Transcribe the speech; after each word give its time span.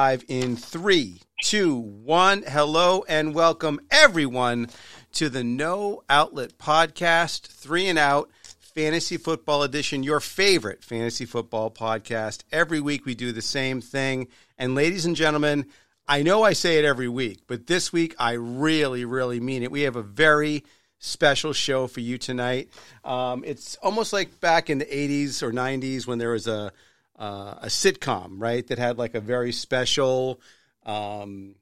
Live 0.00 0.24
in 0.28 0.56
three, 0.56 1.20
two, 1.42 1.76
one. 1.76 2.42
Hello 2.48 3.04
and 3.06 3.34
welcome 3.34 3.80
everyone 3.90 4.70
to 5.12 5.28
the 5.28 5.44
No 5.44 6.04
Outlet 6.08 6.56
Podcast, 6.56 7.48
Three 7.48 7.86
and 7.86 7.98
Out 7.98 8.30
Fantasy 8.74 9.18
Football 9.18 9.62
Edition, 9.62 10.02
your 10.02 10.20
favorite 10.20 10.82
fantasy 10.82 11.26
football 11.26 11.70
podcast. 11.70 12.44
Every 12.50 12.80
week 12.80 13.04
we 13.04 13.14
do 13.14 13.30
the 13.30 13.42
same 13.42 13.82
thing. 13.82 14.28
And 14.56 14.74
ladies 14.74 15.04
and 15.04 15.14
gentlemen, 15.14 15.66
I 16.08 16.22
know 16.22 16.44
I 16.44 16.54
say 16.54 16.78
it 16.78 16.86
every 16.86 17.08
week, 17.08 17.40
but 17.46 17.66
this 17.66 17.92
week 17.92 18.14
I 18.18 18.32
really, 18.32 19.04
really 19.04 19.38
mean 19.38 19.62
it. 19.62 19.70
We 19.70 19.82
have 19.82 19.96
a 19.96 20.02
very 20.02 20.64
special 20.98 21.52
show 21.52 21.86
for 21.86 22.00
you 22.00 22.16
tonight. 22.16 22.70
Um, 23.04 23.44
it's 23.46 23.76
almost 23.82 24.14
like 24.14 24.40
back 24.40 24.70
in 24.70 24.78
the 24.78 24.86
80s 24.86 25.42
or 25.42 25.52
90s 25.52 26.06
when 26.06 26.16
there 26.16 26.30
was 26.30 26.46
a 26.46 26.72
uh, 27.20 27.54
a 27.62 27.66
sitcom, 27.66 28.36
right? 28.38 28.66
That 28.66 28.78
had 28.78 28.98
like 28.98 29.14
a 29.14 29.20
very 29.20 29.52
special. 29.52 30.40
Um, 30.84 31.54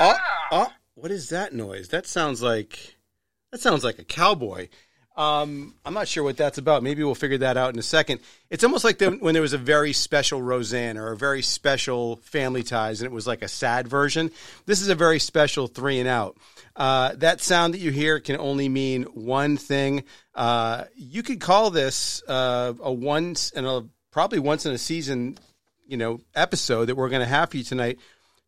oh, 0.00 0.16
oh, 0.50 0.72
what 0.94 1.10
is 1.12 1.28
that 1.28 1.52
noise? 1.52 1.88
That 1.90 2.06
sounds 2.06 2.42
like 2.42 2.96
that 3.52 3.60
sounds 3.60 3.84
like 3.84 3.98
a 3.98 4.04
cowboy. 4.04 4.68
Um, 5.18 5.74
I'm 5.84 5.94
not 5.94 6.06
sure 6.06 6.22
what 6.22 6.36
that's 6.36 6.58
about. 6.58 6.84
Maybe 6.84 7.02
we'll 7.02 7.16
figure 7.16 7.38
that 7.38 7.56
out 7.56 7.72
in 7.72 7.78
a 7.80 7.82
second. 7.82 8.20
It's 8.50 8.62
almost 8.62 8.84
like 8.84 8.98
the, 8.98 9.10
when 9.10 9.32
there 9.32 9.42
was 9.42 9.52
a 9.52 9.58
very 9.58 9.92
special 9.92 10.40
Roseanne 10.40 10.96
or 10.96 11.10
a 11.10 11.16
very 11.16 11.42
special 11.42 12.16
Family 12.18 12.62
Ties, 12.62 13.00
and 13.00 13.06
it 13.06 13.12
was 13.12 13.26
like 13.26 13.42
a 13.42 13.48
sad 13.48 13.88
version. 13.88 14.30
This 14.64 14.80
is 14.80 14.90
a 14.90 14.94
very 14.94 15.18
special 15.18 15.66
three 15.66 15.98
and 15.98 16.08
out. 16.08 16.36
Uh, 16.76 17.14
that 17.16 17.40
sound 17.40 17.74
that 17.74 17.80
you 17.80 17.90
hear 17.90 18.20
can 18.20 18.36
only 18.38 18.68
mean 18.68 19.02
one 19.06 19.56
thing. 19.56 20.04
Uh, 20.36 20.84
you 20.94 21.24
could 21.24 21.40
call 21.40 21.70
this 21.70 22.22
uh, 22.28 22.74
a 22.80 22.92
once 22.92 23.50
and 23.50 23.66
a 23.66 23.88
probably 24.10 24.38
once 24.38 24.66
in 24.66 24.72
a 24.72 24.78
season, 24.78 25.38
you 25.86 25.96
know, 25.96 26.20
episode 26.34 26.86
that 26.86 26.96
we're 26.96 27.08
going 27.08 27.22
to 27.22 27.26
have 27.26 27.50
for 27.50 27.56
you 27.56 27.64
tonight. 27.64 27.98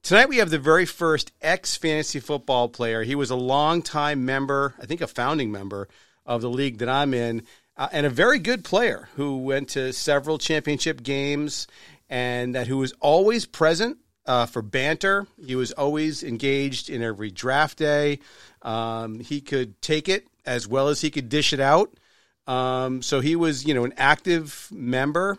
Tonight 0.02 0.28
we 0.28 0.38
have 0.38 0.50
the 0.50 0.58
very 0.58 0.86
first 0.86 1.32
ex 1.42 1.76
fantasy 1.76 2.20
football 2.20 2.68
player. 2.68 3.02
He 3.02 3.14
was 3.14 3.30
a 3.30 3.36
longtime 3.36 4.24
member, 4.24 4.74
I 4.80 4.86
think 4.86 5.00
a 5.00 5.06
founding 5.06 5.52
member 5.52 5.88
of 6.24 6.40
the 6.40 6.50
league 6.50 6.78
that 6.78 6.88
I'm 6.88 7.12
in, 7.12 7.42
uh, 7.76 7.88
and 7.92 8.06
a 8.06 8.10
very 8.10 8.38
good 8.38 8.64
player 8.64 9.08
who 9.16 9.38
went 9.38 9.70
to 9.70 9.92
several 9.92 10.38
championship 10.38 11.02
games 11.02 11.66
and 12.08 12.54
that 12.54 12.66
who 12.66 12.78
was 12.78 12.92
always 13.00 13.46
present 13.46 13.98
uh, 14.26 14.46
for 14.46 14.62
banter. 14.62 15.26
He 15.44 15.54
was 15.54 15.72
always 15.72 16.22
engaged 16.22 16.88
in 16.88 17.02
every 17.02 17.30
draft 17.30 17.78
day. 17.78 18.20
Um, 18.62 19.20
he 19.20 19.40
could 19.40 19.80
take 19.82 20.08
it 20.08 20.26
as 20.46 20.66
well 20.66 20.88
as 20.88 21.00
he 21.00 21.10
could 21.10 21.28
dish 21.28 21.52
it 21.52 21.60
out. 21.60 21.92
Um, 22.46 23.02
so 23.02 23.20
he 23.20 23.36
was, 23.36 23.64
you 23.64 23.74
know, 23.74 23.84
an 23.84 23.94
active 23.96 24.68
member 24.72 25.38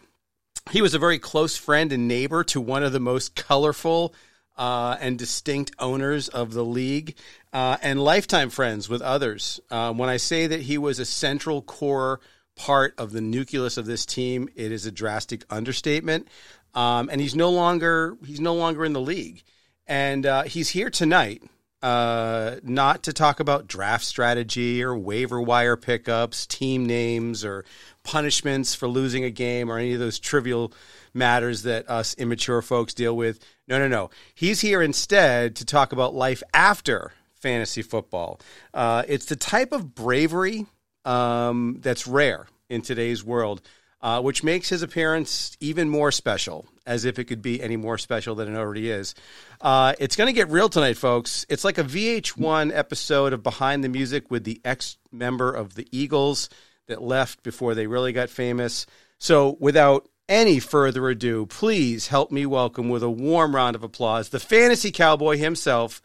he 0.72 0.82
was 0.82 0.94
a 0.94 1.00
very 1.00 1.20
close 1.20 1.58
friend 1.58 1.92
and 1.92 2.08
neighbor 2.08 2.44
to 2.46 2.62
one 2.62 2.84
of 2.84 2.94
the 2.94 3.00
most 3.00 3.36
colorful 3.36 4.14
uh, 4.58 4.98
and 5.00 5.18
distinct 5.18 5.72
owners 5.80 6.28
of 6.28 6.54
the 6.54 6.64
league, 6.64 7.16
uh, 7.54 7.78
and 7.82 8.04
lifetime 8.04 8.50
friends 8.50 8.88
with 8.88 9.02
others. 9.02 9.60
Uh, 9.70 9.94
when 9.94 10.10
I 10.10 10.18
say 10.18 10.48
that 10.48 10.62
he 10.62 10.78
was 10.78 11.00
a 11.00 11.06
central 11.06 11.62
core 11.62 12.20
part 12.56 12.94
of 12.98 13.12
the 13.12 13.22
nucleus 13.22 13.78
of 13.78 13.86
this 13.86 14.06
team, 14.06 14.50
it 14.56 14.72
is 14.72 14.86
a 14.86 14.92
drastic 14.92 15.44
understatement. 15.50 16.28
Um, 16.74 17.10
and 17.10 17.20
he's 17.20 17.36
no 17.36 17.50
longer 17.50 18.18
he's 18.26 18.40
no 18.40 18.54
longer 18.54 18.86
in 18.86 18.94
the 18.94 19.02
league, 19.02 19.44
and 19.88 20.26
uh, 20.26 20.44
he's 20.44 20.70
here 20.70 20.90
tonight. 20.90 21.44
Uh, 21.82 22.58
not 22.62 23.04
to 23.04 23.12
talk 23.12 23.40
about 23.40 23.66
draft 23.66 24.06
strategy 24.06 24.84
or 24.84 24.96
waiver 24.96 25.42
wire 25.42 25.76
pickups, 25.76 26.46
team 26.46 26.86
names, 26.86 27.44
or 27.44 27.66
punishments 28.04 28.76
for 28.76 28.88
losing 28.88 29.24
a 29.24 29.30
game 29.30 29.70
or 29.70 29.78
any 29.78 29.94
of 29.94 30.00
those 30.00 30.20
trivial 30.20 30.74
matters 31.14 31.64
that 31.64 31.90
us 31.90 32.14
immature 32.16 32.62
folks 32.62 32.94
deal 32.94 33.16
with. 33.16 33.40
No, 33.68 33.80
no, 33.80 33.88
no. 33.88 34.10
He's 34.34 34.62
here 34.62 34.82
instead 34.82 35.56
to 35.58 35.66
talk 35.66 35.92
about 35.92 36.14
life 36.14 36.44
after 36.54 37.14
fantasy 37.34 37.82
football. 37.82 38.40
Uh, 38.74 39.04
it's 39.08 39.26
the 39.26 39.36
type 39.36 39.72
of 39.72 39.96
bravery 39.96 40.66
um, 41.06 41.78
that's 41.82 42.08
rare 42.08 42.48
in 42.70 42.82
today's 42.82 43.24
world, 43.24 43.62
uh, 44.02 44.22
which 44.22 44.44
makes 44.44 44.70
his 44.70 44.82
appearance 44.82 45.58
even 45.60 45.90
more 45.90 46.12
special, 46.12 46.68
as 46.86 47.06
if 47.06 47.20
it 47.20 47.26
could 47.26 47.42
be 47.42 47.62
any 47.62 47.76
more 47.76 47.98
special 47.98 48.36
than 48.36 48.54
it 48.54 48.58
already 48.58 48.90
is. 48.90 49.16
Uh, 49.60 49.94
it's 50.00 50.16
going 50.16 50.28
to 50.28 50.34
get 50.34 50.50
real 50.50 50.70
tonight, 50.70 50.98
folks. 50.98 51.46
It's 51.50 51.64
like 51.64 51.78
a 51.78 51.84
VH1 51.84 52.72
episode 52.74 53.34
of 53.34 53.44
Behind 53.44 53.84
the 53.84 53.90
Music 53.90 54.30
with 54.32 54.44
the 54.44 54.62
ex 54.64 54.98
member 55.12 55.52
of 55.52 55.76
the 55.76 55.88
Eagles 55.92 56.50
that 56.88 57.02
left 57.02 57.44
before 57.44 57.76
they 57.76 57.88
really 57.88 58.14
got 58.14 58.30
famous. 58.30 58.86
So, 59.18 59.58
without 59.60 60.08
any 60.28 60.60
further 60.60 61.10
ado, 61.10 61.46
please 61.46 62.08
help 62.08 62.32
me 62.32 62.46
welcome 62.46 62.90
with 62.90 63.04
a 63.04 63.10
warm 63.10 63.56
round 63.56 63.76
of 63.76 63.84
applause 63.84 64.30
the 64.30 64.40
fantasy 64.40 64.92
cowboy 64.92 65.38
himself. 65.38 66.02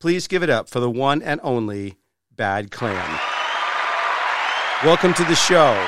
Please 0.00 0.26
give 0.26 0.42
it 0.42 0.50
up 0.50 0.68
for 0.68 0.80
the 0.80 0.90
one 0.90 1.22
and 1.22 1.40
only 1.42 1.96
Bad 2.34 2.70
Clam. 2.70 3.18
Welcome 4.84 5.12
to 5.14 5.24
the 5.24 5.34
show. 5.34 5.86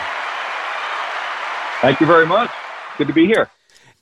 Thank 1.81 1.99
you 1.99 2.06
very 2.06 2.26
much. 2.26 2.50
Good 2.99 3.09
to 3.09 3.14
be 3.14 3.26
here. 3.26 3.50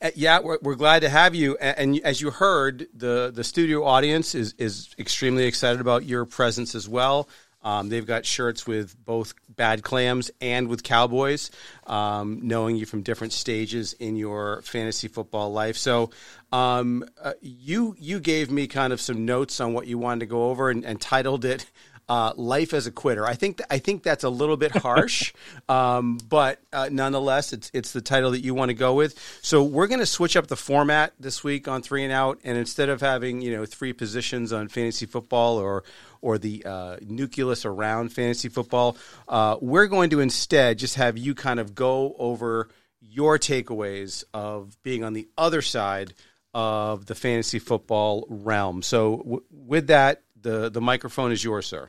Uh, 0.03 0.11
yeah, 0.15 0.41
we're, 0.41 0.59
we're, 0.62 0.75
glad 0.75 1.01
to 1.03 1.09
have 1.09 1.35
you. 1.35 1.57
And, 1.59 1.97
and, 1.97 2.05
as 2.05 2.21
you 2.21 2.31
heard, 2.31 2.89
the, 2.93 3.31
the 3.33 3.45
studio 3.45 3.85
audience 3.85 4.35
is, 4.35 4.55
is 4.59 4.95
extremely 4.99 5.45
excited 5.45 5.81
about 5.81 6.05
your 6.05 6.25
presence 6.25 6.75
as 6.75 6.89
well. 6.89 7.29
Um, 7.62 7.88
they've 7.88 8.06
got 8.06 8.25
shirts 8.25 8.66
with 8.66 8.97
both 9.04 9.34
Bad 9.48 9.82
Clams 9.82 10.31
and 10.41 10.69
with 10.69 10.82
Cowboys, 10.82 11.50
um, 11.87 12.41
knowing 12.43 12.76
you 12.76 12.87
from 12.87 13.03
different 13.03 13.32
stages 13.32 13.93
in 13.94 14.16
your 14.16 14.62
fantasy 14.62 15.09
football 15.09 15.53
life. 15.53 15.76
So, 15.76 16.10
um, 16.53 17.04
uh, 17.22 17.34
you 17.43 17.94
you 17.99 18.19
gave 18.20 18.50
me 18.50 18.66
kind 18.66 18.93
of 18.93 19.00
some 19.00 19.25
notes 19.25 19.60
on 19.60 19.72
what 19.72 19.87
you 19.87 19.99
wanted 19.99 20.20
to 20.20 20.26
go 20.26 20.50
over 20.50 20.70
and, 20.70 20.84
and 20.84 21.00
titled 21.00 21.44
it 21.44 21.70
uh, 22.10 22.32
"Life 22.37 22.75
as 22.75 22.88
a 22.88 22.91
Quitter." 22.91 23.25
I 23.25 23.34
think 23.34 23.59
th- 23.59 23.66
I 23.70 23.78
think 23.78 24.03
that's 24.03 24.25
a 24.25 24.28
little 24.28 24.56
bit 24.56 24.72
harsh, 24.72 25.32
um, 25.69 26.19
but 26.28 26.59
uh, 26.72 26.88
nonetheless, 26.91 27.53
it's 27.53 27.70
it's 27.72 27.93
the 27.93 28.00
title 28.00 28.32
that 28.32 28.41
you 28.41 28.53
want 28.53 28.70
to 28.70 28.75
go 28.75 28.94
with. 28.94 29.19
So 29.43 29.62
we're 29.62 29.87
going 29.87 30.00
to 30.00 30.06
switch 30.06 30.37
up 30.37 30.49
the 30.49 30.56
format 30.56 31.12
this 31.20 31.44
week 31.44 31.69
on 31.69 31.82
Three 31.82 32.03
and 32.03 32.12
Out, 32.12 32.41
and 32.43 32.59
instead 32.59 32.88
of 32.88 33.00
having 33.00 33.41
you 33.41 33.56
know 33.56 33.65
three 33.65 33.93
positions 33.93 34.53
on 34.53 34.66
fantasy 34.66 35.06
football 35.06 35.56
or 35.56 35.84
or 36.22 36.38
the 36.38 36.64
uh, 36.64 36.97
nucleus 37.03 37.64
around 37.64 38.12
fantasy 38.12 38.48
football. 38.48 38.97
Uh, 39.28 39.56
we're 39.60 39.86
going 39.86 40.10
to 40.10 40.20
instead 40.20 40.78
just 40.78 40.97
have 40.97 41.16
you 41.16 41.34
kind 41.34 41.60
of 41.60 41.75
go 41.75 42.14
over 42.19 42.69
your 43.00 43.38
takeaways 43.38 44.25
of 44.34 44.81
being 44.82 45.04
on 45.04 45.12
the 45.12 45.28
other 45.36 45.62
side 45.62 46.12
of 46.53 47.06
the 47.06 47.14
fantasy 47.14 47.58
football 47.58 48.26
realm. 48.28 48.82
So, 48.82 49.19
w- 49.19 49.44
with 49.50 49.86
that, 49.86 50.22
the 50.41 50.69
the 50.69 50.81
microphone 50.81 51.32
is 51.32 51.42
yours, 51.42 51.66
sir. 51.66 51.88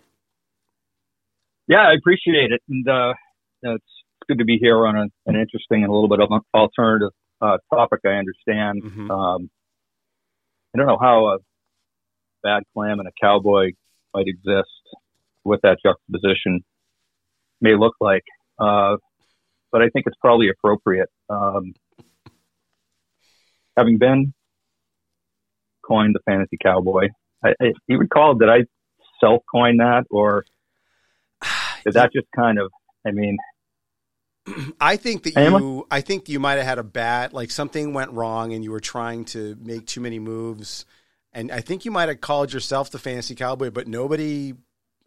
Yeah, 1.67 1.81
I 1.81 1.93
appreciate 1.93 2.51
it, 2.51 2.61
and 2.69 2.87
uh, 2.87 3.13
it's 3.63 3.85
good 4.27 4.39
to 4.39 4.45
be 4.45 4.57
here 4.61 4.85
on 4.85 4.95
a, 4.95 5.03
an 5.25 5.35
interesting 5.35 5.83
and 5.83 5.85
a 5.85 5.91
little 5.91 6.09
bit 6.09 6.19
of 6.19 6.29
an 6.31 6.41
alternative 6.53 7.11
uh, 7.41 7.57
topic. 7.73 8.01
I 8.05 8.09
understand. 8.09 8.83
Mm-hmm. 8.83 9.11
Um, 9.11 9.49
I 10.73 10.77
don't 10.77 10.87
know 10.87 10.99
how 10.99 11.27
a 11.27 11.37
bad 12.43 12.63
clam 12.73 12.99
and 12.99 13.07
a 13.07 13.11
cowboy 13.21 13.71
might 14.13 14.27
exist, 14.27 14.69
what 15.43 15.61
that 15.63 15.77
juxtaposition 15.83 16.61
may 17.59 17.75
look 17.75 17.95
like. 17.99 18.23
Uh, 18.59 18.97
but 19.71 19.81
I 19.81 19.89
think 19.89 20.05
it's 20.07 20.17
probably 20.19 20.49
appropriate. 20.49 21.09
Um, 21.29 21.73
having 23.77 23.97
been 23.97 24.33
coined 25.87 26.15
the 26.15 26.19
fantasy 26.25 26.57
cowboy, 26.61 27.07
I, 27.43 27.49
I, 27.61 27.73
you 27.87 27.97
recall 27.97 28.37
that 28.37 28.49
I 28.49 28.65
self 29.19 29.43
coined 29.51 29.79
that, 29.79 30.05
or 30.09 30.45
did 31.85 31.93
that 31.93 32.11
just 32.13 32.27
kind 32.35 32.59
of? 32.59 32.71
I 33.05 33.11
mean, 33.11 33.37
I 34.81 34.97
think 34.97 35.23
that 35.23 35.35
you, 35.35 35.87
I 35.89 36.01
think 36.01 36.29
you 36.29 36.39
might 36.39 36.55
have 36.55 36.65
had 36.65 36.79
a 36.79 36.83
bad, 36.83 37.33
like 37.33 37.51
something 37.51 37.93
went 37.93 38.11
wrong, 38.11 38.53
and 38.53 38.63
you 38.63 38.71
were 38.71 38.79
trying 38.79 39.25
to 39.25 39.57
make 39.61 39.87
too 39.87 40.01
many 40.01 40.19
moves 40.19 40.85
and 41.33 41.51
I 41.51 41.61
think 41.61 41.85
you 41.85 41.91
might 41.91 42.09
have 42.09 42.21
called 42.21 42.53
yourself 42.53 42.91
the 42.91 42.99
fantasy 42.99 43.35
cowboy, 43.35 43.69
but 43.69 43.87
nobody 43.87 44.53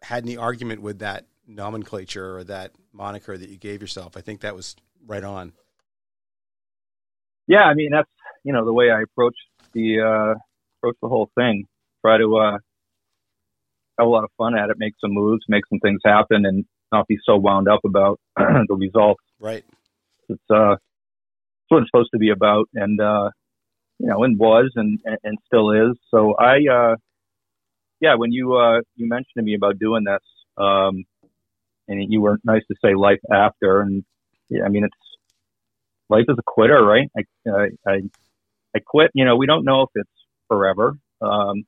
had 0.01 0.23
any 0.23 0.37
argument 0.37 0.81
with 0.81 0.99
that 0.99 1.25
nomenclature 1.47 2.37
or 2.37 2.43
that 2.45 2.71
moniker 2.91 3.37
that 3.37 3.49
you 3.49 3.57
gave 3.57 3.81
yourself. 3.81 4.17
I 4.17 4.21
think 4.21 4.41
that 4.41 4.55
was 4.55 4.75
right 5.05 5.23
on. 5.23 5.53
Yeah, 7.47 7.63
I 7.63 7.75
mean 7.75 7.91
that's 7.91 8.09
you 8.43 8.53
know 8.53 8.65
the 8.65 8.73
way 8.73 8.89
I 8.89 9.01
approach 9.01 9.35
the 9.73 9.99
uh, 10.01 10.39
approach 10.79 10.97
the 11.01 11.09
whole 11.09 11.29
thing. 11.35 11.67
Try 12.03 12.17
to 12.17 12.37
uh, 12.37 12.51
have 13.99 14.07
a 14.07 14.09
lot 14.09 14.23
of 14.23 14.31
fun 14.37 14.57
at 14.57 14.69
it, 14.69 14.77
make 14.79 14.93
some 14.99 15.11
moves, 15.11 15.43
make 15.47 15.63
some 15.69 15.79
things 15.79 16.01
happen, 16.03 16.45
and 16.45 16.65
not 16.91 17.07
be 17.07 17.17
so 17.23 17.35
wound 17.37 17.67
up 17.67 17.81
about 17.85 18.19
the 18.37 18.75
results. 18.75 19.21
Right. 19.39 19.63
It's 20.29 20.41
uh, 20.49 20.73
it's 20.73 21.69
what 21.69 21.81
it's 21.81 21.89
supposed 21.91 22.11
to 22.13 22.19
be 22.19 22.31
about, 22.31 22.67
and 22.73 22.99
uh, 22.99 23.29
you 23.99 24.07
know, 24.07 24.23
and 24.23 24.37
was 24.37 24.71
and 24.75 24.99
and 25.23 25.37
still 25.45 25.71
is. 25.71 25.97
So 26.11 26.35
I, 26.35 26.57
uh, 26.71 26.95
yeah, 27.99 28.15
when 28.15 28.31
you 28.31 28.55
uh, 28.55 28.81
you 28.95 29.07
mentioned 29.07 29.35
to 29.37 29.43
me 29.43 29.55
about 29.55 29.79
doing 29.79 30.03
this, 30.03 30.21
um, 30.57 31.05
and 31.87 32.11
you 32.11 32.21
were 32.21 32.39
nice 32.43 32.63
to 32.69 32.75
say 32.83 32.93
life 32.95 33.21
after, 33.31 33.81
and 33.81 34.03
yeah, 34.49 34.63
I 34.65 34.69
mean 34.69 34.83
it's 34.83 34.93
life 36.09 36.25
is 36.27 36.37
a 36.37 36.43
quitter, 36.45 36.83
right? 36.83 37.09
I 37.17 37.49
I 37.49 37.67
I, 37.87 38.01
I 38.75 38.79
quit. 38.85 39.11
You 39.13 39.25
know, 39.25 39.35
we 39.35 39.45
don't 39.45 39.65
know 39.65 39.83
if 39.83 39.89
it's 39.95 40.09
forever. 40.47 40.97
Um, 41.21 41.63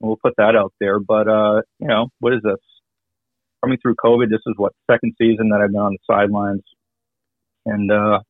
we'll 0.00 0.18
put 0.22 0.34
that 0.36 0.56
out 0.56 0.72
there. 0.80 0.98
But 1.00 1.28
uh, 1.28 1.62
you 1.78 1.88
know, 1.88 2.08
what 2.20 2.34
is 2.34 2.40
this? 2.42 2.60
Coming 3.62 3.78
through 3.80 3.94
COVID, 3.94 4.28
this 4.28 4.42
is 4.46 4.54
what 4.58 4.74
second 4.90 5.14
season 5.16 5.48
that 5.48 5.62
I've 5.62 5.72
been 5.72 5.80
on 5.80 5.92
the 5.92 6.14
sidelines, 6.14 6.62
and 7.64 7.90
uh, 7.90 8.20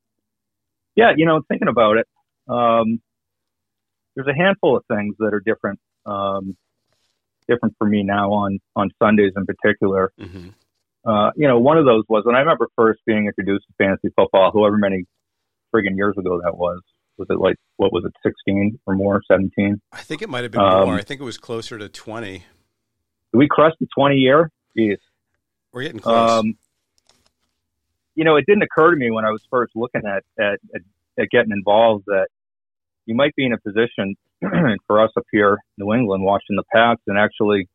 yeah, 0.95 1.13
you 1.17 1.27
know, 1.27 1.43
thinking 1.49 1.67
about 1.67 1.97
it, 1.97 2.07
um, 2.49 3.01
there's 4.15 4.29
a 4.29 4.35
handful 4.35 4.77
of 4.77 4.85
things 4.87 5.15
that 5.19 5.35
are 5.35 5.41
different, 5.41 5.81
um, 6.07 6.57
different 7.49 7.75
for 7.79 7.87
me 7.87 8.03
now 8.03 8.33
on 8.33 8.59
on 8.75 8.91
Sundays 9.03 9.33
in 9.37 9.47
particular. 9.47 10.13
Mm-hmm. 10.21 10.49
Uh, 11.05 11.31
you 11.37 11.49
know, 11.49 11.59
one 11.59 11.79
of 11.79 11.85
those 11.85 12.05
was 12.09 12.25
when 12.25 12.35
I 12.35 12.41
remember 12.41 12.69
first 12.77 13.01
being 13.07 13.27
introduced 13.27 13.67
to 13.67 13.75
fantasy 13.77 14.09
football, 14.17 14.51
however 14.53 14.77
many 14.77 15.05
friggin' 15.75 15.97
years 15.97 16.15
ago 16.19 16.41
that 16.43 16.57
was. 16.57 16.81
Was 17.17 17.29
it 17.31 17.39
like 17.39 17.55
what 17.77 17.93
was 17.93 18.05
it, 18.05 18.13
sixteen 18.25 18.81
or 18.87 18.97
more, 18.97 19.23
seventeen? 19.31 19.81
I 19.93 19.99
think 20.01 20.21
it 20.21 20.29
might 20.29 20.43
have 20.43 20.51
been 20.51 20.61
um, 20.61 20.87
more. 20.87 20.97
I 20.97 21.03
think 21.03 21.21
it 21.21 21.25
was 21.25 21.39
closer 21.39 21.79
to 21.79 21.89
twenty. 21.89 22.39
Did 22.39 23.39
we 23.39 23.47
cross 23.47 23.73
the 23.79 23.87
twenty 23.97 24.17
year? 24.17 24.51
Jeez, 24.77 24.97
we're 25.73 25.83
getting 25.83 26.01
close. 26.01 26.29
Um, 26.29 26.55
you 28.17 28.25
know, 28.25 28.35
it 28.35 28.47
didn't 28.49 28.65
occur 28.65 28.91
to 28.91 28.97
me 28.97 29.13
when 29.13 29.25
I 29.25 29.31
was 29.31 29.47
first 29.49 29.77
looking 29.77 30.03
at 30.05 30.25
at, 30.43 30.59
at, 30.75 30.81
at 31.17 31.31
getting 31.31 31.53
involved 31.53 32.07
that 32.09 32.27
you 33.07 33.15
might 33.15 33.35
be 33.37 33.47
in 33.47 33.53
a 33.53 33.59
position 33.59 34.17
for 34.87 35.03
us 35.03 35.11
up 35.17 35.25
here, 35.33 35.59
New 35.79 35.93
England, 35.93 36.25
watching 36.25 36.57
the 36.57 36.65
Pats, 36.75 37.03
and 37.07 37.19
actually, 37.19 37.69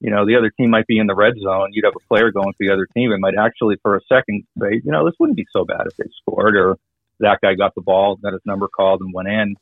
you 0.00 0.10
know, 0.10 0.26
the 0.26 0.36
other 0.36 0.50
team 0.50 0.70
might 0.70 0.86
be 0.86 0.98
in 0.98 1.06
the 1.06 1.14
red 1.14 1.34
zone. 1.42 1.70
You'd 1.72 1.84
have 1.84 1.94
a 1.96 2.06
player 2.08 2.30
going 2.30 2.52
to 2.52 2.56
the 2.58 2.72
other 2.72 2.86
team. 2.94 3.12
It 3.12 3.20
might 3.20 3.36
actually, 3.38 3.76
for 3.82 3.96
a 3.96 4.00
second, 4.08 4.44
say, 4.60 4.80
you 4.84 4.90
know, 4.90 5.04
this 5.04 5.14
wouldn't 5.18 5.36
be 5.36 5.46
so 5.52 5.64
bad 5.64 5.86
if 5.86 5.96
they 5.96 6.08
scored, 6.20 6.56
or 6.56 6.78
that 7.20 7.40
guy 7.42 7.54
got 7.54 7.74
the 7.74 7.82
ball, 7.82 8.16
got 8.16 8.32
his 8.32 8.42
number 8.44 8.68
called, 8.68 9.00
and 9.00 9.12
went 9.12 9.28
in. 9.28 9.56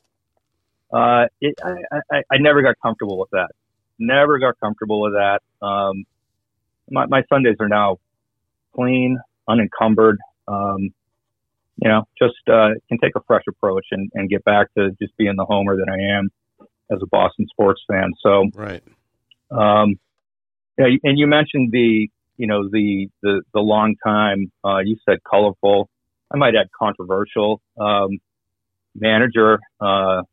Uh, 0.91 1.25
it, 1.39 1.55
I, 1.63 1.99
I, 2.11 2.23
I 2.31 2.37
never 2.39 2.61
got 2.61 2.75
comfortable 2.81 3.17
with 3.17 3.29
that. 3.31 3.49
Never 3.97 4.39
got 4.39 4.59
comfortable 4.59 5.01
with 5.01 5.13
that. 5.13 5.41
Um, 5.65 6.05
my, 6.89 7.05
my 7.05 7.23
Sundays 7.29 7.57
are 7.59 7.69
now 7.69 7.97
clean, 8.75 9.19
unencumbered. 9.47 10.19
Um, 10.47 10.93
you 11.77 11.89
know, 11.89 12.03
just 12.21 12.35
uh, 12.47 12.69
can 12.89 12.97
take 13.01 13.15
a 13.15 13.21
fresh 13.27 13.43
approach 13.47 13.85
and, 13.91 14.09
and 14.13 14.29
get 14.29 14.43
back 14.43 14.67
to 14.77 14.91
just 15.01 15.15
being 15.17 15.35
the 15.35 15.45
homer 15.45 15.75
that 15.77 15.89
I 15.89 16.17
am 16.17 16.29
as 16.91 16.99
a 17.01 17.07
Boston 17.07 17.47
sports 17.49 17.81
fan. 17.89 18.11
So, 18.21 18.45
right. 18.53 18.83
Um, 19.49 19.99
yeah, 20.77 20.87
and 21.03 21.19
you 21.19 21.27
mentioned 21.27 21.71
the, 21.71 22.09
you 22.37 22.47
know, 22.47 22.69
the 22.69 23.09
the 23.21 23.41
the 23.53 23.59
long 23.59 23.95
time. 24.05 24.51
Uh, 24.63 24.79
you 24.79 24.97
said 25.07 25.19
colorful. 25.29 25.89
I 26.33 26.37
might 26.37 26.55
add 26.55 26.67
controversial 26.77 27.61
um, 27.79 28.19
manager, 28.95 29.59
uh, 29.79 30.23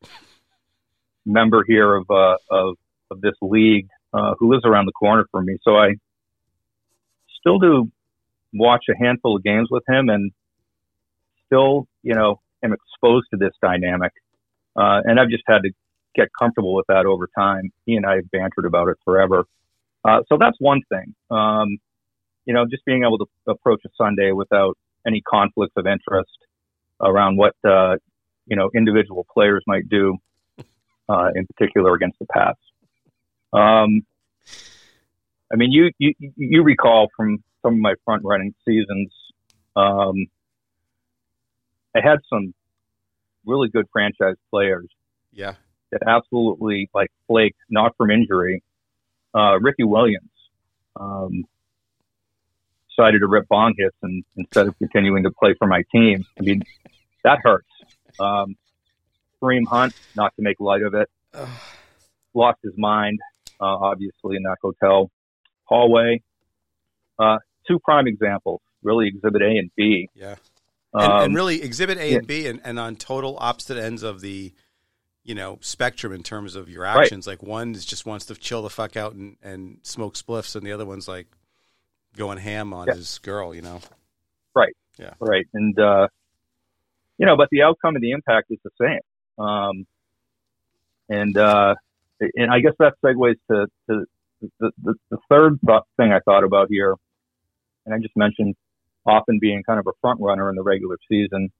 member 1.27 1.65
here 1.67 1.97
of, 1.97 2.07
uh, 2.09 2.37
of, 2.51 2.77
of 3.11 3.21
this 3.21 3.35
league, 3.43 3.89
uh, 4.13 4.35
who 4.39 4.53
lives 4.53 4.65
around 4.65 4.87
the 4.87 4.93
corner 4.93 5.27
from 5.31 5.47
me. 5.47 5.59
So 5.63 5.77
I 5.77 5.95
still 7.41 7.59
do 7.59 7.91
watch 8.55 8.85
a 8.89 8.97
handful 8.97 9.37
of 9.37 9.43
games 9.43 9.69
with 9.71 9.83
him 9.89 10.09
and 10.09 10.33
still, 11.49 11.87
you 12.03 12.15
know, 12.15 12.41
am 12.63 12.73
exposed 12.73 13.27
to 13.33 13.37
this 13.37 13.53
dynamic. 13.61 14.13
Uh, 14.77 15.01
and 15.05 15.19
I've 15.19 15.31
just 15.31 15.45
had 15.47 15.63
to 15.63 15.71
get 16.15 16.29
comfortable 16.39 16.75
with 16.75 16.87
that 16.89 17.07
over 17.07 17.29
time. 17.37 17.73
He 17.87 17.97
and 17.97 18.07
I 18.07 18.17
have 18.17 18.31
bantered 18.31 18.65
about 18.65 18.89
it 18.89 18.97
forever. 19.05 19.45
Uh, 20.05 20.21
so 20.29 20.39
that's 20.39 20.57
one 20.59 20.81
thing. 20.89 21.15
Um, 21.31 21.79
you 22.45 22.55
know, 22.55 22.65
just 22.71 22.85
being 22.85 23.03
able 23.05 23.19
to 23.19 23.27
approach 23.47 23.81
a 23.85 23.91
Sunday 23.97 24.33
without 24.33 24.77
any 25.07 25.21
conflicts 25.21 25.75
of 25.77 25.87
interest 25.87 26.39
around 27.01 27.37
what 27.37 27.55
uh, 27.65 27.97
you 28.47 28.57
know 28.57 28.71
individual 28.75 29.27
players 29.33 29.63
might 29.67 29.89
do, 29.89 30.17
uh, 31.09 31.29
in 31.35 31.47
particular 31.47 31.95
against 31.95 32.19
the 32.19 32.27
Pats. 32.27 32.61
Um, 33.53 34.03
I 35.53 35.57
mean, 35.57 35.73
you, 35.73 35.91
you 35.99 36.15
you 36.37 36.63
recall 36.63 37.09
from 37.17 37.43
some 37.63 37.75
of 37.75 37.81
my 37.81 37.95
front 38.05 38.23
running 38.25 38.55
seasons, 38.67 39.13
um, 39.77 40.27
I 41.97 42.01
had 42.03 42.19
some 42.29 42.55
really 43.47 43.69
good 43.69 43.87
franchise 43.93 44.37
players. 44.51 44.89
Yeah, 45.33 45.55
that 45.93 46.03
absolutely 46.07 46.91
like 46.95 47.11
flaked, 47.27 47.59
not 47.71 47.97
from 47.97 48.11
injury. 48.11 48.63
Uh, 49.35 49.59
Ricky 49.61 49.85
Williams, 49.85 50.31
um, 50.99 51.45
decided 52.99 53.21
to 53.21 53.27
rip 53.27 53.47
bong 53.49 53.75
hits 53.77 53.97
and 54.03 54.25
instead 54.37 54.67
of 54.67 54.79
continuing 54.79 55.23
to 55.25 55.31
play 55.31 55.55
for 55.59 55.67
my 55.67 55.85
team. 55.93 56.25
I 56.39 56.43
mean, 56.43 56.63
that 57.25 57.39
hurts. 57.43 57.69
Um, 58.19 58.57
Kareem 59.41 59.67
Hunt, 59.69 59.95
not 60.17 60.35
to 60.37 60.43
make 60.43 60.59
light 60.59 60.83
of 60.83 60.95
it, 60.95 61.09
lost 62.35 62.59
his 62.63 62.77
mind, 62.77 63.21
uh, 63.61 63.65
obviously, 63.65 64.37
in 64.37 64.43
that 64.45 64.57
hotel 64.61 65.11
hallway. 65.65 66.23
Uh, 67.19 67.39
two 67.67 67.79
prime 67.79 68.07
examples, 68.07 68.61
really 68.83 69.09
exhibit 69.09 69.43
A 69.43 69.51
and 69.59 69.71
B. 69.77 70.09
Yeah. 70.15 70.37
Um, 70.95 71.03
and, 71.03 71.23
and, 71.25 71.35
really 71.35 71.63
exhibit 71.63 71.99
A 71.99 72.11
yeah. 72.11 72.17
and 72.19 72.27
B 72.27 72.47
and, 72.47 72.61
and 72.65 72.79
on 72.79 72.97
total 72.97 73.37
opposite 73.41 73.77
ends 73.77 74.03
of 74.03 74.21
the, 74.21 74.55
you 75.23 75.35
know, 75.35 75.59
spectrum 75.61 76.13
in 76.13 76.23
terms 76.23 76.57
of 76.57 76.71
your 76.71 76.85
actions. 76.85 77.27
Right. 77.27 77.33
Like 77.33 77.43
one 77.43 77.75
is 77.75 77.85
just 77.85 78.07
wants 78.07 78.27
to 78.27 78.35
chill 78.35 78.63
the 78.63 78.71
fuck 78.71 78.97
out 78.97 79.13
and, 79.13 79.37
and 79.43 79.79
smoke 79.83 80.15
spliffs 80.15 80.57
and 80.57 80.67
the 80.67 80.73
other 80.73 80.87
one's 80.87 81.07
like, 81.07 81.27
going 82.17 82.39
ham 82.39 82.75
on 82.75 82.89
yeah. 82.89 82.95
his 82.95 83.19
girl, 83.19 83.55
you 83.55 83.63
know? 83.63 83.81
Right. 84.55 84.75
Yeah. 84.99 85.15
Right. 85.21 85.47
And, 85.55 85.79
uh, 85.79 86.09
you 87.17 87.27
know, 87.27 87.37
but 87.37 87.49
the 87.51 87.63
outcome 87.63 87.95
and 87.95 88.03
the 88.03 88.11
impact 88.11 88.49
is 88.51 88.59
the 88.65 88.71
same. 88.81 89.45
Um, 89.45 89.87
and, 91.09 91.37
uh, 91.37 91.75
and 92.21 92.51
I 92.51 92.61
guess 92.61 92.75
that 92.79 92.95
segues 93.05 93.37
to, 93.51 93.67
to 93.89 94.05
the, 94.61 94.73
the, 94.83 94.95
the 95.11 95.19
third 95.31 95.59
thing 95.97 96.13
I 96.13 96.21
thought 96.25 96.45
about 96.45 96.67
here. 96.69 96.95
And 97.87 97.95
I 97.95 97.99
just 97.99 98.17
mentioned 98.17 98.55
often 99.09 99.39
being 99.41 99.63
kind 99.65 99.81
of 99.81 99.87
a 99.87 99.93
front 100.01 100.21
runner 100.21 100.51
in 100.51 100.57
the 100.57 100.63
regular 100.63 100.99
season. 101.09 101.51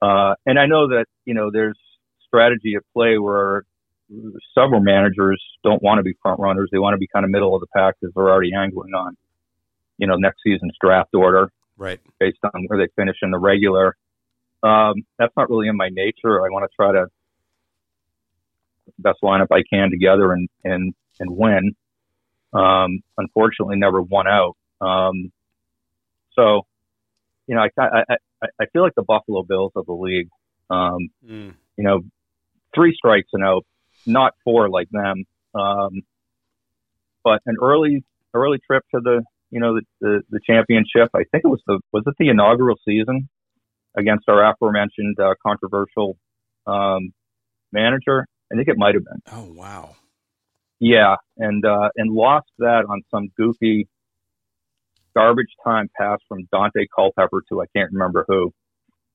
Uh, 0.00 0.34
and 0.46 0.58
I 0.58 0.66
know 0.66 0.88
that, 0.88 1.06
you 1.24 1.34
know, 1.34 1.50
there's 1.52 1.78
strategy 2.26 2.74
at 2.76 2.82
play 2.94 3.18
where 3.18 3.64
several 4.54 4.80
managers 4.80 5.42
don't 5.64 5.82
want 5.82 5.98
to 5.98 6.02
be 6.02 6.14
front 6.22 6.40
runners. 6.40 6.68
They 6.72 6.78
want 6.78 6.94
to 6.94 6.98
be 6.98 7.08
kind 7.12 7.24
of 7.24 7.30
middle 7.30 7.54
of 7.54 7.60
the 7.60 7.66
pack 7.74 7.96
because 8.00 8.14
they're 8.14 8.30
already 8.30 8.52
angling 8.54 8.94
on 8.94 9.16
you 9.98 10.06
know, 10.06 10.16
next 10.16 10.38
season's 10.42 10.76
draft 10.80 11.14
order. 11.14 11.50
Right. 11.76 12.00
Based 12.18 12.38
on 12.42 12.64
where 12.68 12.78
they 12.78 12.90
finish 12.96 13.16
in 13.22 13.30
the 13.30 13.38
regular. 13.38 13.96
Um, 14.62 14.94
that's 15.18 15.32
not 15.36 15.50
really 15.50 15.68
in 15.68 15.76
my 15.76 15.88
nature. 15.90 16.44
I 16.44 16.48
want 16.50 16.68
to 16.68 16.74
try 16.74 16.92
to 16.92 17.06
best 18.98 19.18
lineup 19.22 19.48
I 19.52 19.62
can 19.70 19.90
together 19.90 20.32
and, 20.32 20.48
and, 20.64 20.94
and 21.20 21.30
win. 21.30 21.74
Um, 22.52 23.00
unfortunately 23.18 23.76
never 23.76 24.00
won 24.00 24.26
out. 24.26 24.56
Um, 24.80 25.30
so, 26.32 26.62
you 27.48 27.56
know, 27.56 27.62
I, 27.62 27.82
I, 27.82 28.16
I, 28.42 28.46
I 28.60 28.66
feel 28.72 28.82
like 28.82 28.94
the 28.94 29.02
Buffalo 29.02 29.42
Bills 29.42 29.72
of 29.74 29.86
the 29.86 29.92
league. 29.92 30.28
Um, 30.70 31.08
mm. 31.26 31.54
you 31.76 31.84
know, 31.84 32.02
three 32.74 32.94
strikes 32.94 33.30
and 33.32 33.42
out, 33.42 33.64
not 34.06 34.34
four 34.44 34.68
like 34.68 34.88
them. 34.90 35.24
Um, 35.54 36.02
but 37.24 37.40
an 37.46 37.56
early, 37.60 38.04
early 38.34 38.58
trip 38.66 38.84
to 38.94 39.00
the 39.02 39.22
you 39.50 39.60
know, 39.60 39.74
the, 39.74 39.82
the, 40.00 40.22
the 40.30 40.40
championship. 40.46 41.10
I 41.14 41.24
think 41.30 41.44
it 41.44 41.48
was 41.48 41.62
the 41.66 41.80
was 41.92 42.04
it 42.06 42.14
the 42.18 42.28
inaugural 42.28 42.76
season 42.86 43.28
against 43.96 44.28
our 44.28 44.44
aforementioned 44.50 45.18
uh, 45.20 45.34
controversial 45.44 46.16
um, 46.66 47.12
manager. 47.72 48.26
I 48.52 48.56
think 48.56 48.68
it 48.68 48.76
might 48.76 48.94
have 48.94 49.04
been. 49.04 49.22
Oh 49.32 49.52
wow. 49.52 49.96
Yeah, 50.80 51.16
and 51.36 51.64
uh, 51.64 51.88
and 51.96 52.12
lost 52.12 52.48
that 52.58 52.84
on 52.88 53.02
some 53.10 53.28
goofy 53.36 53.88
garbage 55.18 55.50
time 55.64 55.88
pass 55.98 56.18
from 56.28 56.46
Daunte 56.54 56.86
Culpepper 56.94 57.42
to 57.48 57.60
I 57.60 57.66
can't 57.74 57.92
remember 57.92 58.24
who. 58.28 58.52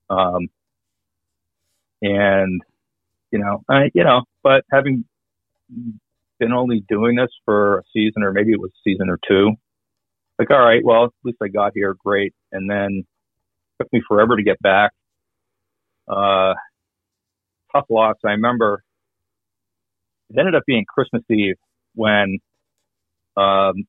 Um, 0.10 0.48
and 2.02 2.62
you 3.32 3.40
know, 3.40 3.64
I 3.70 3.90
you 3.94 4.04
know, 4.04 4.24
but 4.44 4.64
having 4.72 5.06
been 6.40 6.52
only 6.52 6.84
doing 6.90 7.16
this 7.16 7.32
for 7.46 7.80
a 7.80 7.84
season 7.94 8.24
or 8.24 8.34
maybe 8.34 8.52
it 8.52 8.60
was 8.60 8.72
a 8.72 8.82
season 8.84 9.10
or 9.10 9.18
two, 9.28 9.52
like, 10.38 10.52
all 10.52 10.60
right, 10.60 10.84
well, 10.84 11.06
at 11.06 11.12
least 11.24 11.38
I 11.42 11.48
got 11.48 11.72
here, 11.74 11.96
great. 12.04 12.34
And 12.52 12.70
then 12.70 13.06
took 13.82 13.92
me 13.94 14.02
forever 14.08 14.36
to 14.36 14.44
get 14.44 14.60
back. 14.62 14.92
Uh, 16.08 16.54
tough 17.74 17.86
loss. 17.90 18.16
I 18.26 18.32
remember 18.32 18.84
it 20.30 20.38
ended 20.38 20.56
up 20.56 20.64
being 20.68 20.86
Christmas 20.86 21.24
Eve 21.30 21.56
when, 21.96 22.40
um, 23.38 23.86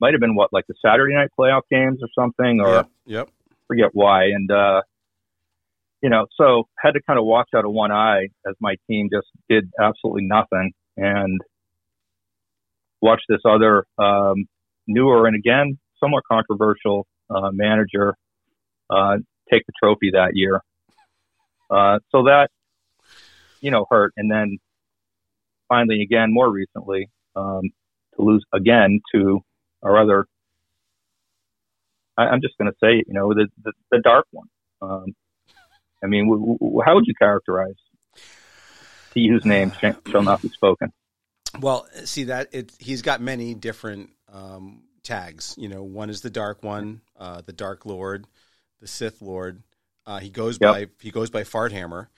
might 0.00 0.14
have 0.14 0.20
been 0.20 0.34
what, 0.34 0.52
like 0.52 0.66
the 0.68 0.74
Saturday 0.84 1.14
night 1.14 1.30
playoff 1.38 1.62
games 1.70 1.98
or 2.02 2.08
something, 2.14 2.60
or 2.60 2.86
yeah, 3.06 3.18
yep. 3.18 3.28
forget 3.66 3.90
why. 3.92 4.24
And, 4.24 4.50
uh, 4.50 4.82
you 6.02 6.10
know, 6.10 6.26
so 6.36 6.68
had 6.78 6.92
to 6.92 7.00
kind 7.06 7.18
of 7.18 7.24
watch 7.24 7.48
out 7.56 7.64
of 7.64 7.72
one 7.72 7.90
eye 7.90 8.28
as 8.46 8.54
my 8.60 8.76
team 8.88 9.08
just 9.12 9.26
did 9.48 9.70
absolutely 9.80 10.26
nothing 10.26 10.72
and 10.96 11.40
watch 13.00 13.20
this 13.28 13.40
other, 13.44 13.84
um, 13.98 14.46
newer 14.86 15.26
and 15.26 15.36
again 15.36 15.78
somewhat 16.00 16.22
controversial 16.30 17.06
uh, 17.30 17.50
manager 17.52 18.14
uh, 18.90 19.16
take 19.50 19.66
the 19.66 19.72
trophy 19.82 20.10
that 20.12 20.30
year. 20.34 20.60
Uh, 21.70 21.98
so 22.10 22.24
that, 22.24 22.48
you 23.60 23.70
know, 23.70 23.84
hurt. 23.90 24.12
And 24.16 24.30
then 24.30 24.58
finally, 25.68 26.02
again, 26.02 26.32
more 26.32 26.50
recently, 26.50 27.10
um, 27.36 27.62
to 28.16 28.22
lose 28.22 28.44
again 28.52 29.00
to 29.12 29.40
our 29.82 29.98
other, 29.98 30.26
I, 32.16 32.32
am 32.32 32.40
just 32.40 32.56
going 32.58 32.70
to 32.70 32.76
say, 32.82 33.04
you 33.06 33.14
know, 33.14 33.32
the, 33.32 33.48
the, 33.62 33.72
the 33.90 33.98
dark 34.00 34.26
one. 34.30 34.48
Um, 34.80 35.14
I 36.02 36.06
mean, 36.06 36.28
w- 36.28 36.58
w- 36.58 36.80
how 36.84 36.94
would 36.94 37.06
you 37.06 37.14
characterize 37.18 37.74
he 39.14 39.28
whose 39.28 39.44
name 39.44 39.72
shall 40.10 40.22
not 40.22 40.42
be 40.42 40.48
spoken? 40.48 40.92
Well, 41.60 41.86
see 42.04 42.24
that 42.24 42.48
it, 42.52 42.72
he's 42.78 43.02
got 43.02 43.20
many 43.20 43.54
different 43.54 44.10
um, 44.32 44.82
tags. 45.02 45.54
You 45.58 45.68
know, 45.68 45.82
one 45.82 46.10
is 46.10 46.20
the 46.20 46.30
Dark 46.30 46.62
One, 46.62 47.00
uh, 47.18 47.40
the 47.44 47.52
Dark 47.52 47.86
Lord, 47.86 48.26
the 48.80 48.86
Sith 48.86 49.22
Lord. 49.22 49.62
Uh, 50.06 50.18
he 50.18 50.30
goes 50.30 50.58
yep. 50.60 50.72
by 50.72 50.86
he 51.00 51.10
goes 51.10 51.30
by 51.30 51.42
Farthammer. 51.42 52.08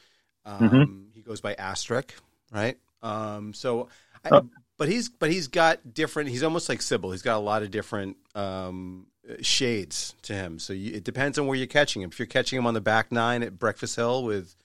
Um, 0.45 0.59
mm-hmm. 0.59 1.03
He 1.15 1.23
goes 1.23 1.41
by 1.41 1.55
Astric, 1.55 2.11
right? 2.53 2.79
Um, 3.03 3.55
so, 3.55 3.89
I, 4.25 4.29
oh. 4.33 4.49
But 4.81 4.89
he's 4.89 5.11
but 5.11 5.31
he's 5.31 5.47
got 5.47 5.93
different. 5.93 6.31
He's 6.31 6.43
almost 6.43 6.71
like 6.71 6.81
Sybil. 6.81 7.11
He's 7.11 7.21
got 7.21 7.37
a 7.37 7.45
lot 7.45 7.63
of 7.63 7.71
different 7.71 8.17
um, 8.35 9.09
shades 9.43 10.15
to 10.23 10.33
him. 10.33 10.59
So 10.59 10.73
you, 10.73 10.95
it 10.95 11.05
depends 11.05 11.39
on 11.39 11.47
where 11.47 11.55
you're 11.55 11.67
catching 11.67 12.01
him. 12.01 12.09
If 12.09 12.19
you're 12.19 12.25
catching 12.25 12.59
him 12.59 12.67
on 12.67 12.73
the 12.73 12.81
back 12.81 13.13
nine 13.13 13.43
at 13.43 13.59
Breakfast 13.59 13.95
Hill 13.95 14.25
with 14.25 14.57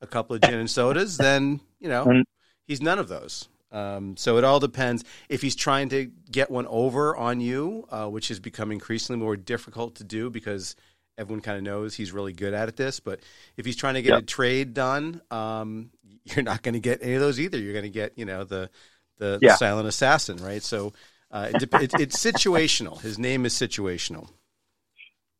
a 0.00 0.06
couple 0.06 0.36
of 0.36 0.42
gin 0.42 0.54
and 0.54 0.70
sodas, 0.70 1.16
then 1.18 1.60
you 1.80 1.88
know 1.88 2.22
he's 2.68 2.80
none 2.80 3.00
of 3.00 3.08
those. 3.08 3.48
Um, 3.72 4.16
so 4.16 4.38
it 4.38 4.44
all 4.44 4.60
depends. 4.60 5.02
If 5.28 5.42
he's 5.42 5.56
trying 5.56 5.88
to 5.88 6.08
get 6.30 6.52
one 6.52 6.68
over 6.68 7.16
on 7.16 7.40
you, 7.40 7.88
uh, 7.90 8.06
which 8.06 8.28
has 8.28 8.38
become 8.38 8.70
increasingly 8.70 9.20
more 9.20 9.36
difficult 9.36 9.96
to 9.96 10.04
do 10.04 10.30
because 10.30 10.76
everyone 11.18 11.40
kind 11.40 11.58
of 11.58 11.64
knows 11.64 11.96
he's 11.96 12.12
really 12.12 12.32
good 12.32 12.54
at 12.54 12.76
this. 12.76 13.00
But 13.00 13.18
if 13.56 13.66
he's 13.66 13.74
trying 13.74 13.94
to 13.94 14.02
get 14.02 14.12
yep. 14.12 14.22
a 14.22 14.24
trade 14.24 14.72
done, 14.72 15.20
um, 15.32 15.90
you're 16.24 16.44
not 16.44 16.62
going 16.62 16.74
to 16.74 16.80
get 16.80 17.00
any 17.02 17.14
of 17.14 17.20
those 17.20 17.40
either. 17.40 17.58
You're 17.58 17.72
going 17.72 17.84
to 17.84 17.90
get, 17.90 18.12
you 18.16 18.24
know, 18.24 18.44
the 18.44 18.70
the, 19.18 19.38
yeah. 19.40 19.52
the 19.52 19.56
silent 19.56 19.88
assassin, 19.88 20.36
right? 20.38 20.62
So 20.62 20.92
uh, 21.30 21.50
it, 21.54 21.62
it, 21.62 21.92
it's 22.00 22.24
situational. 22.24 23.00
His 23.00 23.18
name 23.18 23.44
is 23.44 23.54
situational. 23.54 24.28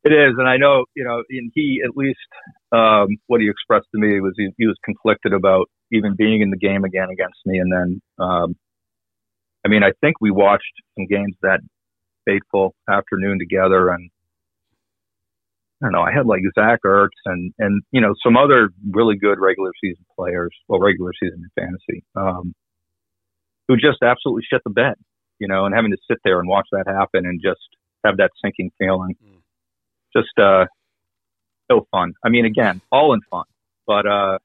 It 0.03 0.11
is, 0.11 0.35
and 0.37 0.47
I 0.47 0.57
know, 0.57 0.85
you 0.95 1.03
know, 1.03 1.23
and 1.29 1.51
he 1.55 1.81
at 1.83 1.97
least 1.97 2.19
um, 2.71 3.17
what 3.25 3.41
he 3.41 3.49
expressed 3.49 3.87
to 3.91 3.99
me 3.99 4.19
was 4.19 4.33
he, 4.37 4.49
he, 4.55 4.67
was 4.67 4.77
conflicted 4.85 5.33
about 5.33 5.65
even 5.91 6.15
being 6.15 6.41
in 6.41 6.51
the 6.51 6.57
game 6.57 6.83
again 6.83 7.07
against 7.11 7.39
me, 7.43 7.57
and 7.57 7.73
then, 7.73 8.01
um, 8.19 8.55
I 9.65 9.69
mean, 9.69 9.81
I 9.83 9.93
think 10.01 10.21
we 10.21 10.29
watched 10.29 10.63
some 10.95 11.07
games 11.07 11.35
that 11.41 11.59
fateful 12.23 12.75
afternoon 12.87 13.39
together, 13.39 13.89
and 13.89 14.11
I 15.81 15.87
don't 15.87 15.93
know, 15.93 16.03
I 16.03 16.11
had 16.11 16.27
like 16.27 16.41
Zach 16.53 16.81
Ertz 16.85 17.09
and 17.25 17.51
and 17.57 17.81
you 17.91 17.99
know 17.99 18.13
some 18.23 18.37
other 18.37 18.69
really 18.91 19.15
good 19.15 19.39
regular 19.39 19.71
season 19.81 20.05
players, 20.15 20.55
well, 20.67 20.79
regular 20.79 21.13
season 21.19 21.43
in 21.43 21.63
fantasy, 21.63 22.03
um, 22.15 22.53
who 23.67 23.75
just 23.75 24.03
absolutely 24.03 24.43
shit 24.49 24.61
the 24.63 24.71
bed, 24.71 24.95
you 25.39 25.47
know, 25.47 25.65
and 25.65 25.75
having 25.75 25.91
to 25.91 25.97
sit 26.09 26.19
there 26.23 26.39
and 26.39 26.47
watch 26.47 26.67
that 26.71 26.85
happen 26.87 27.25
and 27.25 27.41
just 27.43 27.61
have 28.05 28.17
that 28.17 28.31
sinking 28.41 28.71
feeling. 28.79 29.15
Mm 29.23 29.41
just 30.15 30.37
uh, 30.39 30.65
so 31.69 31.87
fun. 31.91 32.13
I 32.23 32.29
mean, 32.29 32.45
again, 32.45 32.81
all 32.91 33.13
in 33.13 33.21
fun, 33.29 33.45
but 33.85 34.05
uh, 34.07 34.37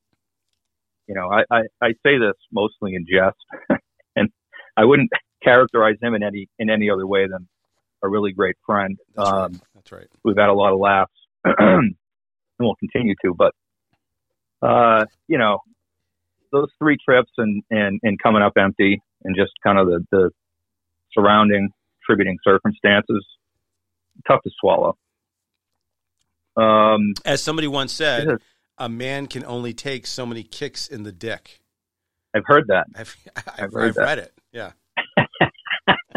you 1.06 1.14
know, 1.14 1.30
I, 1.30 1.42
I, 1.50 1.60
I 1.80 1.88
say 2.04 2.18
this 2.18 2.34
mostly 2.52 2.94
in 2.94 3.06
jest, 3.06 3.38
and 4.16 4.30
I 4.76 4.84
wouldn't 4.84 5.10
characterize 5.42 5.96
him 6.02 6.14
in 6.14 6.22
any 6.22 6.48
in 6.58 6.70
any 6.70 6.90
other 6.90 7.06
way 7.06 7.26
than 7.28 7.48
a 8.02 8.08
really 8.08 8.32
great 8.32 8.56
friend. 8.66 8.98
That's, 9.16 9.28
um, 9.28 9.36
right. 9.36 9.60
That's 9.74 9.92
right. 9.92 10.06
We've 10.24 10.36
had 10.36 10.48
a 10.48 10.54
lot 10.54 10.72
of 10.72 10.78
laughs, 10.78 11.12
and 11.44 11.94
we'll 12.58 12.76
continue 12.76 13.14
to. 13.24 13.34
But 13.34 13.54
uh, 14.62 15.04
you 15.28 15.38
know, 15.38 15.58
those 16.52 16.68
three 16.78 16.96
trips 17.02 17.30
and 17.38 17.62
and 17.70 18.00
and 18.02 18.18
coming 18.20 18.42
up 18.42 18.54
empty, 18.58 19.02
and 19.24 19.36
just 19.36 19.52
kind 19.62 19.78
of 19.78 19.86
the 19.86 20.04
the 20.10 20.30
surrounding 21.12 21.70
contributing 22.10 22.38
circumstances, 22.44 23.24
tough 24.26 24.42
to 24.42 24.50
swallow. 24.60 24.96
Um, 26.56 27.14
As 27.24 27.42
somebody 27.42 27.68
once 27.68 27.92
said, 27.92 28.38
a 28.78 28.88
man 28.88 29.26
can 29.26 29.44
only 29.44 29.72
take 29.72 30.06
so 30.06 30.26
many 30.26 30.42
kicks 30.42 30.88
in 30.88 31.04
the 31.04 31.12
dick. 31.12 31.60
I've 32.34 32.46
heard 32.46 32.66
that. 32.68 32.86
I've, 32.96 33.16
I've, 33.36 33.48
I've, 33.58 33.76
I've 33.76 33.96
read 33.96 34.18
it. 34.18 34.32
Yeah. 34.52 34.72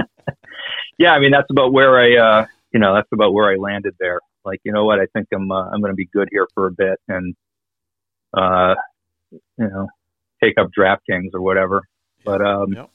yeah, 0.97 1.11
I 1.11 1.19
mean 1.19 1.31
that's 1.31 1.49
about 1.49 1.73
where 1.73 1.99
I, 1.99 2.17
uh, 2.17 2.45
you 2.73 2.79
know, 2.79 2.95
that's 2.95 3.09
about 3.13 3.33
where 3.33 3.51
I 3.51 3.55
landed 3.55 3.95
there. 3.99 4.19
Like, 4.45 4.59
you 4.63 4.73
know 4.73 4.83
what? 4.85 4.99
I 4.99 5.05
think 5.13 5.27
I'm, 5.33 5.51
uh, 5.51 5.69
I'm 5.69 5.79
going 5.79 5.93
to 5.93 5.95
be 5.95 6.09
good 6.11 6.27
here 6.31 6.47
for 6.53 6.67
a 6.67 6.71
bit, 6.71 6.99
and, 7.07 7.35
uh, 8.35 8.75
you 9.31 9.39
know, 9.69 9.87
take 10.43 10.57
up 10.57 10.69
DraftKings 10.77 11.29
or 11.33 11.41
whatever. 11.41 11.83
But, 12.25 12.41
um, 12.41 12.73
yep. 12.73 12.89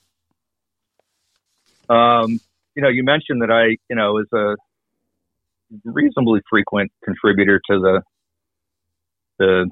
um, 1.89 2.41
you 2.75 2.83
know, 2.83 2.89
you 2.89 3.05
mentioned 3.05 3.43
that 3.43 3.51
I, 3.51 3.77
you 3.91 3.97
know, 3.97 4.19
as 4.19 4.27
a 4.33 4.57
reasonably 5.85 6.41
frequent 6.49 6.93
contributor 7.05 7.61
to 7.71 7.79
the 7.79 8.03
the, 9.39 9.71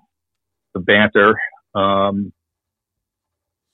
the 0.75 0.81
banter, 0.81 1.35
um, 1.75 2.33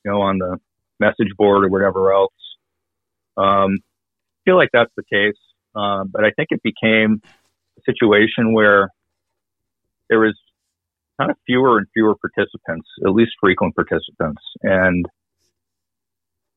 you 0.05 0.11
know, 0.11 0.23
on 0.23 0.39
the 0.39 0.59
message 0.99 1.37
board 1.37 1.65
or 1.65 1.69
whatever 1.69 2.13
else. 2.13 2.33
Um, 3.37 3.77
I 3.77 4.41
feel 4.45 4.57
like 4.57 4.71
that's 4.73 4.91
the 4.97 5.05
case, 5.05 5.39
uh, 5.75 6.05
but 6.05 6.25
I 6.25 6.31
think 6.31 6.49
it 6.51 6.63
became 6.63 7.23
a 7.79 7.83
situation 7.85 8.53
where 8.55 8.89
there 10.09 10.21
was 10.21 10.35
kind 11.19 11.31
of 11.31 11.37
fewer 11.47 11.79
and 11.79 11.87
fewer 11.93 12.15
participants, 12.15 12.89
at 13.05 13.13
least 13.13 13.33
frequent 13.41 13.75
participants, 13.75 14.43
and 14.63 15.07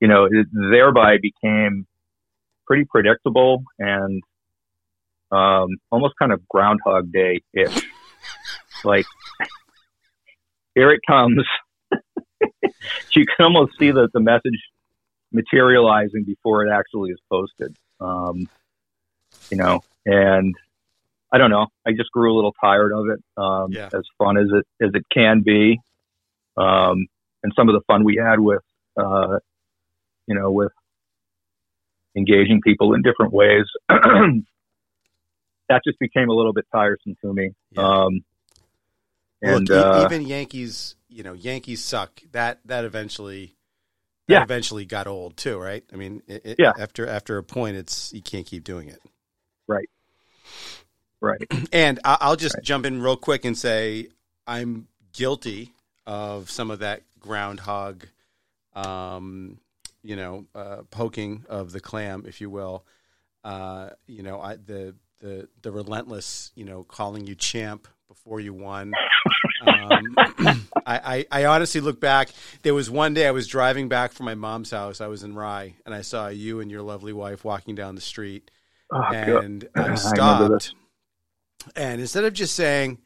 you 0.05 0.09
know, 0.09 0.25
it 0.25 0.45
thereby 0.53 1.17
became 1.19 1.87
pretty 2.67 2.85
predictable 2.85 3.63
and 3.79 4.21
um, 5.31 5.69
almost 5.91 6.13
kind 6.19 6.31
of 6.31 6.47
Groundhog 6.47 7.11
Day 7.11 7.41
ish. 7.55 7.81
like, 8.83 9.07
here 10.75 10.91
it 10.91 10.99
comes. 11.07 11.43
you 13.13 13.25
can 13.25 13.45
almost 13.45 13.71
see 13.79 13.89
the, 13.89 14.09
the 14.13 14.19
message 14.19 14.61
materializing 15.31 16.23
before 16.23 16.63
it 16.63 16.71
actually 16.71 17.09
is 17.09 17.19
posted. 17.31 17.75
Um, 17.99 18.47
you 19.49 19.57
know, 19.57 19.81
and 20.05 20.53
I 21.33 21.39
don't 21.39 21.49
know. 21.49 21.65
I 21.83 21.93
just 21.93 22.11
grew 22.11 22.31
a 22.31 22.35
little 22.35 22.53
tired 22.61 22.93
of 22.93 23.07
it. 23.07 23.23
Um, 23.41 23.71
yeah. 23.71 23.89
As 23.91 24.03
fun 24.19 24.37
as 24.37 24.49
it 24.53 24.67
as 24.85 24.91
it 24.93 25.05
can 25.11 25.41
be, 25.41 25.79
um, 26.57 27.07
and 27.41 27.51
some 27.55 27.69
of 27.69 27.73
the 27.73 27.81
fun 27.87 28.03
we 28.03 28.17
had 28.17 28.39
with, 28.39 28.61
uh, 28.97 29.39
you 30.27 30.35
know, 30.35 30.51
with 30.51 30.71
engaging 32.15 32.61
people 32.61 32.93
in 32.93 33.01
different 33.01 33.33
ways. 33.33 33.65
that 33.89 35.81
just 35.85 35.99
became 35.99 36.29
a 36.29 36.33
little 36.33 36.53
bit 36.53 36.65
tiresome 36.71 37.15
to 37.21 37.33
me. 37.33 37.51
Yeah. 37.71 37.81
Um, 37.81 38.23
and 39.41 39.69
Look, 39.69 39.85
uh, 39.85 40.05
even 40.05 40.25
Yankees, 40.27 40.95
you 41.09 41.23
know, 41.23 41.33
Yankees 41.33 41.83
suck. 41.83 42.21
That 42.31 42.59
that 42.65 42.85
eventually, 42.85 43.55
that 44.27 44.33
yeah, 44.33 44.43
eventually 44.43 44.85
got 44.85 45.07
old 45.07 45.37
too, 45.37 45.57
right? 45.57 45.83
I 45.93 45.97
mean, 45.97 46.23
it, 46.27 46.55
yeah. 46.57 46.71
After 46.79 47.07
after 47.07 47.37
a 47.37 47.43
point, 47.43 47.77
it's 47.77 48.13
you 48.13 48.21
can't 48.21 48.45
keep 48.45 48.63
doing 48.63 48.89
it. 48.89 48.99
Right. 49.67 49.89
Right. 51.21 51.41
And 51.73 51.99
I'll 52.05 52.35
just 52.35 52.55
right. 52.55 52.63
jump 52.63 52.85
in 52.85 53.01
real 53.01 53.17
quick 53.17 53.45
and 53.45 53.57
say 53.57 54.07
I'm 54.47 54.87
guilty 55.13 55.73
of 56.05 56.49
some 56.49 56.71
of 56.71 56.79
that 56.79 57.01
groundhog, 57.19 58.05
um, 58.75 59.57
you 60.05 60.15
know, 60.15 60.45
uh, 60.53 60.83
poking 60.91 61.45
of 61.49 61.71
the 61.71 61.79
clam, 61.79 62.25
if 62.27 62.39
you 62.39 62.49
will. 62.49 62.85
Uh, 63.43 63.89
you 64.07 64.23
know, 64.23 64.39
I, 64.39 64.55
the 64.55 64.95
the 65.19 65.47
the 65.61 65.71
relentless, 65.71 66.51
you 66.55 66.65
know, 66.65 66.83
calling 66.83 67.25
you 67.27 67.35
champ 67.35 67.87
before 68.07 68.39
you 68.39 68.53
won. 68.53 68.93
Um, 69.65 70.15
I, 70.85 70.85
I, 70.85 71.25
I, 71.31 71.45
honestly 71.45 71.81
look 71.81 71.99
back. 71.99 72.29
There 72.61 72.73
was 72.73 72.89
one 72.89 73.13
day 73.13 73.27
I 73.27 73.31
was 73.31 73.47
driving 73.47 73.89
back 73.89 74.13
from 74.13 74.25
my 74.25 74.35
mom's 74.35 74.71
house. 74.71 75.01
I 75.01 75.07
was 75.07 75.23
in 75.23 75.33
Rye, 75.33 75.75
and 75.85 75.95
I 75.95 76.01
saw 76.01 76.27
you 76.27 76.59
and 76.59 76.69
your 76.69 76.81
lovely 76.81 77.13
wife 77.13 77.43
walking 77.43 77.73
down 77.75 77.95
the 77.95 78.01
street. 78.01 78.51
Oh, 78.91 79.01
and 79.11 79.67
God. 79.73 79.89
I 79.89 79.95
stopped. 79.95 80.73
I 81.65 81.69
and 81.75 82.01
instead 82.01 82.25
of 82.25 82.33
just 82.33 82.55
saying, 82.55 82.99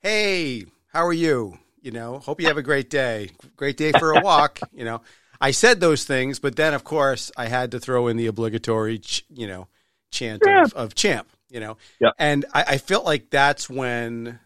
"Hey, 0.00 0.66
how 0.88 1.06
are 1.06 1.12
you?" 1.12 1.58
You 1.80 1.92
know, 1.92 2.18
hope 2.18 2.40
you 2.40 2.48
have 2.48 2.58
a 2.58 2.62
great 2.62 2.90
day. 2.90 3.30
Great 3.56 3.76
day 3.76 3.92
for 3.92 4.12
a 4.12 4.20
walk. 4.20 4.60
you 4.72 4.84
know, 4.84 5.00
I 5.40 5.52
said 5.52 5.80
those 5.80 6.04
things, 6.04 6.38
but 6.38 6.56
then 6.56 6.74
of 6.74 6.84
course 6.84 7.32
I 7.36 7.46
had 7.46 7.70
to 7.72 7.80
throw 7.80 8.08
in 8.08 8.16
the 8.16 8.26
obligatory, 8.26 9.00
you 9.28 9.46
know, 9.46 9.68
chant 10.10 10.42
yeah. 10.46 10.64
of, 10.64 10.72
of 10.74 10.94
champ 10.94 11.28
you 11.50 11.60
know? 11.60 11.76
Yeah. 11.98 12.10
And 12.18 12.46
I, 12.54 12.64
I 12.68 12.78
felt 12.78 13.04
like 13.04 13.30
that's 13.30 13.68
when 13.68 14.38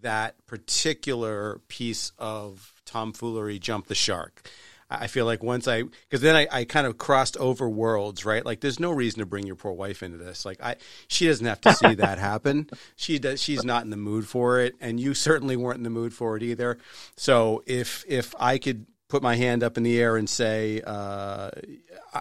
that 0.00 0.34
particular 0.46 1.60
piece 1.68 2.12
of 2.18 2.72
tomfoolery 2.86 3.58
jumped 3.58 3.88
the 3.88 3.94
shark. 3.94 4.48
I 4.90 5.06
feel 5.06 5.26
like 5.26 5.42
once 5.42 5.68
I, 5.68 5.82
because 5.82 6.22
then 6.22 6.34
I, 6.34 6.46
I 6.50 6.64
kind 6.64 6.86
of 6.86 6.96
crossed 6.96 7.36
over 7.36 7.68
worlds, 7.68 8.24
right? 8.24 8.42
Like, 8.42 8.60
there's 8.60 8.80
no 8.80 8.90
reason 8.90 9.18
to 9.18 9.26
bring 9.26 9.46
your 9.46 9.56
poor 9.56 9.72
wife 9.72 10.02
into 10.02 10.16
this. 10.16 10.46
Like, 10.46 10.62
I, 10.62 10.76
she 11.08 11.26
doesn't 11.26 11.44
have 11.44 11.60
to 11.62 11.74
see 11.74 11.94
that 11.96 12.18
happen. 12.18 12.70
She 12.96 13.18
does. 13.18 13.42
She's 13.42 13.64
not 13.64 13.84
in 13.84 13.90
the 13.90 13.96
mood 13.96 14.26
for 14.26 14.60
it, 14.60 14.74
and 14.80 14.98
you 14.98 15.14
certainly 15.14 15.56
weren't 15.56 15.76
in 15.76 15.82
the 15.82 15.90
mood 15.90 16.12
for 16.12 16.36
it 16.36 16.42
either. 16.42 16.78
So 17.16 17.62
if 17.66 18.04
if 18.08 18.34
I 18.40 18.58
could 18.58 18.86
put 19.08 19.22
my 19.22 19.36
hand 19.36 19.62
up 19.62 19.76
in 19.76 19.82
the 19.82 20.00
air 20.00 20.16
and 20.16 20.28
say 20.28 20.82
uh, 20.86 21.50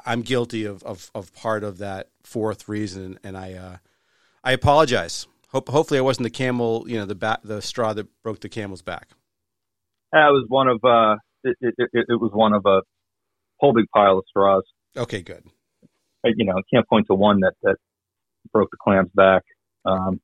I'm 0.06 0.22
guilty 0.22 0.65
of, 0.65 0.84
of, 0.84 1.12
of 1.13 1.34
part 1.34 1.63
of 1.63 1.77
that 1.79 2.10
fourth 2.24 2.67
reason, 2.67 3.20
and 3.24 3.38
I 3.38 3.53
uh, 3.53 3.77
I 4.44 4.51
apologize. 4.51 5.27
Hope, 5.50 5.70
hopefully, 5.70 5.98
I 5.98 6.01
wasn't 6.01 6.25
the 6.25 6.29
camel, 6.29 6.86
you 6.88 6.98
know, 6.98 7.06
the 7.06 7.15
back, 7.15 7.39
the 7.44 7.62
straw 7.62 7.94
that 7.94 8.08
broke 8.22 8.41
the 8.41 8.50
camel's 8.50 8.82
back. 8.82 9.10
That 10.12 10.29
was 10.29 10.46
one 10.48 10.67
of 10.67 10.84
uh, 10.84 11.15
it, 11.44 11.58
it, 11.62 11.74
it, 11.77 12.06
it 12.10 12.22
was 12.22 12.32
one 12.34 12.53
of 12.53 12.65
a 12.65 12.82
whole 13.58 13.74
big 13.74 13.86
pile 13.94 14.17
of 14.17 14.25
straws. 14.27 14.63
Okay, 14.96 15.22
good. 15.22 15.44
I, 16.25 16.29
you 16.36 16.46
know, 16.46 16.53
I 16.53 16.62
can't 16.74 16.88
point 16.88 17.08
to 17.08 17.15
one 17.15 17.41
that 17.41 17.53
that 17.63 17.75
broke 18.51 18.72
the 18.72 18.77
clam's 18.77 19.12
back, 19.13 19.44
um, 19.86 20.20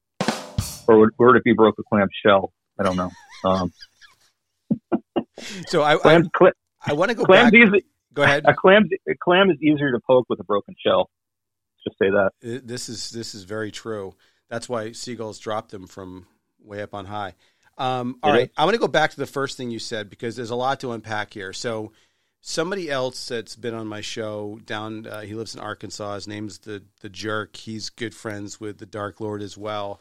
or 0.87 0.99
would, 0.99 1.09
would 1.17 1.35
it 1.37 1.43
be 1.43 1.53
broke 1.53 1.75
the 1.77 1.83
clam's 1.83 2.11
shell? 2.25 2.51
I 2.79 2.83
don't 2.83 2.97
know. 2.97 3.11
Um, 3.45 3.71
so 5.67 5.83
I, 5.83 5.97
clams, 5.97 6.27
I, 6.41 6.51
I 6.85 6.93
want 6.93 7.09
to 7.09 7.15
go 7.15 7.25
clams 7.25 7.51
back. 7.51 7.59
Easy, 7.59 7.85
go 8.13 8.23
ahead. 8.23 8.43
A 8.47 8.53
clam, 8.53 8.87
a 9.07 9.13
clam 9.21 9.49
is 9.49 9.57
easier 9.61 9.91
to 9.91 9.99
poke 10.05 10.25
with 10.29 10.39
a 10.39 10.43
broken 10.43 10.75
shell. 10.85 11.09
Just 11.83 11.97
say 11.99 12.09
that. 12.09 12.31
This 12.41 12.89
is 12.89 13.09
this 13.09 13.35
is 13.35 13.43
very 13.43 13.71
true. 13.71 14.15
That's 14.49 14.69
why 14.69 14.91
seagulls 14.91 15.39
drop 15.39 15.69
them 15.69 15.87
from 15.87 16.27
way 16.63 16.81
up 16.81 16.93
on 16.93 17.05
high. 17.05 17.35
Um, 17.77 18.19
all 18.21 18.31
right, 18.31 18.51
I 18.55 18.65
want 18.65 18.75
to 18.75 18.79
go 18.79 18.87
back 18.87 19.11
to 19.11 19.17
the 19.17 19.25
first 19.25 19.57
thing 19.57 19.71
you 19.71 19.79
said 19.79 20.09
because 20.09 20.35
there's 20.35 20.51
a 20.51 20.55
lot 20.55 20.79
to 20.81 20.91
unpack 20.91 21.33
here. 21.33 21.53
So, 21.53 21.91
somebody 22.41 22.91
else 22.91 23.27
that's 23.27 23.55
been 23.55 23.73
on 23.73 23.87
my 23.87 24.01
show 24.01 24.59
down, 24.63 25.07
uh, 25.07 25.21
he 25.21 25.33
lives 25.33 25.55
in 25.55 25.61
Arkansas. 25.61 26.15
His 26.15 26.27
name's 26.27 26.59
the 26.59 26.83
the 27.01 27.09
Jerk. 27.09 27.55
He's 27.55 27.89
good 27.89 28.13
friends 28.13 28.59
with 28.59 28.77
the 28.77 28.85
Dark 28.85 29.19
Lord 29.19 29.41
as 29.41 29.57
well, 29.57 29.99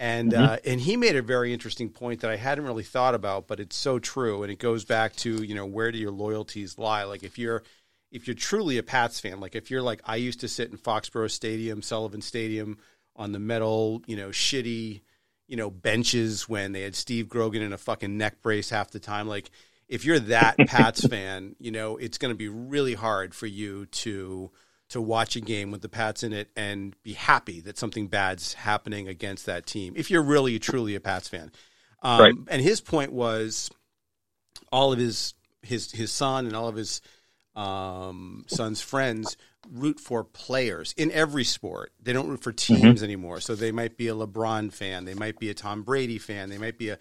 and 0.00 0.32
mm-hmm. 0.32 0.42
uh, 0.42 0.56
and 0.64 0.80
he 0.80 0.96
made 0.96 1.14
a 1.14 1.22
very 1.22 1.52
interesting 1.52 1.90
point 1.90 2.20
that 2.22 2.30
I 2.30 2.36
hadn't 2.36 2.64
really 2.64 2.82
thought 2.82 3.14
about, 3.14 3.46
but 3.46 3.60
it's 3.60 3.76
so 3.76 3.98
true, 3.98 4.42
and 4.42 4.50
it 4.50 4.58
goes 4.58 4.86
back 4.86 5.14
to 5.16 5.42
you 5.42 5.54
know 5.54 5.66
where 5.66 5.92
do 5.92 5.98
your 5.98 6.10
loyalties 6.10 6.78
lie? 6.78 7.04
Like 7.04 7.22
if 7.22 7.38
you're 7.38 7.62
if 8.10 8.26
you're 8.26 8.34
truly 8.34 8.78
a 8.78 8.82
Pats 8.82 9.20
fan, 9.20 9.40
like 9.40 9.54
if 9.54 9.70
you're 9.70 9.82
like 9.82 10.00
I 10.06 10.16
used 10.16 10.40
to 10.40 10.48
sit 10.48 10.70
in 10.70 10.78
Foxborough 10.78 11.30
Stadium, 11.30 11.82
Sullivan 11.82 12.22
Stadium 12.22 12.78
on 13.14 13.32
the 13.32 13.38
metal, 13.38 14.02
you 14.06 14.16
know, 14.16 14.30
shitty, 14.30 15.02
you 15.46 15.56
know, 15.56 15.70
benches 15.70 16.48
when 16.48 16.72
they 16.72 16.80
had 16.80 16.96
Steve 16.96 17.28
Grogan 17.28 17.60
in 17.60 17.74
a 17.74 17.78
fucking 17.78 18.16
neck 18.16 18.40
brace 18.40 18.70
half 18.70 18.90
the 18.90 19.00
time. 19.00 19.28
Like 19.28 19.50
if 19.86 20.06
you're 20.06 20.18
that 20.20 20.56
Pats 20.66 21.06
fan, 21.06 21.56
you 21.58 21.72
know, 21.72 21.98
it's 21.98 22.16
going 22.16 22.32
to 22.32 22.38
be 22.38 22.48
really 22.48 22.94
hard 22.94 23.34
for 23.34 23.46
you 23.46 23.84
to 23.84 24.50
to 24.90 25.00
watch 25.00 25.36
a 25.36 25.40
game 25.40 25.70
with 25.70 25.82
the 25.82 25.88
Pats 25.88 26.22
in 26.22 26.32
it 26.32 26.50
and 26.56 26.94
be 27.02 27.14
happy 27.14 27.60
that 27.60 27.78
something 27.78 28.08
bad's 28.08 28.54
happening 28.54 29.08
against 29.08 29.46
that 29.46 29.66
team. 29.66 29.94
If 29.96 30.10
you're 30.10 30.22
really 30.22 30.58
truly 30.58 30.94
a 30.94 31.00
Pats 31.00 31.28
fan, 31.28 31.50
um, 32.02 32.20
right. 32.20 32.34
and 32.48 32.62
his 32.62 32.80
point 32.80 33.12
was 33.12 33.70
all 34.72 34.92
of 34.92 34.98
his 34.98 35.34
his 35.62 35.92
his 35.92 36.10
son 36.10 36.46
and 36.46 36.56
all 36.56 36.68
of 36.68 36.76
his 36.76 37.00
um, 37.54 38.44
son's 38.48 38.80
friends 38.80 39.36
root 39.70 40.00
for 40.00 40.24
players 40.24 40.94
in 40.96 41.12
every 41.12 41.44
sport. 41.44 41.92
They 42.02 42.12
don't 42.12 42.28
root 42.28 42.42
for 42.42 42.52
mm-hmm. 42.52 42.82
teams 42.82 42.96
mm-hmm. 42.96 43.04
anymore. 43.04 43.40
So 43.40 43.54
they 43.54 43.72
might 43.72 43.96
be 43.96 44.08
a 44.08 44.14
LeBron 44.14 44.72
fan, 44.72 45.04
they 45.04 45.14
might 45.14 45.38
be 45.38 45.50
a 45.50 45.54
Tom 45.54 45.82
Brady 45.82 46.18
fan, 46.18 46.50
they 46.50 46.58
might 46.58 46.78
be 46.78 46.90
a 46.90 46.98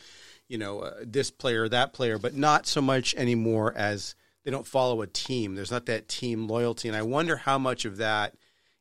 you 0.48 0.58
know 0.58 0.81
uh, 0.81 0.93
this 1.01 1.31
player, 1.31 1.67
that 1.69 1.93
player, 1.93 2.19
but 2.19 2.36
not 2.36 2.67
so 2.67 2.81
much 2.81 3.15
anymore 3.15 3.74
as 3.75 4.15
they 4.50 4.56
don't 4.56 4.65
follow 4.65 5.03
a 5.03 5.08
team. 5.08 5.53
There's 5.53 5.70
not 5.70 5.86
that 5.86 6.08
team 6.08 6.48
loyalty, 6.48 6.88
and 6.88 6.98
I 6.98 7.03
wonder 7.03 7.36
how 7.36 7.60
much 7.60 7.86
of 7.86 7.98
that 7.98 8.34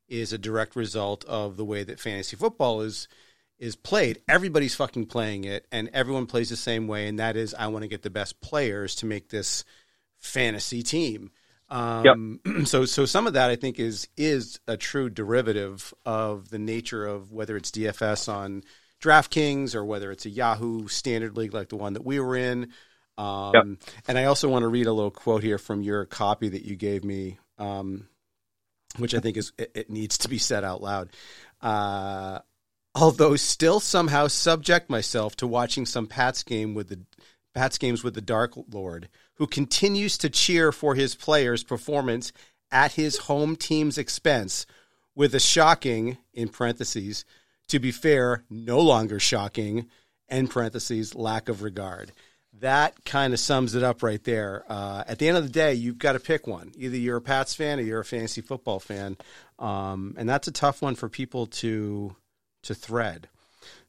is 0.08 0.32
a 0.32 0.38
direct 0.38 0.74
result 0.74 1.26
of 1.26 1.58
the 1.58 1.64
way 1.64 1.84
that 1.84 2.00
fantasy 2.00 2.36
football 2.36 2.80
is 2.80 3.06
is 3.58 3.76
played. 3.76 4.22
Everybody's 4.26 4.74
fucking 4.74 5.04
playing 5.04 5.44
it, 5.44 5.66
and 5.70 5.90
everyone 5.92 6.24
plays 6.24 6.48
the 6.48 6.56
same 6.56 6.88
way, 6.88 7.06
and 7.06 7.18
that 7.18 7.36
is 7.36 7.52
I 7.52 7.66
want 7.66 7.82
to 7.82 7.88
get 7.88 8.00
the 8.00 8.08
best 8.08 8.40
players 8.40 8.94
to 8.96 9.06
make 9.06 9.28
this 9.28 9.66
fantasy 10.16 10.82
team. 10.82 11.32
Um, 11.68 12.40
yep. 12.46 12.56
So, 12.66 12.86
so 12.86 13.04
some 13.04 13.26
of 13.26 13.34
that 13.34 13.50
I 13.50 13.56
think 13.56 13.78
is 13.78 14.08
is 14.16 14.60
a 14.66 14.78
true 14.78 15.10
derivative 15.10 15.92
of 16.06 16.48
the 16.48 16.58
nature 16.58 17.04
of 17.04 17.30
whether 17.30 17.58
it's 17.58 17.70
DFS 17.70 18.32
on 18.32 18.64
DraftKings 19.02 19.74
or 19.74 19.84
whether 19.84 20.10
it's 20.12 20.24
a 20.24 20.30
Yahoo 20.30 20.88
standard 20.88 21.36
league 21.36 21.52
like 21.52 21.68
the 21.68 21.76
one 21.76 21.92
that 21.92 22.06
we 22.06 22.20
were 22.20 22.36
in. 22.36 22.72
Um, 23.18 23.52
yep. 23.52 23.90
And 24.06 24.18
I 24.18 24.24
also 24.24 24.48
want 24.48 24.62
to 24.62 24.68
read 24.68 24.86
a 24.86 24.92
little 24.92 25.10
quote 25.10 25.42
here 25.42 25.58
from 25.58 25.82
your 25.82 26.06
copy 26.06 26.48
that 26.48 26.64
you 26.64 26.76
gave 26.76 27.04
me, 27.04 27.38
um, 27.58 28.08
which 28.96 29.14
I 29.14 29.18
think 29.18 29.36
is 29.36 29.52
it, 29.58 29.72
it, 29.74 29.90
needs 29.90 30.18
to 30.18 30.28
be 30.28 30.38
said 30.38 30.64
out 30.64 30.80
loud. 30.80 31.10
Uh, 31.60 32.38
although 32.94 33.34
still 33.36 33.80
somehow 33.80 34.28
subject 34.28 34.88
myself 34.88 35.34
to 35.36 35.46
watching 35.46 35.84
some 35.84 36.06
Pats 36.06 36.44
game 36.44 36.74
with 36.74 36.88
the 36.88 37.00
Pats 37.54 37.76
games 37.76 38.04
with 38.04 38.14
the 38.14 38.20
Dark 38.20 38.52
Lord 38.70 39.08
who 39.34 39.46
continues 39.46 40.16
to 40.18 40.30
cheer 40.30 40.70
for 40.70 40.94
his 40.94 41.14
players' 41.14 41.64
performance 41.64 42.32
at 42.70 42.92
his 42.92 43.16
home 43.18 43.56
team's 43.56 43.98
expense 43.98 44.64
with 45.14 45.34
a 45.34 45.40
shocking, 45.40 46.18
in 46.32 46.48
parentheses, 46.48 47.24
to 47.66 47.80
be 47.80 47.90
fair, 47.90 48.44
no 48.48 48.80
longer 48.80 49.18
shocking, 49.18 49.88
End 50.28 50.50
parentheses, 50.50 51.14
lack 51.14 51.48
of 51.48 51.62
regard. 51.62 52.12
That 52.60 53.04
kind 53.04 53.32
of 53.32 53.40
sums 53.40 53.74
it 53.74 53.82
up 53.82 54.02
right 54.02 54.22
there. 54.24 54.64
Uh, 54.68 55.04
at 55.06 55.18
the 55.18 55.28
end 55.28 55.36
of 55.36 55.44
the 55.44 55.50
day, 55.50 55.74
you've 55.74 55.98
got 55.98 56.12
to 56.12 56.20
pick 56.20 56.46
one. 56.46 56.72
Either 56.76 56.96
you're 56.96 57.18
a 57.18 57.22
Pats 57.22 57.54
fan 57.54 57.78
or 57.78 57.82
you're 57.82 58.00
a 58.00 58.04
fantasy 58.04 58.40
football 58.40 58.80
fan, 58.80 59.16
um, 59.58 60.14
and 60.18 60.28
that's 60.28 60.48
a 60.48 60.52
tough 60.52 60.82
one 60.82 60.94
for 60.94 61.08
people 61.08 61.46
to 61.46 62.16
to 62.62 62.74
thread. 62.74 63.28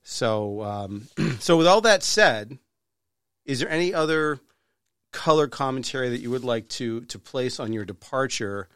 So, 0.03 0.61
um, 0.63 1.07
so 1.39 1.57
with 1.57 1.67
all 1.67 1.81
that 1.81 2.03
said, 2.03 2.57
is 3.45 3.59
there 3.59 3.69
any 3.69 3.93
other 3.93 4.39
color 5.11 5.47
commentary 5.47 6.09
that 6.09 6.21
you 6.21 6.29
would 6.29 6.43
like 6.43 6.67
to 6.69 7.01
to 7.01 7.17
place 7.17 7.59
on 7.59 7.73
your 7.73 7.85
departure 7.85 8.67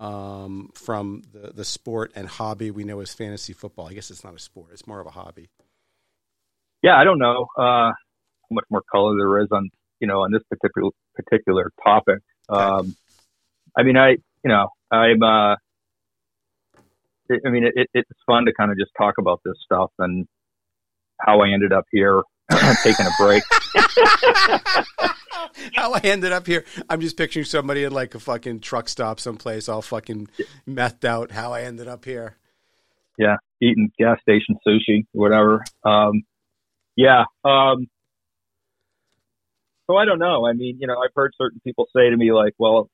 um, 0.00 0.70
from 0.74 1.22
the 1.32 1.52
the 1.52 1.64
sport 1.64 2.12
and 2.16 2.26
hobby 2.26 2.70
we 2.70 2.84
know 2.84 3.00
as 3.00 3.14
fantasy 3.14 3.52
football? 3.52 3.86
I 3.86 3.94
guess 3.94 4.10
it's 4.10 4.24
not 4.24 4.34
a 4.34 4.40
sport; 4.40 4.70
it's 4.72 4.86
more 4.86 5.00
of 5.00 5.06
a 5.06 5.10
hobby. 5.10 5.48
Yeah, 6.82 6.96
I 6.96 7.04
don't 7.04 7.18
know 7.18 7.46
uh, 7.56 7.92
much 8.50 8.64
more 8.70 8.82
color 8.90 9.16
there 9.16 9.42
is 9.42 9.48
on 9.50 9.70
you 10.00 10.06
know 10.06 10.20
on 10.22 10.32
this 10.32 10.42
particular 10.50 10.90
particular 11.14 11.70
topic. 11.82 12.20
Um, 12.48 12.96
I 13.76 13.82
mean, 13.82 13.96
I 13.96 14.10
you 14.10 14.18
know 14.44 14.68
I'm. 14.90 15.22
Uh, 15.22 15.56
I 17.44 17.50
mean, 17.50 17.64
it, 17.74 17.88
it's 17.92 18.08
fun 18.24 18.46
to 18.46 18.54
kind 18.54 18.70
of 18.70 18.78
just 18.78 18.90
talk 18.96 19.16
about 19.18 19.40
this 19.44 19.56
stuff 19.62 19.90
and 19.98 20.26
how 21.20 21.42
I 21.42 21.50
ended 21.50 21.74
up 21.74 21.84
here 21.90 22.22
taking 22.82 23.04
a 23.04 23.10
break. 23.18 23.42
how 25.74 25.92
I 25.92 26.00
ended 26.04 26.32
up 26.32 26.46
here. 26.46 26.64
I'm 26.88 27.00
just 27.00 27.16
picturing 27.16 27.44
somebody 27.44 27.84
in 27.84 27.92
like 27.92 28.14
a 28.14 28.20
fucking 28.20 28.60
truck 28.60 28.88
stop 28.88 29.20
someplace, 29.20 29.68
all 29.68 29.82
fucking 29.82 30.28
methed 30.68 31.04
out. 31.04 31.32
How 31.32 31.52
I 31.52 31.62
ended 31.62 31.88
up 31.88 32.04
here. 32.04 32.36
Yeah, 33.18 33.36
eating 33.60 33.90
gas 33.98 34.18
station 34.22 34.56
sushi, 34.66 35.04
whatever. 35.12 35.64
Um, 35.84 36.22
yeah. 36.96 37.24
Um, 37.44 37.88
so 39.88 39.96
I 39.96 40.04
don't 40.04 40.18
know. 40.18 40.46
I 40.46 40.52
mean, 40.52 40.78
you 40.80 40.86
know, 40.86 40.98
I've 40.98 41.14
heard 41.14 41.32
certain 41.36 41.60
people 41.64 41.86
say 41.96 42.10
to 42.10 42.16
me 42.16 42.32
like, 42.32 42.54
"Well, 42.58 42.88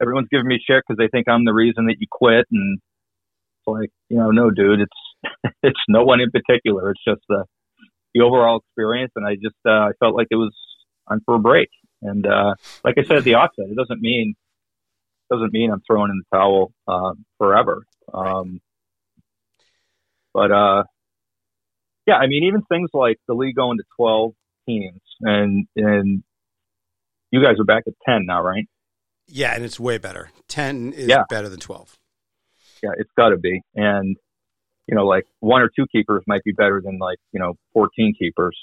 everyone's 0.00 0.28
giving 0.30 0.46
me 0.46 0.58
shit 0.64 0.82
because 0.86 0.98
they 0.98 1.08
think 1.08 1.28
I'm 1.28 1.44
the 1.44 1.54
reason 1.54 1.86
that 1.86 1.96
you 1.98 2.06
quit," 2.10 2.46
and 2.50 2.78
it's 2.78 3.66
like, 3.66 3.90
you 4.08 4.16
know, 4.16 4.30
no, 4.30 4.50
dude, 4.50 4.80
it's 4.80 5.54
it's 5.62 5.80
no 5.88 6.04
one 6.04 6.20
in 6.20 6.30
particular. 6.30 6.90
It's 6.90 7.04
just 7.06 7.22
the 7.28 7.44
the 8.14 8.22
overall 8.22 8.60
experience, 8.60 9.12
and 9.16 9.26
I 9.26 9.34
just 9.34 9.56
uh, 9.66 9.70
I 9.70 9.90
felt 10.00 10.14
like 10.14 10.28
it 10.30 10.36
was 10.36 10.54
on 11.08 11.20
for 11.26 11.34
a 11.34 11.40
break. 11.40 11.68
And 12.02 12.26
uh, 12.26 12.54
like 12.84 12.96
I 12.98 13.04
said 13.04 13.16
at 13.18 13.24
the 13.24 13.34
offset, 13.34 13.66
it 13.68 13.76
doesn't 13.76 14.00
mean 14.00 14.34
doesn't 15.30 15.52
mean 15.52 15.70
I'm 15.72 15.82
throwing 15.86 16.10
in 16.10 16.22
the 16.22 16.36
towel 16.36 16.72
uh, 16.86 17.14
forever. 17.38 17.84
Um, 18.14 18.60
but 20.32 20.52
uh, 20.52 20.84
yeah, 22.06 22.16
I 22.16 22.28
mean, 22.28 22.44
even 22.44 22.62
things 22.62 22.90
like 22.92 23.18
the 23.26 23.34
league 23.34 23.56
going 23.56 23.78
to 23.78 23.84
12 23.96 24.32
teams, 24.66 25.00
and 25.20 25.66
and 25.76 26.22
you 27.30 27.42
guys 27.42 27.54
are 27.58 27.64
back 27.64 27.84
at 27.86 27.94
10 28.06 28.26
now, 28.26 28.42
right? 28.42 28.66
Yeah, 29.26 29.54
and 29.54 29.64
it's 29.64 29.80
way 29.80 29.98
better. 29.98 30.30
10 30.48 30.92
is 30.92 31.08
yeah. 31.08 31.24
better 31.28 31.48
than 31.48 31.58
12. 31.58 31.98
Yeah, 32.82 32.90
it's 32.96 33.10
got 33.16 33.30
to 33.30 33.36
be. 33.36 33.62
And 33.74 34.16
you 34.86 34.94
know, 34.94 35.04
like 35.04 35.24
one 35.40 35.62
or 35.62 35.68
two 35.68 35.86
keepers 35.90 36.22
might 36.26 36.44
be 36.44 36.52
better 36.52 36.80
than 36.84 36.98
like 36.98 37.18
you 37.32 37.40
know 37.40 37.54
14 37.72 38.14
keepers. 38.18 38.56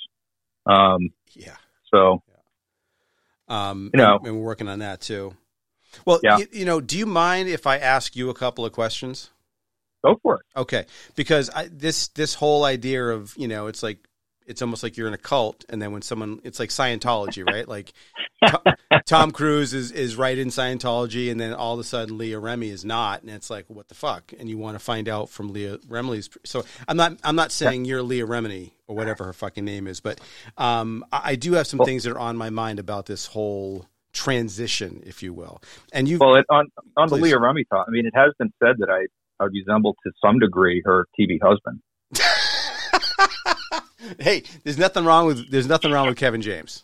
Um, 0.66 1.10
yeah. 1.34 1.58
So 1.94 2.24
um, 3.48 3.92
you 3.94 3.98
know, 3.98 4.18
and, 4.18 4.28
and, 4.28 4.38
we're 4.38 4.44
working 4.44 4.68
on 4.68 4.80
that 4.80 5.02
too. 5.02 5.36
Well, 6.06 6.20
yeah. 6.24 6.38
you, 6.38 6.48
you 6.52 6.66
know, 6.66 6.82
do 6.82 6.98
you 6.98 7.06
mind 7.06 7.50
if 7.50 7.68
I 7.68 7.78
ask 7.78 8.16
you 8.16 8.30
a 8.30 8.34
couple 8.34 8.66
of 8.66 8.72
questions? 8.72 9.30
Go 10.04 10.20
for 10.22 10.38
it. 10.38 10.60
Okay, 10.60 10.86
because 11.16 11.50
I, 11.50 11.70
this 11.72 12.10
this 12.10 12.34
whole 12.34 12.66
idea 12.66 13.06
of 13.06 13.34
you 13.38 13.48
know, 13.48 13.68
it's 13.68 13.84
like 13.84 14.00
it's 14.46 14.62
almost 14.62 14.84
like 14.84 14.98
you're 14.98 15.08
in 15.08 15.14
a 15.14 15.18
cult, 15.18 15.66
and 15.70 15.82
then 15.82 15.92
when 15.92 16.02
someone, 16.02 16.40
it's 16.44 16.60
like 16.60 16.70
Scientology, 16.70 17.46
right? 17.52 17.68
Like 17.68 17.94
Tom 19.06 19.32
Cruise 19.32 19.74
is 19.74 19.92
is 19.92 20.16
right 20.16 20.38
in 20.38 20.50
Scientology, 20.50 21.32
and 21.32 21.40
then 21.40 21.54
all 21.54 21.74
of 21.74 21.80
a 21.80 21.84
sudden 21.84 22.18
Leah 22.18 22.40
Remini 22.40 22.72
is 22.72 22.86
not, 22.86 23.22
and 23.22 23.32
it's 23.32 23.50
like 23.50 23.66
what 23.68 23.88
the 23.88 23.96
fuck? 23.96 24.34
And 24.38 24.50
you 24.50 24.58
want 24.58 24.76
to 24.76 24.84
find 24.84 25.08
out 25.10 25.30
from 25.30 25.52
Leah 25.52 25.78
Remini's. 25.80 26.30
So 26.44 26.64
I'm 26.88 26.98
not 26.98 27.18
I'm 27.24 27.36
not 27.36 27.52
saying 27.52 27.86
you're 27.86 28.02
Leah 28.02 28.28
Remini 28.28 28.72
or 28.88 28.96
whatever 28.96 29.26
her 29.26 29.34
fucking 29.34 29.66
name 29.66 29.88
is, 29.88 30.00
but 30.00 30.20
um, 30.58 31.06
I, 31.12 31.32
I, 31.32 31.36
do 31.36 31.54
have 31.54 31.68
some 31.68 31.80
well, 31.80 31.86
things 31.86 32.04
that 32.04 32.12
are 32.12 32.20
on 32.20 32.36
my 32.36 32.50
mind 32.50 32.80
about 32.80 33.06
this 33.06 33.28
whole 33.28 33.88
transition, 34.12 35.02
if 35.06 35.24
you 35.24 35.34
will. 35.34 35.62
And 35.92 36.08
you 36.08 36.18
well 36.20 36.36
it, 36.36 36.46
on 36.50 36.68
on 36.98 37.10
the 37.10 37.16
Leah 37.16 37.38
Remini 37.38 37.68
talk. 37.70 37.86
I 37.88 37.92
mean, 37.92 38.06
it 38.06 38.14
has 38.16 38.32
been 38.38 38.54
said 38.62 38.76
that 38.80 38.90
I 38.90 39.08
I 39.44 39.48
resemble 39.48 39.96
to 40.06 40.12
some 40.24 40.40
degree 40.40 40.82
her 40.86 41.06
TV 41.20 41.40
husband. 41.42 41.82
hey, 44.20 44.44
there's 44.64 44.78
nothing 44.78 45.06
wrong 45.06 45.26
with 45.28 45.50
there's 45.50 45.68
nothing 45.68 45.92
wrong 45.92 46.08
with 46.08 46.18
Kevin 46.18 46.42
James. 46.42 46.84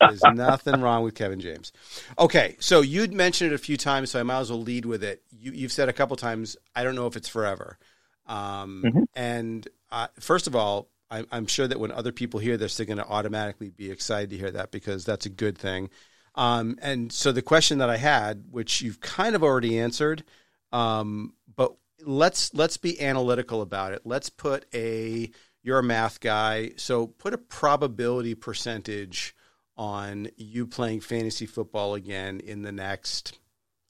There's 0.00 0.22
nothing 0.34 0.80
wrong 0.80 1.02
with 1.02 1.14
Kevin 1.14 1.40
James. 1.40 1.72
Okay, 2.18 2.56
so 2.60 2.82
you'd 2.82 3.14
mentioned 3.14 3.52
it 3.52 3.54
a 3.54 3.58
few 3.58 3.76
times, 3.76 4.10
so 4.10 4.20
I 4.20 4.22
might 4.22 4.40
as 4.40 4.50
well 4.50 4.60
lead 4.60 4.84
with 4.84 5.02
it. 5.02 5.22
You, 5.30 5.62
have 5.62 5.72
said 5.72 5.88
a 5.88 5.92
couple 5.92 6.16
times, 6.16 6.56
I 6.74 6.84
don't 6.84 6.94
know 6.94 7.06
if 7.06 7.16
it's 7.16 7.28
forever. 7.28 7.78
Um, 8.26 8.82
mm-hmm. 8.84 9.02
And 9.14 9.66
uh, 9.90 10.08
first 10.20 10.46
of 10.46 10.54
all, 10.54 10.88
I, 11.10 11.24
I'm 11.32 11.46
sure 11.46 11.66
that 11.66 11.80
when 11.80 11.92
other 11.92 12.12
people 12.12 12.40
hear 12.40 12.56
this, 12.56 12.76
they're 12.76 12.86
going 12.86 12.98
to 12.98 13.06
automatically 13.06 13.70
be 13.70 13.90
excited 13.90 14.30
to 14.30 14.36
hear 14.36 14.50
that 14.50 14.70
because 14.70 15.04
that's 15.04 15.26
a 15.26 15.30
good 15.30 15.56
thing. 15.56 15.88
Um, 16.34 16.78
and 16.82 17.10
so 17.10 17.32
the 17.32 17.42
question 17.42 17.78
that 17.78 17.88
I 17.88 17.96
had, 17.96 18.44
which 18.50 18.82
you've 18.82 19.00
kind 19.00 19.34
of 19.34 19.42
already 19.42 19.78
answered, 19.78 20.24
um, 20.72 21.32
but 21.54 21.74
let's 22.04 22.52
let's 22.52 22.76
be 22.76 23.00
analytical 23.00 23.62
about 23.62 23.92
it. 23.92 24.02
Let's 24.04 24.28
put 24.28 24.66
a 24.74 25.30
you're 25.66 25.80
a 25.80 25.82
math 25.82 26.20
guy, 26.20 26.70
so 26.76 27.08
put 27.08 27.34
a 27.34 27.38
probability 27.38 28.36
percentage 28.36 29.34
on 29.76 30.28
you 30.36 30.64
playing 30.64 31.00
fantasy 31.00 31.44
football 31.44 31.96
again 31.96 32.38
in 32.38 32.62
the 32.62 32.70
next, 32.70 33.40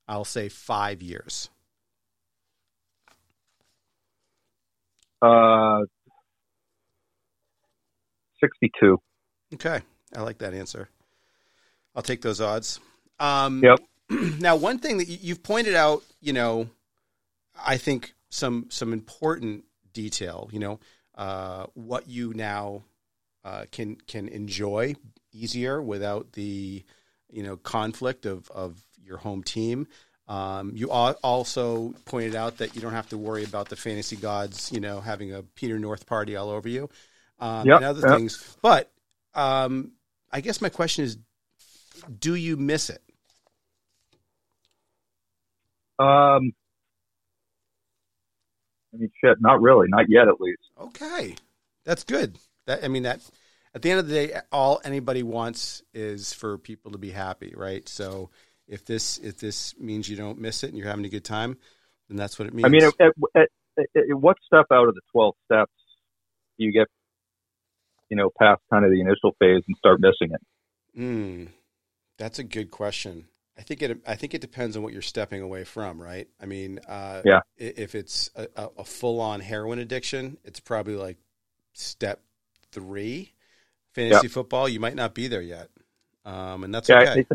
I'll 0.08 0.24
say, 0.24 0.48
five 0.48 1.02
years. 1.02 1.50
Uh, 5.20 5.80
sixty-two. 8.40 8.96
Okay, 9.52 9.82
I 10.16 10.22
like 10.22 10.38
that 10.38 10.54
answer. 10.54 10.88
I'll 11.94 12.02
take 12.02 12.22
those 12.22 12.40
odds. 12.40 12.80
Um, 13.20 13.62
yep. 13.62 13.78
Now, 14.38 14.56
one 14.56 14.78
thing 14.78 14.96
that 14.98 15.08
you've 15.08 15.42
pointed 15.42 15.74
out, 15.74 16.04
you 16.20 16.32
know, 16.32 16.68
I 17.66 17.76
think 17.76 18.14
some 18.30 18.66
some 18.70 18.94
important 18.94 19.64
detail. 19.92 20.48
You 20.52 20.60
know, 20.60 20.80
uh, 21.16 21.66
what 21.74 22.08
you 22.08 22.32
now 22.34 22.82
uh, 23.44 23.64
can 23.70 23.96
can 24.06 24.28
enjoy 24.28 24.94
easier 25.32 25.80
without 25.80 26.32
the 26.32 26.84
you 27.30 27.42
know 27.42 27.56
conflict 27.56 28.26
of 28.26 28.50
of 28.50 28.80
your 29.02 29.18
home 29.18 29.42
team. 29.42 29.86
Um, 30.28 30.72
you 30.74 30.90
also 30.90 31.94
pointed 32.04 32.34
out 32.34 32.58
that 32.58 32.74
you 32.74 32.80
don't 32.80 32.92
have 32.92 33.08
to 33.10 33.18
worry 33.18 33.44
about 33.44 33.68
the 33.68 33.76
fantasy 33.76 34.16
gods, 34.16 34.72
you 34.72 34.80
know, 34.80 35.00
having 35.00 35.32
a 35.32 35.44
Peter 35.44 35.78
North 35.78 36.04
party 36.04 36.34
all 36.34 36.50
over 36.50 36.68
you, 36.68 36.90
um, 37.38 37.64
yep, 37.64 37.76
and 37.76 37.84
other 37.84 38.00
yep. 38.00 38.18
things. 38.18 38.56
But 38.60 38.90
um, 39.34 39.92
I 40.32 40.40
guess 40.40 40.60
my 40.60 40.68
question 40.68 41.04
is, 41.04 41.16
do 42.18 42.34
you 42.34 42.56
miss 42.56 42.90
it? 42.90 43.02
Um, 46.00 46.52
I 48.96 48.98
mean, 48.98 49.10
shit, 49.22 49.36
not 49.40 49.60
really, 49.60 49.86
not 49.88 50.06
yet, 50.08 50.28
at 50.28 50.40
least. 50.40 50.62
Okay, 50.80 51.36
that's 51.84 52.04
good. 52.04 52.38
That 52.66 52.84
I 52.84 52.88
mean, 52.88 53.02
that 53.02 53.20
at 53.74 53.82
the 53.82 53.90
end 53.90 54.00
of 54.00 54.08
the 54.08 54.14
day, 54.14 54.40
all 54.50 54.80
anybody 54.84 55.22
wants 55.22 55.82
is 55.92 56.32
for 56.32 56.58
people 56.58 56.92
to 56.92 56.98
be 56.98 57.10
happy, 57.10 57.52
right? 57.56 57.86
So 57.88 58.30
if 58.66 58.84
this 58.84 59.18
if 59.18 59.38
this 59.38 59.74
means 59.78 60.08
you 60.08 60.16
don't 60.16 60.40
miss 60.40 60.64
it 60.64 60.68
and 60.68 60.78
you're 60.78 60.88
having 60.88 61.04
a 61.04 61.10
good 61.10 61.24
time, 61.24 61.58
then 62.08 62.16
that's 62.16 62.38
what 62.38 62.48
it 62.48 62.54
means. 62.54 62.64
I 62.64 62.68
mean, 62.68 62.84
at, 62.84 62.92
at, 63.36 63.48
at, 63.78 64.18
what 64.18 64.36
step 64.46 64.66
out 64.72 64.88
of 64.88 64.94
the 64.94 65.02
twelve 65.12 65.34
steps 65.44 65.72
do 66.58 66.64
you 66.64 66.72
get, 66.72 66.88
you 68.08 68.16
know, 68.16 68.30
past 68.38 68.62
kind 68.72 68.84
of 68.84 68.90
the 68.90 69.00
initial 69.00 69.32
phase 69.38 69.62
and 69.66 69.76
start 69.76 70.00
missing 70.00 70.34
it? 70.34 70.40
Hmm, 70.94 71.44
that's 72.16 72.38
a 72.38 72.44
good 72.44 72.70
question. 72.70 73.26
I 73.58 73.62
think 73.62 73.82
it. 73.82 73.98
I 74.06 74.16
think 74.16 74.34
it 74.34 74.40
depends 74.40 74.76
on 74.76 74.82
what 74.82 74.92
you're 74.92 75.02
stepping 75.02 75.40
away 75.40 75.64
from, 75.64 76.00
right? 76.00 76.28
I 76.40 76.46
mean, 76.46 76.78
uh, 76.86 77.22
yeah. 77.24 77.40
If 77.56 77.94
it's 77.94 78.30
a, 78.36 78.48
a 78.76 78.84
full 78.84 79.20
on 79.20 79.40
heroin 79.40 79.78
addiction, 79.78 80.36
it's 80.44 80.60
probably 80.60 80.96
like 80.96 81.16
step 81.72 82.20
three. 82.72 83.32
Fantasy 83.92 84.28
football, 84.28 84.68
you 84.68 84.78
might 84.78 84.94
not 84.94 85.14
be 85.14 85.26
there 85.26 85.40
yet, 85.40 85.70
um, 86.26 86.64
and 86.64 86.74
that's 86.74 86.86
yeah, 86.86 87.00
okay. 87.00 87.10
I 87.10 87.14
think, 87.14 87.28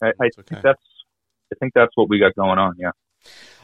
I, 0.00 0.06
I 0.06 0.10
okay. 0.10 0.30
think 0.48 0.62
that's. 0.62 0.82
I 1.52 1.56
think 1.58 1.72
that's 1.74 1.90
what 1.96 2.08
we 2.08 2.20
got 2.20 2.34
going 2.36 2.58
on. 2.58 2.76
Yeah. 2.78 2.90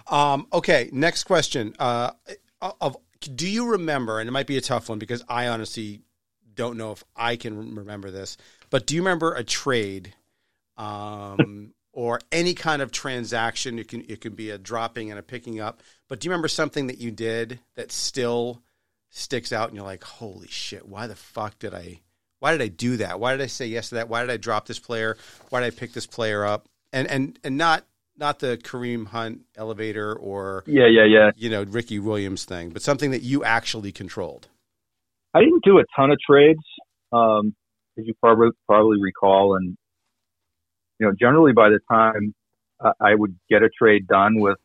Um, 0.08 0.48
okay. 0.52 0.90
Next 0.92 1.24
question. 1.24 1.74
Uh, 1.78 2.10
of 2.80 2.96
do 3.20 3.48
you 3.48 3.70
remember? 3.72 4.18
And 4.18 4.28
it 4.28 4.32
might 4.32 4.48
be 4.48 4.56
a 4.56 4.60
tough 4.60 4.88
one 4.88 4.98
because 4.98 5.22
I 5.28 5.48
honestly 5.48 6.00
don't 6.54 6.76
know 6.76 6.92
if 6.92 7.04
I 7.14 7.36
can 7.36 7.76
remember 7.76 8.10
this. 8.10 8.36
But 8.70 8.86
do 8.86 8.94
you 8.94 9.02
remember 9.02 9.34
a 9.34 9.44
trade 9.44 10.14
um, 10.76 11.72
or 11.92 12.20
any 12.30 12.54
kind 12.54 12.82
of 12.82 12.90
transaction. 12.90 13.78
It 13.78 13.88
can 13.88 14.04
it 14.08 14.20
can 14.20 14.34
be 14.34 14.50
a 14.50 14.58
dropping 14.58 15.10
and 15.10 15.18
a 15.18 15.22
picking 15.22 15.60
up. 15.60 15.82
But 16.08 16.20
do 16.20 16.26
you 16.26 16.30
remember 16.30 16.48
something 16.48 16.86
that 16.88 16.98
you 16.98 17.10
did 17.10 17.60
that 17.76 17.92
still 17.92 18.62
sticks 19.10 19.52
out 19.52 19.68
and 19.68 19.76
you're 19.76 19.84
like, 19.84 20.04
holy 20.04 20.48
shit, 20.48 20.88
why 20.88 21.06
the 21.06 21.16
fuck 21.16 21.58
did 21.58 21.74
I 21.74 22.00
why 22.40 22.52
did 22.52 22.62
I 22.62 22.68
do 22.68 22.96
that? 22.96 23.20
Why 23.20 23.32
did 23.32 23.40
I 23.40 23.46
say 23.46 23.66
yes 23.66 23.90
to 23.90 23.94
that? 23.96 24.08
Why 24.08 24.22
did 24.22 24.30
I 24.30 24.36
drop 24.36 24.66
this 24.66 24.80
player? 24.80 25.16
Why 25.50 25.60
did 25.60 25.66
I 25.66 25.70
pick 25.70 25.92
this 25.92 26.06
player 26.06 26.44
up? 26.44 26.66
And 26.92 27.06
and 27.08 27.38
and 27.44 27.56
not 27.56 27.84
not 28.16 28.40
the 28.40 28.58
Kareem 28.58 29.06
Hunt 29.06 29.42
elevator 29.56 30.14
or 30.14 30.64
yeah 30.66 30.86
yeah 30.86 31.04
yeah 31.04 31.30
you 31.36 31.50
know 31.50 31.62
Ricky 31.62 31.98
Williams 31.98 32.44
thing, 32.44 32.70
but 32.70 32.82
something 32.82 33.12
that 33.12 33.22
you 33.22 33.44
actually 33.44 33.92
controlled. 33.92 34.48
I 35.34 35.40
didn't 35.40 35.64
do 35.64 35.78
a 35.78 35.84
ton 35.96 36.10
of 36.10 36.18
trades, 36.20 36.60
um, 37.12 37.54
as 37.98 38.06
you 38.06 38.14
probably 38.20 38.48
probably 38.66 39.00
recall, 39.00 39.56
and 39.56 39.76
you 41.02 41.08
know, 41.08 41.14
generally 41.18 41.52
by 41.52 41.68
the 41.68 41.80
time 41.90 42.32
I 43.00 43.14
would 43.16 43.36
get 43.50 43.64
a 43.64 43.68
trade 43.68 44.06
done 44.06 44.38
with 44.38 44.58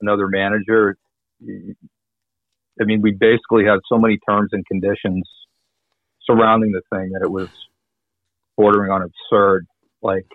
another 0.00 0.28
manager, 0.28 0.96
I 1.42 2.84
mean, 2.84 3.02
we 3.02 3.10
basically 3.10 3.64
had 3.64 3.80
so 3.88 3.98
many 3.98 4.18
terms 4.18 4.50
and 4.52 4.64
conditions 4.66 5.28
surrounding 6.24 6.70
the 6.70 6.82
thing 6.94 7.10
that 7.10 7.22
it 7.22 7.30
was 7.30 7.48
bordering 8.56 8.92
on 8.92 9.02
absurd. 9.02 9.66
Like, 10.00 10.26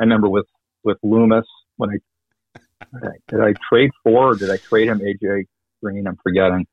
I 0.00 0.04
remember 0.04 0.30
with 0.30 0.46
with 0.82 0.96
Loomis 1.02 1.44
when 1.76 1.90
I 1.90 3.08
did 3.28 3.40
I 3.42 3.52
trade 3.70 3.90
for 4.02 4.30
or 4.30 4.34
did 4.34 4.48
I 4.48 4.56
trade 4.56 4.88
him 4.88 5.00
AJ 5.00 5.44
Green? 5.82 6.06
I'm 6.06 6.16
forgetting. 6.22 6.66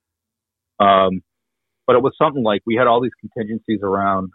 Um, 0.80 1.24
but 1.86 1.98
it 1.98 2.02
was 2.02 2.14
something 2.18 2.42
like 2.42 2.62
we 2.66 2.76
had 2.76 2.88
all 2.88 3.02
these 3.02 3.12
contingencies 3.20 3.82
around 3.84 4.32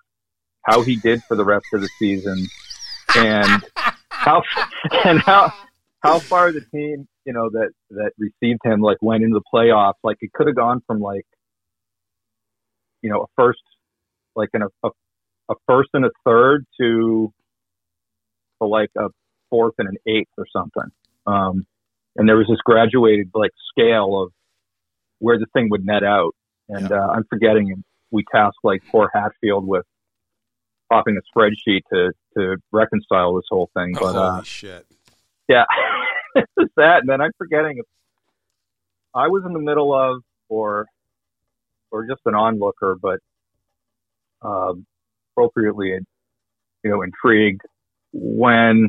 how 0.62 0.82
he 0.82 0.96
did 0.96 1.22
for 1.24 1.36
the 1.36 1.44
rest 1.44 1.64
of 1.72 1.80
the 1.80 1.88
season 1.98 2.46
and 3.16 3.64
how 4.08 4.42
and 5.04 5.20
how 5.20 5.52
how 6.02 6.18
far 6.18 6.52
the 6.52 6.62
team 6.72 7.06
you 7.24 7.32
know 7.32 7.50
that 7.50 7.70
that 7.90 8.12
received 8.18 8.60
him 8.64 8.80
like 8.80 8.98
went 9.00 9.22
into 9.22 9.34
the 9.34 9.44
playoffs. 9.52 9.94
Like 10.02 10.18
it 10.20 10.32
could 10.32 10.46
have 10.46 10.56
gone 10.56 10.82
from 10.86 11.00
like 11.00 11.26
you 13.02 13.10
know 13.10 13.22
a 13.22 13.26
first 13.36 13.60
like 14.34 14.50
in 14.54 14.62
a, 14.62 14.68
a 14.84 14.90
a 15.50 15.54
first 15.66 15.90
and 15.94 16.04
a 16.04 16.10
third 16.24 16.64
to 16.80 17.32
to 18.60 18.66
like 18.66 18.90
a 18.96 19.08
fourth 19.50 19.74
and 19.78 19.88
an 19.88 19.96
eighth 20.06 20.30
or 20.38 20.46
something. 20.52 20.90
Um, 21.26 21.66
and 22.16 22.28
there 22.28 22.36
was 22.36 22.46
this 22.48 22.60
graduated 22.64 23.30
like 23.34 23.52
scale 23.70 24.22
of 24.22 24.32
where 25.18 25.38
the 25.38 25.46
thing 25.52 25.68
would 25.70 25.84
net 25.84 26.02
out. 26.02 26.34
And 26.68 26.90
yeah. 26.90 26.96
uh, 26.96 27.08
I'm 27.08 27.24
forgetting 27.28 27.82
we 28.10 28.24
tasked 28.32 28.58
like 28.64 28.82
poor 28.90 29.10
Hatfield 29.12 29.66
with 29.66 29.84
popping 30.90 31.16
a 31.16 31.38
spreadsheet 31.38 31.82
to 31.92 32.12
to 32.36 32.56
reconcile 32.72 33.34
this 33.36 33.44
whole 33.48 33.70
thing. 33.74 33.92
But 33.94 34.16
oh, 34.16 34.18
uh, 34.18 34.42
shit, 34.42 34.86
yeah, 35.48 35.64
it's 36.34 36.72
that. 36.76 36.98
And 37.00 37.08
then 37.08 37.20
I'm 37.20 37.32
forgetting 37.38 37.78
if 37.78 37.86
I 39.14 39.28
was 39.28 39.44
in 39.46 39.52
the 39.52 39.60
middle 39.60 39.94
of 39.94 40.22
or 40.48 40.86
or 41.90 42.06
just 42.06 42.20
an 42.26 42.34
onlooker, 42.34 42.96
but 43.00 43.20
um, 44.42 44.86
appropriately, 45.32 45.98
you 46.84 46.90
know, 46.90 47.02
intrigued 47.02 47.62
when 48.12 48.88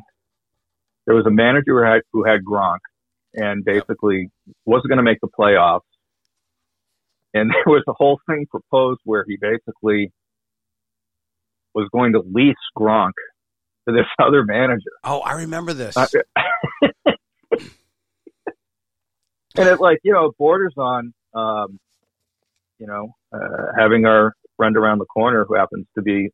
there 1.05 1.15
was 1.15 1.25
a 1.25 1.31
manager 1.31 1.79
who 1.79 1.83
had 1.83 2.01
who 2.11 2.23
had 2.23 2.41
Gronk 2.43 2.79
and 3.33 3.63
basically 3.63 4.29
wasn't 4.65 4.89
going 4.89 4.97
to 4.97 5.03
make 5.03 5.19
the 5.21 5.27
playoffs. 5.27 5.81
And 7.33 7.49
there 7.51 7.63
was 7.65 7.83
a 7.87 7.93
whole 7.93 8.19
thing 8.27 8.45
proposed 8.49 9.01
where 9.03 9.25
he 9.27 9.37
basically 9.39 10.11
was 11.73 11.87
going 11.91 12.13
to 12.13 12.19
lease 12.19 12.55
Gronk 12.77 13.11
to 13.87 13.93
this 13.93 14.05
other 14.19 14.43
manager. 14.43 14.91
Oh, 15.03 15.19
I 15.19 15.33
remember 15.33 15.73
this. 15.73 15.95
Uh, 15.95 16.07
and 19.55 19.67
it 19.67 19.79
like 19.79 19.99
you 20.03 20.13
know 20.13 20.31
borders 20.37 20.73
on 20.77 21.13
um, 21.33 21.79
you 22.79 22.87
know 22.87 23.13
uh, 23.33 23.71
having 23.77 24.05
our 24.05 24.33
friend 24.57 24.77
around 24.77 24.99
the 24.99 25.05
corner 25.05 25.45
who 25.47 25.55
happens 25.55 25.87
to 25.95 26.01
be 26.01 26.29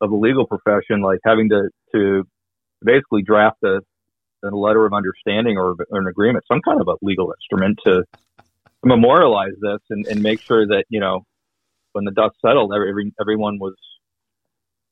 of 0.00 0.10
the 0.10 0.16
legal 0.16 0.46
profession, 0.46 1.00
like 1.00 1.18
having 1.24 1.48
to 1.50 1.68
to 1.94 2.24
basically 2.84 3.22
draft 3.22 3.58
a, 3.64 3.80
a 4.44 4.50
letter 4.50 4.84
of 4.84 4.92
understanding 4.92 5.56
or, 5.56 5.74
or 5.90 6.00
an 6.00 6.06
agreement, 6.06 6.44
some 6.50 6.60
kind 6.60 6.80
of 6.80 6.88
a 6.88 6.96
legal 7.00 7.32
instrument 7.32 7.78
to 7.86 8.04
memorialize 8.84 9.54
this 9.62 9.80
and, 9.88 10.06
and 10.06 10.22
make 10.22 10.40
sure 10.40 10.66
that 10.66 10.84
you 10.90 11.00
know 11.00 11.24
when 11.94 12.04
the 12.04 12.10
dust 12.10 12.36
settled, 12.44 12.74
every, 12.74 13.12
everyone 13.20 13.58
was, 13.58 13.74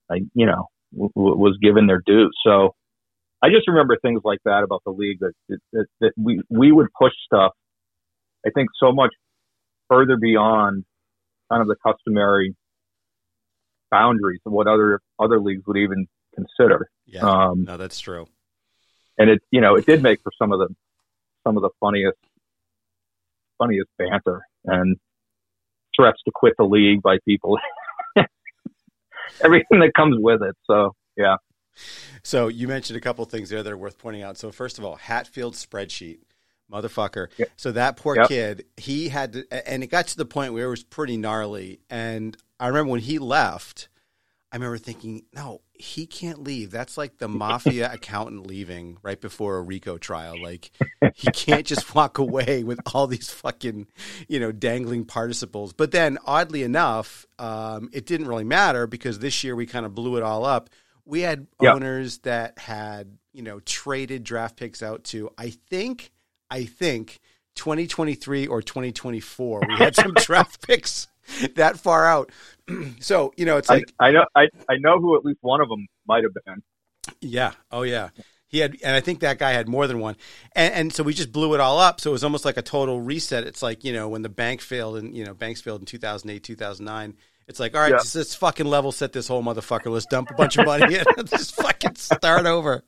like, 0.09 0.23
you 0.35 0.47
know, 0.47 0.69
w- 0.93 1.13
was 1.15 1.57
given 1.61 1.87
their 1.87 2.03
due. 2.05 2.31
So 2.45 2.75
I 3.43 3.49
just 3.49 3.67
remember 3.69 3.97
things 4.01 4.21
like 4.25 4.39
that 4.45 4.63
about 4.63 4.83
the 4.85 4.93
league 4.93 5.19
that, 5.21 5.33
that, 5.73 5.87
that 6.01 6.13
we, 6.17 6.41
we 6.49 6.73
would 6.73 6.89
push 6.99 7.13
stuff, 7.27 7.53
I 8.47 8.51
think 8.51 8.69
so 8.79 8.93
much 8.93 9.11
further 9.89 10.17
beyond 10.17 10.85
kind 11.51 11.61
of 11.61 11.69
the 11.69 11.77
customary 11.85 12.55
boundaries 13.91 14.41
of 14.47 14.53
what 14.53 14.67
other, 14.67 15.01
other 15.19 15.41
leagues 15.41 15.63
would 15.67 15.77
even 15.77 16.07
consider. 16.35 16.89
Yeah. 17.07 17.23
Um, 17.23 17.65
no, 17.65 17.77
that's 17.77 18.01
true. 18.01 18.27
And 19.19 19.29
it, 19.29 19.43
you 19.51 19.61
know, 19.61 19.75
it 19.75 19.87
did 19.87 20.03
make 20.03 20.23
for 20.23 20.33
some 20.39 20.53
of 20.53 20.59
the, 20.59 20.75
some 21.45 21.57
of 21.57 21.63
the 21.63 21.71
funniest, 21.81 22.19
funniest 23.59 23.91
banter 23.99 24.43
and 24.65 24.97
threats 25.95 26.19
to 26.25 26.31
quit 26.35 26.55
the 26.59 26.65
league 26.65 27.03
by 27.03 27.19
people. 27.27 27.59
Everything 29.45 29.81
that 29.81 29.93
comes 29.95 30.17
with 30.19 30.43
it. 30.43 30.57
So 30.65 30.95
yeah. 31.17 31.37
So 32.23 32.49
you 32.49 32.69
mentioned 32.69 32.97
a 32.97 33.01
couple 33.01 33.25
things 33.25 33.51
there 33.51 33.63
that 33.63 33.73
are 33.73 33.77
worth 33.77 33.99
pointing 33.99 34.23
out. 34.23 34.37
So 34.39 34.51
first 34.53 34.79
of 34.79 34.85
all, 34.85 34.97
Hatfield 34.97 35.55
spreadsheet, 35.55 36.19
motherfucker. 36.71 37.29
Yep. 37.37 37.51
So 37.57 37.73
that 37.73 37.97
poor 37.97 38.17
yep. 38.17 38.29
kid, 38.29 38.65
he 38.77 39.09
had 39.09 39.33
to, 39.33 39.69
and 39.69 39.83
it 39.83 39.89
got 39.89 40.09
to 40.09 40.17
the 40.17 40.25
point 40.25 40.53
where 40.53 40.67
it 40.67 40.71
was 40.71 40.85
pretty 40.85 41.17
gnarly. 41.17 41.81
And 41.91 42.37
I 42.61 42.69
remember 42.69 42.93
when 42.93 43.01
he 43.01 43.19
left, 43.19 43.89
I 44.53 44.57
remember 44.57 44.77
thinking, 44.77 45.23
no, 45.35 45.63
he 45.73 46.07
can't 46.07 46.43
leave. 46.43 46.71
That's 46.71 46.99
like 46.99 47.17
the 47.17 47.29
mafia 47.29 47.91
accountant 47.91 48.47
leaving 48.47 48.99
right 49.03 49.19
before 49.19 49.57
a 49.57 49.63
RICO 49.63 49.97
trial. 49.97 50.41
Like 50.41 50.71
he 51.15 51.31
can't 51.31 51.67
just 51.67 51.95
walk 51.95 52.19
away 52.19 52.63
with 52.63 52.79
all 52.93 53.07
these 53.07 53.31
fucking, 53.31 53.87
you 54.29 54.39
know, 54.39 54.53
dangling 54.53 55.07
participles. 55.07 55.73
But 55.73 55.91
then, 55.91 56.19
oddly 56.27 56.65
enough, 56.65 57.27
um, 57.39 57.89
it 57.95 58.05
didn't 58.05 58.29
really 58.29 58.45
matter 58.45 58.87
because 58.87 59.21
this 59.21 59.43
year 59.43 59.57
we 59.57 59.65
kind 59.65 59.87
of 59.87 59.95
blew 59.95 60.19
it 60.19 60.23
all 60.23 60.45
up. 60.45 60.69
We 61.07 61.23
had 61.23 61.47
yep. 61.61 61.75
owners 61.75 62.19
that 62.19 62.59
had, 62.59 63.17
you 63.33 63.43
know, 63.43 63.59
traded 63.61 64.23
draft 64.23 64.57
picks 64.57 64.83
out 64.83 65.05
to, 65.05 65.31
I 65.39 65.51
think, 65.51 66.13
I 66.51 66.67
think 66.67 67.21
2023 67.55 68.47
or 68.47 68.61
2024. 68.61 69.63
We 69.67 69.75
had 69.77 69.97
some 69.97 70.13
draft 70.17 70.67
picks 70.67 71.09
that 71.57 71.79
far 71.79 72.07
out. 72.07 72.31
so 73.01 73.33
you 73.37 73.45
know, 73.45 73.57
it's 73.57 73.69
like 73.69 73.93
I, 73.99 74.09
I, 74.09 74.11
know 74.13 74.25
I 74.35 74.49
I 74.69 74.77
know 74.79 75.01
who 75.01 75.17
at 75.17 75.25
least 75.25 75.39
one 75.43 75.61
of 75.61 75.69
them 75.69 75.87
might 76.07 76.25
have 76.25 76.33
been. 76.45 76.63
Yeah. 77.21 77.53
Oh 77.71 77.83
yeah. 77.83 78.11
He 78.49 78.59
had, 78.59 78.77
and 78.85 78.95
I 78.95 79.01
think 79.01 79.21
that 79.21 79.39
guy 79.39 79.53
had 79.53 79.67
more 79.67 79.87
than 79.87 79.99
one, 79.99 80.15
and, 80.55 80.75
and 80.75 80.93
so 80.93 81.03
we 81.03 81.15
just 81.15 81.33
blew 81.33 81.55
it 81.55 81.61
all 81.61 81.79
up. 81.79 82.03
So 82.03 82.11
it 82.11 82.13
was 82.13 82.23
almost 82.23 82.45
like 82.45 82.59
a 82.59 82.63
total 82.63 83.01
reset. 83.01 83.45
It's 83.45 83.63
like 83.63 83.83
you 83.83 83.95
know 83.95 84.11
when 84.11 84.21
the 84.21 84.29
bank 84.29 84.61
failed, 84.61 84.99
and 84.99 85.17
you 85.17 85.25
know 85.25 85.33
banks 85.33 85.63
failed 85.63 85.81
in 85.81 85.87
two 85.87 85.97
thousand 85.97 86.29
eight, 86.29 86.45
two 86.45 86.55
thousand 86.55 86.85
nine 86.85 87.17
it's 87.49 87.59
like, 87.59 87.75
all 87.75 87.81
right, 87.81 87.91
yeah. 87.91 87.97
let's, 87.97 88.15
let's, 88.15 88.35
fucking 88.35 88.67
level 88.67 88.93
set 88.93 89.13
this 89.13 89.29
whole 89.29 89.43
motherfucker. 89.43 89.91
Let's 89.91 90.07
dump 90.07 90.31
a 90.31 90.35
bunch 90.35 90.57
of 90.59 90.67
money 90.67 90.97
in. 90.97 91.05
let's 91.17 91.31
just 91.31 91.55
fucking 91.57 91.97
start 91.97 92.47
over. 92.47 92.85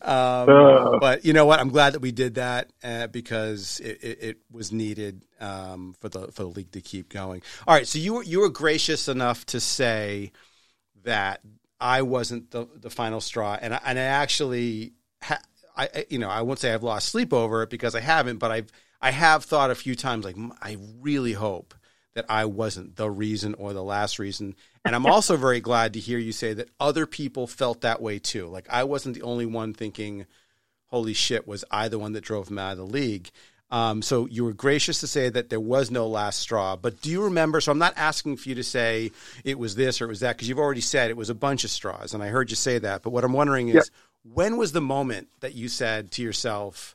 Um, 0.00 0.48
uh. 0.48 0.98
But 0.98 1.24
you 1.24 1.32
know 1.32 1.46
what? 1.46 1.60
I'm 1.60 1.68
glad 1.68 1.94
that 1.94 2.00
we 2.00 2.12
did 2.12 2.34
that 2.34 2.70
uh, 2.82 3.06
because 3.06 3.80
it, 3.80 3.98
it, 4.02 4.18
it, 4.22 4.38
was 4.50 4.72
needed 4.72 5.24
um, 5.40 5.94
for 6.00 6.08
the 6.08 6.28
for 6.32 6.42
the 6.42 6.48
league 6.48 6.72
to 6.72 6.80
keep 6.80 7.08
going. 7.08 7.42
All 7.66 7.74
right, 7.74 7.86
so 7.86 7.98
you 7.98 8.14
were 8.14 8.22
you 8.22 8.40
were 8.40 8.50
gracious 8.50 9.08
enough 9.08 9.46
to 9.46 9.60
say 9.60 10.32
that 11.04 11.40
I 11.80 12.02
wasn't 12.02 12.50
the 12.50 12.68
the 12.74 12.90
final 12.90 13.20
straw, 13.20 13.56
and 13.60 13.74
I, 13.74 13.80
and 13.84 13.98
I 13.98 14.02
actually, 14.02 14.94
ha- 15.22 15.42
I 15.76 16.06
you 16.10 16.18
know, 16.18 16.28
I 16.28 16.42
won't 16.42 16.58
say 16.58 16.72
I've 16.72 16.82
lost 16.82 17.08
sleep 17.08 17.32
over 17.32 17.62
it 17.62 17.70
because 17.70 17.94
I 17.94 18.00
haven't, 18.00 18.38
but 18.38 18.50
I've 18.50 18.70
I 19.00 19.10
have 19.10 19.44
thought 19.44 19.70
a 19.70 19.74
few 19.74 19.94
times 19.94 20.24
like 20.24 20.36
I 20.60 20.76
really 21.00 21.32
hope 21.32 21.74
that 22.14 22.26
I 22.28 22.44
wasn't 22.44 22.96
the 22.96 23.10
reason 23.10 23.54
or 23.54 23.72
the 23.72 23.82
last 23.82 24.18
reason. 24.18 24.54
And 24.84 24.94
I'm 24.94 25.06
also 25.06 25.36
very 25.36 25.60
glad 25.60 25.94
to 25.94 26.00
hear 26.00 26.18
you 26.18 26.32
say 26.32 26.52
that 26.54 26.68
other 26.78 27.06
people 27.06 27.46
felt 27.46 27.80
that 27.82 28.02
way 28.02 28.18
too. 28.18 28.48
Like 28.48 28.66
I 28.70 28.84
wasn't 28.84 29.14
the 29.14 29.22
only 29.22 29.46
one 29.46 29.72
thinking, 29.72 30.26
holy 30.86 31.14
shit, 31.14 31.46
was 31.46 31.64
I 31.70 31.88
the 31.88 31.98
one 31.98 32.12
that 32.12 32.24
drove 32.24 32.48
him 32.48 32.58
out 32.58 32.72
of 32.72 32.78
the 32.78 32.84
league? 32.84 33.30
Um, 33.72 34.02
so 34.02 34.26
you 34.26 34.44
were 34.44 34.52
gracious 34.52 35.00
to 35.00 35.06
say 35.06 35.30
that 35.30 35.48
there 35.48 35.58
was 35.58 35.90
no 35.90 36.06
last 36.06 36.40
straw. 36.40 36.76
But 36.76 37.00
do 37.00 37.10
you 37.10 37.24
remember? 37.24 37.58
So 37.62 37.72
I'm 37.72 37.78
not 37.78 37.94
asking 37.96 38.36
for 38.36 38.50
you 38.50 38.54
to 38.56 38.62
say 38.62 39.12
it 39.44 39.58
was 39.58 39.74
this 39.74 40.02
or 40.02 40.04
it 40.04 40.08
was 40.08 40.20
that 40.20 40.36
because 40.36 40.46
you've 40.46 40.58
already 40.58 40.82
said 40.82 41.08
it 41.08 41.16
was 41.16 41.30
a 41.30 41.34
bunch 41.34 41.64
of 41.64 41.70
straws, 41.70 42.12
and 42.12 42.22
I 42.22 42.28
heard 42.28 42.50
you 42.50 42.56
say 42.56 42.78
that. 42.78 43.02
But 43.02 43.10
what 43.10 43.24
I'm 43.24 43.32
wondering 43.32 43.70
is, 43.70 43.90
when 44.30 44.58
was 44.58 44.72
the 44.72 44.82
moment 44.82 45.28
that 45.40 45.54
you 45.54 45.68
said 45.68 46.10
to 46.12 46.22
yourself, 46.22 46.94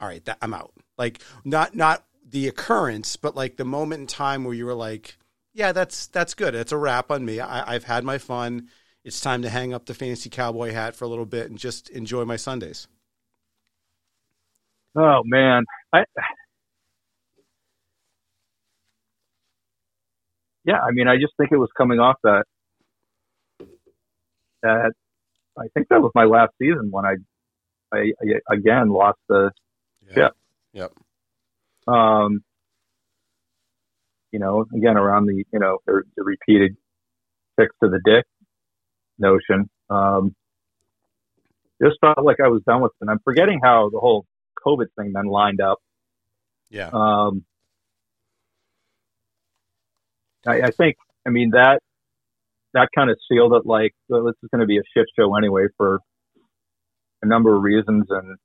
"All 0.00 0.08
right, 0.08 0.24
that, 0.24 0.38
I'm 0.40 0.54
out"? 0.54 0.72
Like 0.96 1.20
not 1.44 1.76
not 1.76 2.02
the 2.30 2.48
occurrence, 2.48 3.16
but 3.16 3.34
like 3.34 3.56
the 3.56 3.64
moment 3.64 4.00
in 4.02 4.06
time 4.06 4.44
where 4.44 4.54
you 4.54 4.66
were 4.66 4.74
like, 4.74 5.18
yeah, 5.52 5.72
that's 5.72 6.06
that's 6.06 6.34
good. 6.34 6.54
It's 6.54 6.72
a 6.72 6.76
wrap 6.76 7.10
on 7.10 7.24
me. 7.24 7.40
I, 7.40 7.74
I've 7.74 7.84
had 7.84 8.04
my 8.04 8.18
fun. 8.18 8.68
It's 9.04 9.20
time 9.20 9.42
to 9.42 9.48
hang 9.48 9.72
up 9.72 9.86
the 9.86 9.94
fancy 9.94 10.30
cowboy 10.30 10.72
hat 10.72 10.94
for 10.94 11.04
a 11.04 11.08
little 11.08 11.26
bit 11.26 11.50
and 11.50 11.58
just 11.58 11.88
enjoy 11.90 12.24
my 12.24 12.36
Sundays. 12.36 12.86
Oh 14.96 15.22
man, 15.24 15.64
I 15.92 16.04
yeah, 20.64 20.80
I 20.80 20.90
mean, 20.92 21.08
I 21.08 21.16
just 21.16 21.32
think 21.36 21.52
it 21.52 21.56
was 21.56 21.70
coming 21.76 21.98
off 21.98 22.16
that 22.22 22.44
that 24.62 24.92
I 25.58 25.66
think 25.74 25.88
that 25.88 26.00
was 26.00 26.12
my 26.14 26.24
last 26.24 26.52
season 26.60 26.88
when 26.90 27.04
I 27.04 27.14
I, 27.92 28.12
I 28.20 28.54
again 28.54 28.90
lost 28.90 29.18
the 29.28 29.50
yeah. 30.06 30.14
ship. 30.14 30.32
Yep. 30.72 30.92
Um, 31.86 32.42
you 34.32 34.38
know, 34.38 34.64
again, 34.74 34.96
around 34.96 35.26
the, 35.26 35.44
you 35.52 35.58
know, 35.58 35.78
the, 35.86 36.02
the 36.16 36.22
repeated 36.22 36.76
fix 37.56 37.74
to 37.82 37.90
the 37.90 38.00
dick 38.04 38.24
notion. 39.18 39.68
Um, 39.88 40.34
just 41.82 41.98
felt 42.00 42.22
like 42.22 42.40
I 42.44 42.48
was 42.48 42.62
done 42.66 42.82
with 42.82 42.92
it. 42.92 43.02
And 43.02 43.10
I'm 43.10 43.20
forgetting 43.24 43.60
how 43.62 43.90
the 43.90 43.98
whole 43.98 44.26
COVID 44.64 44.86
thing 44.96 45.12
then 45.14 45.26
lined 45.26 45.60
up. 45.60 45.78
Yeah. 46.70 46.90
Um, 46.92 47.44
I, 50.46 50.62
I 50.62 50.70
think, 50.70 50.96
I 51.26 51.30
mean, 51.30 51.50
that, 51.50 51.80
that 52.72 52.88
kind 52.94 53.10
of 53.10 53.18
sealed 53.28 53.52
it 53.54 53.66
like, 53.66 53.94
well, 54.08 54.24
this 54.24 54.36
is 54.42 54.48
going 54.52 54.60
to 54.60 54.66
be 54.66 54.78
a 54.78 54.82
shit 54.94 55.06
show 55.18 55.34
anyway 55.36 55.66
for 55.76 55.98
a 57.22 57.26
number 57.26 57.56
of 57.56 57.62
reasons. 57.62 58.06
And 58.10 58.36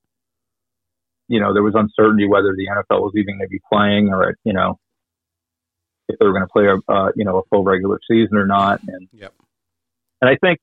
you 1.28 1.40
know, 1.40 1.52
there 1.52 1.62
was 1.62 1.74
uncertainty 1.74 2.26
whether 2.26 2.54
the 2.54 2.66
NFL 2.66 3.00
was 3.00 3.12
even 3.16 3.38
going 3.38 3.48
to 3.48 3.50
be 3.50 3.60
playing 3.72 4.12
or, 4.12 4.36
you 4.44 4.52
know, 4.52 4.78
if 6.08 6.18
they 6.18 6.26
were 6.26 6.32
going 6.32 6.44
to 6.44 6.52
play 6.52 6.66
a, 6.66 6.92
uh, 6.92 7.10
you 7.16 7.24
know, 7.24 7.38
a 7.38 7.42
full 7.50 7.64
regular 7.64 7.98
season 8.08 8.36
or 8.36 8.46
not. 8.46 8.80
And, 8.86 9.08
yep. 9.12 9.32
and 10.20 10.30
I 10.30 10.36
think 10.40 10.60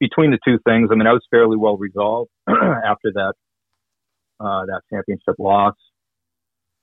between 0.00 0.32
the 0.32 0.38
two 0.44 0.58
things, 0.66 0.88
I 0.90 0.96
mean, 0.96 1.06
I 1.06 1.12
was 1.12 1.24
fairly 1.30 1.56
well 1.56 1.76
resolved 1.76 2.30
after 2.48 3.12
that, 3.14 3.34
uh, 4.40 4.66
that 4.66 4.80
championship 4.92 5.36
loss. 5.38 5.76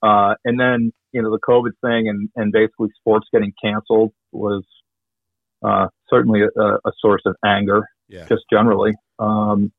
Uh, 0.01 0.35
and 0.45 0.59
then, 0.59 0.93
you 1.11 1.21
know, 1.21 1.31
the 1.31 1.39
COVID 1.39 1.71
thing 1.81 2.07
and, 2.07 2.29
and 2.35 2.51
basically 2.51 2.89
sports 2.97 3.27
getting 3.33 3.53
canceled 3.61 4.13
was, 4.31 4.63
uh, 5.63 5.87
certainly 6.09 6.41
a, 6.41 6.61
a 6.61 6.91
source 6.99 7.21
of 7.25 7.35
anger, 7.45 7.85
yeah. 8.07 8.25
just 8.27 8.43
generally. 8.51 8.93
Um, 9.19 9.71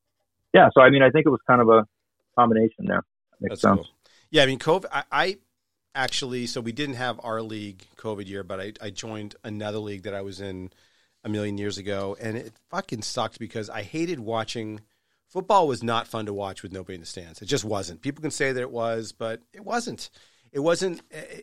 yeah. 0.55 0.69
So, 0.75 0.83
I 0.83 0.91
mean, 0.91 1.03
I 1.03 1.11
think 1.11 1.27
it 1.27 1.31
was 1.31 1.41
kind 1.47 1.61
of 1.61 1.69
a 1.69 1.87
combination 2.39 2.87
there. 2.87 3.03
Makes 3.43 3.51
That's 3.51 3.63
sense. 3.63 3.77
Cool. 3.77 3.89
Yeah, 4.31 4.43
I 4.45 4.47
mean, 4.47 4.59
COVID. 4.59 4.87
I, 4.91 5.03
I, 5.13 5.37
actually, 5.95 6.47
so 6.47 6.61
we 6.61 6.73
didn't 6.73 6.95
have 6.97 7.21
our 7.23 7.43
league 7.43 7.85
COVID 7.97 8.27
year, 8.27 8.43
but 8.43 8.61
I, 8.61 8.73
I 8.81 8.91
joined 8.91 9.37
another 9.45 9.79
league 9.79 10.05
that 10.05 10.15
I 10.15 10.23
was 10.23 10.41
in 10.41 10.71
a 11.25 11.29
million 11.29 11.59
years 11.59 11.79
ago, 11.79 12.17
and 12.21 12.37
it 12.37 12.53
fucking 12.71 13.03
sucked 13.03 13.39
because 13.39 13.71
I 13.71 13.83
hated 13.83 14.21
watching. 14.21 14.81
Football 15.29 15.67
was 15.67 15.83
not 15.83 16.09
fun 16.09 16.27
to 16.27 16.33
watch 16.33 16.63
with 16.63 16.73
nobody 16.73 16.95
in 16.95 17.01
the 17.01 17.07
stands. 17.07 17.41
It 17.41 17.47
just 17.47 17.65
wasn't. 17.65 18.03
People 18.03 18.23
can 18.23 18.31
say 18.31 18.53
that 18.53 18.61
it 18.61 18.71
was, 18.71 19.13
but 19.13 19.41
it 19.53 19.65
wasn't. 19.65 20.11
It 20.51 20.61
wasn't 20.61 21.01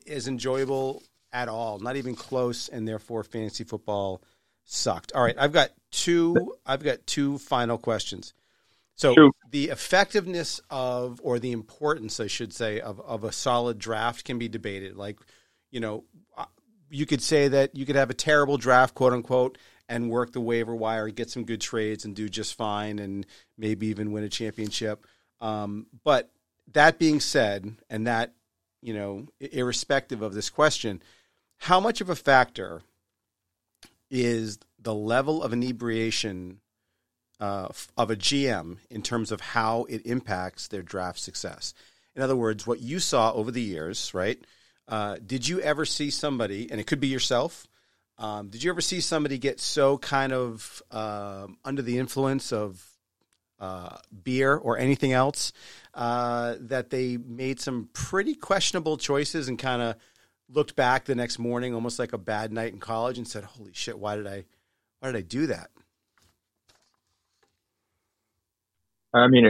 as 0.07 0.27
enjoyable 0.27 1.01
at 1.31 1.49
all. 1.49 1.79
Not 1.79 1.95
even 1.95 2.15
close, 2.15 2.69
and 2.69 2.87
therefore 2.87 3.23
fantasy 3.23 3.63
football 3.63 4.21
sucked. 4.65 5.11
All 5.13 5.23
right, 5.23 5.35
I've 5.37 5.53
got 5.53 5.71
two. 5.91 6.53
I've 6.65 6.83
got 6.83 7.05
two 7.07 7.37
final 7.39 7.77
questions. 7.77 8.33
So 8.99 9.13
True. 9.13 9.31
the 9.49 9.69
effectiveness 9.69 10.59
of, 10.69 11.21
or 11.23 11.39
the 11.39 11.53
importance, 11.53 12.19
I 12.19 12.27
should 12.27 12.51
say, 12.51 12.81
of, 12.81 12.99
of 12.99 13.23
a 13.23 13.31
solid 13.31 13.79
draft 13.79 14.25
can 14.25 14.37
be 14.37 14.49
debated. 14.49 14.97
Like, 14.97 15.19
you 15.71 15.79
know, 15.79 16.03
uh, 16.37 16.47
you 16.89 17.05
could 17.05 17.21
say 17.21 17.47
that 17.47 17.77
you 17.77 17.85
could 17.85 17.95
have 17.95 18.09
a 18.09 18.13
terrible 18.13 18.57
draft, 18.57 18.95
quote 18.95 19.13
unquote, 19.13 19.57
and 19.87 20.09
work 20.09 20.33
the 20.33 20.41
waiver 20.41 20.75
wire, 20.75 21.07
get 21.07 21.29
some 21.29 21.45
good 21.45 21.61
trades, 21.61 22.03
and 22.03 22.13
do 22.13 22.27
just 22.27 22.55
fine, 22.55 22.99
and 22.99 23.25
maybe 23.57 23.87
even 23.87 24.11
win 24.11 24.25
a 24.25 24.29
championship. 24.29 25.07
Um, 25.39 25.87
but 26.03 26.29
that 26.73 26.99
being 26.99 27.21
said, 27.21 27.73
and 27.89 28.05
that, 28.05 28.33
you 28.81 28.93
know, 28.93 29.27
irrespective 29.39 30.21
of 30.21 30.33
this 30.33 30.49
question, 30.49 31.01
how 31.55 31.79
much 31.79 32.01
of 32.01 32.09
a 32.09 32.17
factor 32.17 32.81
is 34.11 34.59
the 34.77 34.93
level 34.93 35.41
of 35.41 35.53
inebriation 35.53 36.59
uh, 37.39 37.69
of 37.97 38.11
a 38.11 38.15
GM 38.15 38.77
in 38.89 39.01
terms 39.01 39.31
of 39.31 39.41
how 39.41 39.85
it 39.85 40.05
impacts 40.05 40.67
their 40.67 40.81
draft 40.81 41.19
success. 41.19 41.73
In 42.15 42.21
other 42.21 42.35
words, 42.35 42.67
what 42.67 42.81
you 42.81 42.99
saw 42.99 43.31
over 43.31 43.51
the 43.51 43.61
years, 43.61 44.13
right? 44.13 44.39
Uh, 44.87 45.17
did 45.25 45.47
you 45.47 45.61
ever 45.61 45.85
see 45.85 46.09
somebody, 46.09 46.69
and 46.69 46.79
it 46.79 46.87
could 46.87 46.99
be 46.99 47.07
yourself, 47.07 47.67
um, 48.17 48.49
did 48.49 48.63
you 48.63 48.69
ever 48.69 48.81
see 48.81 48.99
somebody 48.99 49.37
get 49.37 49.61
so 49.61 49.97
kind 49.97 50.33
of 50.33 50.81
uh, 50.91 51.47
under 51.63 51.81
the 51.81 51.97
influence 51.97 52.51
of 52.51 52.85
uh, 53.59 53.97
beer 54.23 54.55
or 54.55 54.77
anything 54.77 55.13
else 55.13 55.53
uh, 55.93 56.55
that 56.59 56.89
they 56.89 57.17
made 57.17 57.59
some 57.59 57.89
pretty 57.93 58.35
questionable 58.35 58.97
choices 58.97 59.47
and 59.47 59.57
kind 59.57 59.81
of 59.81 59.95
looked 60.49 60.75
back 60.75 61.05
the 61.05 61.15
next 61.15 61.39
morning, 61.39 61.73
almost 61.73 61.99
like 61.99 62.11
a 62.11 62.17
bad 62.17 62.51
night 62.51 62.73
in 62.73 62.79
college, 62.79 63.17
and 63.17 63.27
said, 63.27 63.43
"Holy 63.43 63.71
shit, 63.73 63.97
why 63.97 64.15
did 64.15 64.27
I, 64.27 64.45
why 64.99 65.11
did 65.11 65.17
I 65.17 65.21
do 65.21 65.47
that?" 65.47 65.69
I 69.13 69.27
mean, 69.27 69.49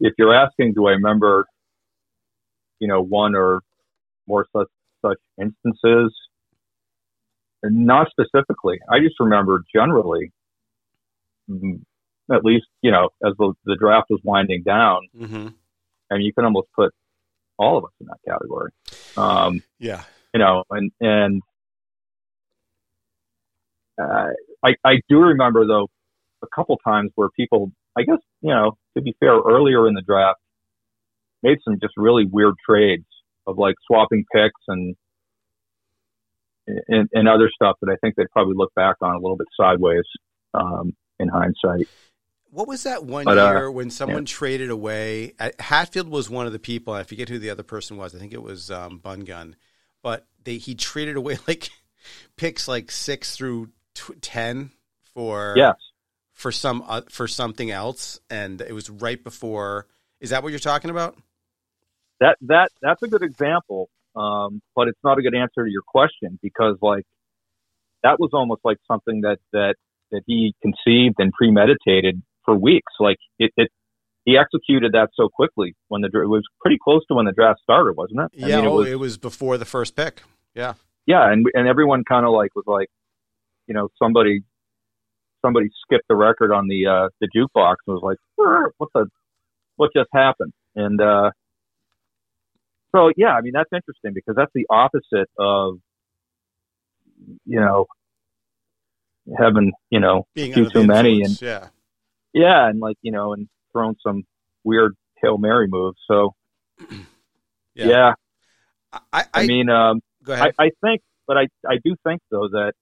if 0.00 0.14
you're 0.18 0.34
asking, 0.34 0.74
do 0.74 0.86
I 0.86 0.92
remember, 0.92 1.46
you 2.80 2.88
know, 2.88 3.02
one 3.02 3.34
or 3.34 3.60
more 4.26 4.46
such 4.54 4.68
such 5.04 5.18
instances? 5.40 6.14
Not 7.62 8.08
specifically. 8.10 8.78
I 8.90 9.00
just 9.00 9.16
remember 9.18 9.62
generally, 9.74 10.32
at 11.48 12.44
least 12.44 12.66
you 12.82 12.90
know, 12.90 13.10
as 13.24 13.32
the, 13.38 13.54
the 13.64 13.76
draft 13.76 14.08
was 14.10 14.20
winding 14.24 14.62
down, 14.64 15.08
mm-hmm. 15.16 15.48
and 16.10 16.22
you 16.22 16.32
can 16.32 16.44
almost 16.44 16.68
put 16.74 16.92
all 17.58 17.78
of 17.78 17.84
us 17.84 17.90
in 18.00 18.06
that 18.06 18.18
category. 18.26 18.70
Um, 19.16 19.62
yeah, 19.78 20.02
you 20.34 20.40
know, 20.40 20.64
and 20.70 20.92
and 21.00 21.42
uh, 24.00 24.28
I 24.64 24.74
I 24.84 25.00
do 25.08 25.18
remember 25.18 25.66
though 25.66 25.88
a 26.42 26.46
couple 26.54 26.76
times 26.78 27.10
where 27.14 27.28
people, 27.30 27.72
I 27.96 28.02
guess 28.02 28.18
you 28.40 28.50
know, 28.50 28.76
to 28.96 29.02
be 29.02 29.14
fair, 29.20 29.34
earlier 29.34 29.88
in 29.88 29.94
the 29.94 30.02
draft, 30.02 30.40
made 31.42 31.58
some 31.64 31.78
just 31.80 31.94
really 31.96 32.24
weird 32.30 32.54
trades 32.68 33.06
of 33.46 33.58
like 33.58 33.74
swapping 33.86 34.24
picks 34.32 34.60
and 34.68 34.96
and, 36.66 37.08
and 37.12 37.28
other 37.28 37.48
stuff 37.54 37.76
that 37.80 37.90
I 37.90 37.96
think 38.00 38.16
they'd 38.16 38.30
probably 38.32 38.54
look 38.56 38.74
back 38.74 38.96
on 39.00 39.14
a 39.14 39.18
little 39.18 39.36
bit 39.36 39.46
sideways 39.58 40.04
um, 40.52 40.96
in 41.20 41.28
hindsight. 41.28 41.88
What 42.50 42.66
was 42.66 42.82
that 42.84 43.04
one 43.04 43.24
but, 43.24 43.38
uh, 43.38 43.50
year 43.50 43.68
uh, 43.68 43.70
when 43.70 43.90
someone 43.90 44.22
yeah. 44.22 44.32
traded 44.32 44.70
away? 44.70 45.34
Hatfield 45.60 46.08
was 46.08 46.28
one 46.28 46.46
of 46.46 46.52
the 46.52 46.58
people. 46.58 46.92
I 46.92 47.04
forget 47.04 47.28
who 47.28 47.38
the 47.38 47.50
other 47.50 47.62
person 47.62 47.96
was. 47.96 48.14
I 48.14 48.18
think 48.18 48.32
it 48.32 48.42
was 48.42 48.70
um, 48.70 48.98
Bun 48.98 49.20
Gun 49.20 49.56
but 50.06 50.24
they 50.44 50.56
he 50.56 50.76
traded 50.76 51.16
away 51.16 51.36
like 51.48 51.68
picks 52.36 52.68
like 52.68 52.92
six 52.92 53.34
through 53.36 53.70
t- 53.92 54.14
ten 54.20 54.70
for 55.14 55.54
yes 55.56 55.74
for 56.36 56.52
some 56.52 56.84
uh, 56.86 57.00
for 57.08 57.26
something 57.26 57.70
else, 57.70 58.20
and 58.30 58.60
it 58.60 58.72
was 58.72 58.88
right 58.88 59.22
before. 59.22 59.86
Is 60.20 60.30
that 60.30 60.42
what 60.42 60.50
you're 60.50 60.58
talking 60.58 60.90
about? 60.90 61.16
That 62.20 62.36
that 62.42 62.68
that's 62.80 63.02
a 63.02 63.08
good 63.08 63.22
example, 63.22 63.88
um, 64.14 64.60
but 64.76 64.86
it's 64.86 65.00
not 65.02 65.18
a 65.18 65.22
good 65.22 65.34
answer 65.34 65.64
to 65.64 65.70
your 65.70 65.82
question 65.84 66.38
because 66.42 66.76
like 66.82 67.04
that 68.02 68.20
was 68.20 68.30
almost 68.34 68.60
like 68.64 68.76
something 68.86 69.22
that 69.22 69.38
that 69.52 69.74
that 70.12 70.22
he 70.26 70.54
conceived 70.62 71.16
and 71.18 71.32
premeditated 71.32 72.22
for 72.44 72.54
weeks. 72.54 72.92
Like 73.00 73.16
it, 73.38 73.50
it 73.56 73.70
he 74.26 74.36
executed 74.36 74.92
that 74.92 75.08
so 75.16 75.30
quickly 75.30 75.74
when 75.88 76.02
the 76.02 76.08
it 76.08 76.28
was 76.28 76.44
pretty 76.60 76.76
close 76.82 77.00
to 77.08 77.14
when 77.14 77.24
the 77.24 77.32
draft 77.32 77.60
started, 77.62 77.96
wasn't 77.96 78.20
it? 78.20 78.44
I 78.44 78.48
yeah, 78.48 78.56
mean, 78.56 78.64
it, 78.66 78.68
oh, 78.68 78.76
was, 78.76 78.88
it 78.88 78.98
was 78.98 79.16
before 79.16 79.56
the 79.56 79.64
first 79.64 79.96
pick. 79.96 80.22
Yeah, 80.54 80.74
yeah, 81.06 81.32
and 81.32 81.46
and 81.54 81.66
everyone 81.66 82.04
kind 82.04 82.26
of 82.26 82.32
like 82.32 82.54
was 82.54 82.64
like, 82.66 82.88
you 83.66 83.74
know, 83.74 83.88
somebody 83.98 84.42
somebody 85.46 85.70
skipped 85.84 86.08
the 86.08 86.16
record 86.16 86.52
on 86.52 86.66
the 86.68 86.86
uh, 86.86 87.08
the 87.20 87.28
jukebox 87.28 87.76
and 87.86 87.94
was 87.94 88.02
like, 88.02 88.18
what 88.78 88.88
the 88.94 89.06
what 89.76 89.90
just 89.94 90.08
happened? 90.12 90.52
And 90.74 91.00
uh, 91.00 91.30
so 92.94 93.10
yeah, 93.16 93.32
I 93.32 93.40
mean 93.40 93.52
that's 93.54 93.70
interesting 93.72 94.12
because 94.14 94.34
that's 94.36 94.50
the 94.54 94.66
opposite 94.68 95.30
of 95.38 95.78
you 97.44 97.60
know 97.60 97.86
having 99.38 99.72
you 99.90 100.00
know 100.00 100.26
Being 100.34 100.52
too 100.52 100.68
too 100.68 100.86
many 100.86 101.22
and 101.22 101.40
yeah 101.40 101.68
yeah 102.32 102.68
and 102.68 102.80
like 102.80 102.96
you 103.02 103.12
know 103.12 103.32
and 103.32 103.48
thrown 103.72 103.96
some 104.04 104.24
weird 104.64 104.94
hail 105.22 105.38
mary 105.38 105.68
moves. 105.68 105.98
So 106.08 106.34
yeah, 107.74 107.86
yeah. 107.86 108.12
I, 108.92 109.00
I, 109.12 109.24
I, 109.34 109.46
mean, 109.46 109.68
um. 109.68 110.00
I, 110.28 110.50
I 110.58 110.70
think, 110.82 111.02
but 111.26 111.36
I 111.36 111.46
I 111.68 111.76
do 111.84 111.94
think 112.04 112.20
though 112.30 112.48
that 112.48 112.72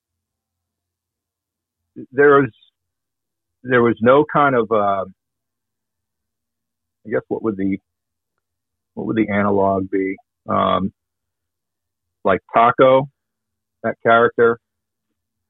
there 2.12 2.40
was 2.40 2.50
there 3.62 3.82
was 3.82 3.96
no 4.00 4.24
kind 4.24 4.54
of 4.54 4.70
uh, 4.70 5.04
I 7.06 7.10
guess 7.10 7.22
what 7.28 7.42
would 7.42 7.56
the 7.56 7.78
what 8.94 9.06
would 9.06 9.16
the 9.16 9.28
analog 9.28 9.90
be? 9.90 10.16
Um, 10.48 10.92
like 12.24 12.40
Taco, 12.54 13.08
that 13.82 13.96
character. 14.02 14.58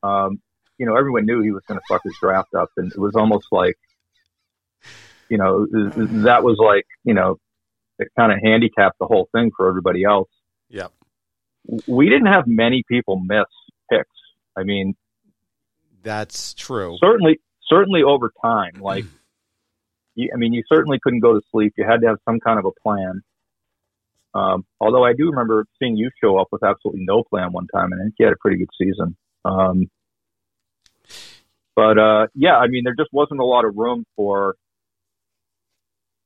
Um, 0.02 0.40
you 0.78 0.86
know, 0.86 0.96
everyone 0.96 1.24
knew 1.24 1.40
he 1.40 1.52
was 1.52 1.62
going 1.66 1.78
to 1.78 1.84
fuck 1.88 2.02
his 2.04 2.16
draft 2.20 2.54
up, 2.54 2.70
and 2.76 2.90
it 2.92 2.98
was 2.98 3.14
almost 3.14 3.46
like 3.52 3.76
you 5.28 5.38
know, 5.38 5.66
that 6.24 6.42
was 6.42 6.58
like, 6.58 6.86
you 7.04 7.14
know, 7.14 7.38
it 7.98 8.08
kind 8.18 8.32
of 8.32 8.38
handicapped 8.42 8.98
the 8.98 9.06
whole 9.06 9.28
thing 9.32 9.50
for 9.56 9.68
everybody 9.68 10.04
else. 10.04 10.28
Yep. 10.68 10.92
We 11.86 12.08
didn't 12.08 12.26
have 12.26 12.46
many 12.46 12.84
people 12.88 13.20
miss 13.24 13.46
picks. 13.90 14.08
I 14.56 14.64
mean, 14.64 14.94
that's 16.04 16.54
true. 16.54 16.96
Certainly, 17.00 17.40
certainly 17.68 18.02
over 18.02 18.30
time. 18.42 18.72
Like, 18.80 19.04
you, 20.14 20.30
I 20.32 20.36
mean, 20.36 20.52
you 20.52 20.62
certainly 20.68 21.00
couldn't 21.02 21.20
go 21.20 21.34
to 21.34 21.40
sleep. 21.50 21.72
You 21.76 21.84
had 21.84 22.00
to 22.02 22.06
have 22.06 22.18
some 22.24 22.38
kind 22.38 22.58
of 22.58 22.66
a 22.66 22.80
plan. 22.80 23.22
Um, 24.32 24.64
although 24.80 25.04
I 25.04 25.12
do 25.12 25.30
remember 25.30 25.64
seeing 25.80 25.96
you 25.96 26.10
show 26.22 26.38
up 26.38 26.48
with 26.52 26.62
absolutely 26.62 27.04
no 27.04 27.24
plan 27.24 27.52
one 27.52 27.66
time, 27.74 27.92
and 27.92 28.00
I 28.00 28.04
think 28.04 28.14
you 28.18 28.26
had 28.26 28.32
a 28.32 28.38
pretty 28.40 28.58
good 28.58 28.68
season. 28.80 29.16
Um, 29.44 29.90
but 31.74 31.98
uh, 31.98 32.26
yeah, 32.34 32.56
I 32.56 32.68
mean, 32.68 32.82
there 32.84 32.94
just 32.96 33.12
wasn't 33.12 33.40
a 33.40 33.44
lot 33.44 33.64
of 33.64 33.76
room 33.76 34.04
for 34.14 34.56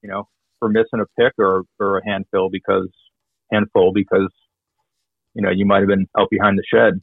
you 0.02 0.08
know, 0.08 0.28
for 0.58 0.68
missing 0.68 1.00
a 1.00 1.20
pick 1.20 1.32
or, 1.38 1.62
or 1.78 1.98
a 1.98 2.04
handful 2.04 2.48
because 2.50 2.88
handful 3.52 3.92
because, 3.92 4.32
you 5.34 5.42
know, 5.42 5.50
you 5.50 5.66
might 5.66 5.80
have 5.80 5.88
been 5.88 6.06
out 6.18 6.28
behind 6.30 6.58
the 6.58 6.64
shed 6.72 7.00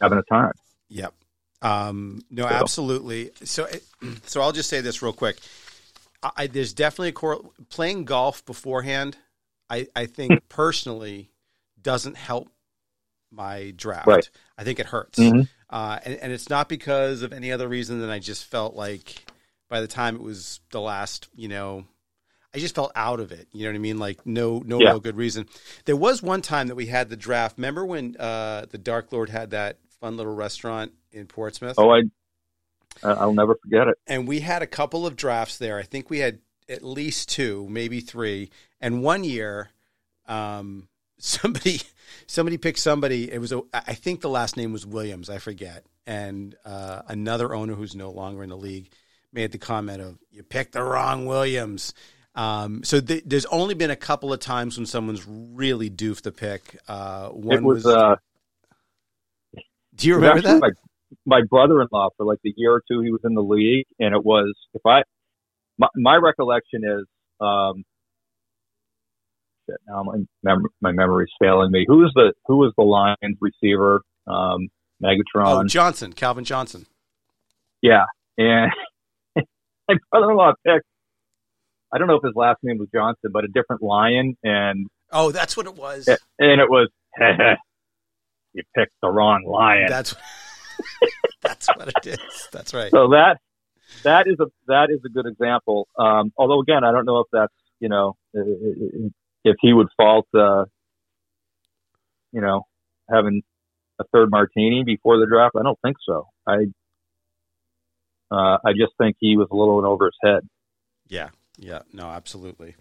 having 0.00 0.18
a 0.18 0.22
time. 0.32 0.52
Yep. 0.88 1.14
Um, 1.62 2.22
no, 2.30 2.42
so. 2.42 2.48
absolutely. 2.48 3.30
So, 3.44 3.68
so 4.26 4.40
I'll 4.40 4.52
just 4.52 4.68
say 4.68 4.80
this 4.80 5.02
real 5.02 5.12
quick. 5.12 5.38
I, 6.22 6.46
there's 6.46 6.72
definitely 6.74 7.08
a 7.08 7.12
core 7.12 7.40
playing 7.70 8.04
golf 8.04 8.44
beforehand. 8.44 9.16
I, 9.68 9.86
I 9.96 10.06
think 10.06 10.48
personally 10.48 11.30
doesn't 11.80 12.16
help 12.16 12.48
my 13.30 13.72
draft. 13.76 14.06
Right. 14.06 14.30
I 14.58 14.64
think 14.64 14.80
it 14.80 14.86
hurts. 14.86 15.18
Mm-hmm. 15.18 15.42
Uh, 15.70 15.98
and, 16.04 16.14
and 16.16 16.32
it's 16.32 16.50
not 16.50 16.68
because 16.68 17.22
of 17.22 17.32
any 17.32 17.52
other 17.52 17.68
reason 17.68 18.00
than 18.00 18.10
I 18.10 18.18
just 18.18 18.44
felt 18.44 18.74
like 18.74 19.24
by 19.68 19.80
the 19.80 19.86
time 19.86 20.16
it 20.16 20.22
was 20.22 20.60
the 20.70 20.80
last, 20.80 21.28
you 21.34 21.48
know, 21.48 21.84
I 22.52 22.58
just 22.58 22.74
felt 22.74 22.90
out 22.96 23.20
of 23.20 23.30
it. 23.30 23.46
You 23.52 23.64
know 23.64 23.70
what 23.70 23.76
I 23.76 23.80
mean? 23.80 23.98
Like 23.98 24.26
no 24.26 24.60
no 24.64 24.80
yeah. 24.80 24.88
real 24.88 25.00
good 25.00 25.16
reason. 25.16 25.46
There 25.84 25.96
was 25.96 26.20
one 26.20 26.42
time 26.42 26.66
that 26.66 26.74
we 26.74 26.86
had 26.86 27.08
the 27.08 27.16
draft. 27.16 27.56
Remember 27.56 27.86
when 27.86 28.16
uh, 28.18 28.66
the 28.68 28.78
Dark 28.78 29.12
Lord 29.12 29.28
had 29.28 29.50
that 29.50 29.78
fun 30.00 30.16
little 30.16 30.34
restaurant 30.34 30.92
in 31.12 31.26
Portsmouth? 31.26 31.76
Oh, 31.78 31.90
I 31.90 32.02
I'll 33.02 33.32
never 33.32 33.54
forget 33.54 33.88
it. 33.88 33.96
And 34.06 34.26
we 34.26 34.40
had 34.40 34.62
a 34.62 34.66
couple 34.66 35.06
of 35.06 35.16
drafts 35.16 35.58
there. 35.58 35.78
I 35.78 35.82
think 35.82 36.10
we 36.10 36.18
had 36.18 36.40
at 36.68 36.82
least 36.82 37.28
two, 37.28 37.66
maybe 37.70 38.00
three. 38.00 38.50
And 38.80 39.02
one 39.02 39.24
year, 39.24 39.70
um, 40.26 40.88
somebody 41.18 41.80
somebody 42.26 42.58
picked 42.58 42.78
somebody. 42.78 43.30
It 43.30 43.38
was 43.38 43.52
a, 43.52 43.62
I 43.72 43.94
think 43.94 44.20
the 44.20 44.28
last 44.28 44.56
name 44.56 44.72
was 44.72 44.86
Williams. 44.86 45.30
I 45.30 45.38
forget. 45.38 45.84
And 46.06 46.56
uh, 46.64 47.02
another 47.08 47.54
owner 47.54 47.74
who's 47.74 47.94
no 47.94 48.10
longer 48.10 48.42
in 48.42 48.50
the 48.50 48.56
league 48.56 48.90
made 49.32 49.52
the 49.52 49.58
comment 49.58 50.00
of 50.00 50.18
"You 50.30 50.42
picked 50.42 50.72
the 50.72 50.82
wrong 50.82 51.26
Williams." 51.26 51.94
Um, 52.34 52.84
so 52.84 53.00
th- 53.00 53.24
there's 53.26 53.46
only 53.46 53.74
been 53.74 53.90
a 53.90 53.96
couple 53.96 54.32
of 54.32 54.40
times 54.40 54.76
when 54.76 54.86
someone's 54.86 55.26
really 55.26 55.90
doofed 55.90 56.22
the 56.22 56.32
pick. 56.32 56.78
Uh, 56.88 57.28
one 57.28 57.58
it 57.58 57.62
was. 57.62 57.84
was 57.84 57.94
uh, 57.94 58.16
do 59.94 60.08
you 60.08 60.14
remember 60.14 60.40
that? 60.42 60.74
My, 61.26 61.40
brother-in-law 61.48 62.10
for 62.16 62.26
like 62.26 62.38
the 62.44 62.52
year 62.56 62.72
or 62.72 62.82
two 62.90 63.00
he 63.00 63.10
was 63.10 63.20
in 63.24 63.34
the 63.34 63.42
league, 63.42 63.86
and 63.98 64.14
it 64.14 64.24
was 64.24 64.54
if 64.74 64.82
I 64.86 65.02
my, 65.78 65.88
my 65.96 66.16
recollection 66.16 66.82
is 66.84 67.06
um, 67.40 67.84
shit, 69.66 69.78
now 69.88 70.02
my 70.02 70.18
mem- 70.42 70.68
my 70.80 70.92
memory's 70.92 71.30
failing 71.40 71.70
me. 71.70 71.84
Who 71.86 71.98
was 71.98 72.12
the 72.14 72.32
who 72.46 72.58
was 72.58 72.72
the 72.76 72.84
Lions 72.84 73.38
receiver? 73.40 74.02
Um, 74.26 74.68
Megatron. 75.02 75.46
Oh, 75.46 75.64
Johnson, 75.64 76.12
Calvin 76.12 76.44
Johnson. 76.44 76.86
Yeah, 77.82 78.04
and 78.36 78.70
my 79.88 79.96
brother-in-law 80.10 80.52
picked 80.66 80.84
I 81.92 81.98
don't 81.98 82.06
know 82.06 82.16
if 82.16 82.22
his 82.24 82.34
last 82.36 82.58
name 82.62 82.78
was 82.78 82.88
Johnson, 82.92 83.30
but 83.32 83.44
a 83.44 83.48
different 83.48 83.82
lion. 83.82 84.36
And 84.44 84.86
oh, 85.12 85.32
that's 85.32 85.56
what 85.56 85.66
it 85.66 85.74
was. 85.74 86.08
And 86.38 86.60
it 86.60 86.70
was, 86.70 86.88
you 88.52 88.62
picked 88.76 88.92
the 89.02 89.08
wrong 89.08 89.44
lion. 89.46 89.86
That's 89.88 90.14
that's 91.42 91.68
what 91.68 91.88
it 91.88 92.06
is. 92.06 92.48
That's 92.52 92.74
right. 92.74 92.90
So 92.90 93.08
that 93.08 93.38
that 94.04 94.26
is 94.26 94.36
a 94.40 94.46
that 94.66 94.90
is 94.90 95.00
a 95.04 95.08
good 95.08 95.26
example. 95.26 95.88
Um, 95.98 96.32
although 96.36 96.60
again, 96.60 96.84
I 96.84 96.92
don't 96.92 97.04
know 97.04 97.20
if 97.20 97.26
that's 97.32 97.52
you 97.80 97.88
know 97.88 98.16
if 98.32 99.56
he 99.60 99.72
would 99.72 99.88
fault 99.96 100.26
uh, 100.34 100.64
you 102.32 102.40
know 102.40 102.66
having 103.10 103.42
a 104.00 104.04
third 104.12 104.30
martini 104.30 104.82
before 104.84 105.18
the 105.18 105.26
draft. 105.26 105.56
I 105.58 105.62
don't 105.62 105.78
think 105.82 105.96
so. 106.06 106.26
I 106.46 106.66
uh, 108.30 108.58
I 108.64 108.72
just 108.72 108.92
think 108.98 109.16
he 109.18 109.36
was 109.36 109.48
a 109.50 109.56
little 109.56 109.84
over 109.84 110.06
his 110.06 110.18
head. 110.22 110.48
Yeah, 111.08 111.30
yeah, 111.58 111.80
no, 111.92 112.06
absolutely. 112.06 112.76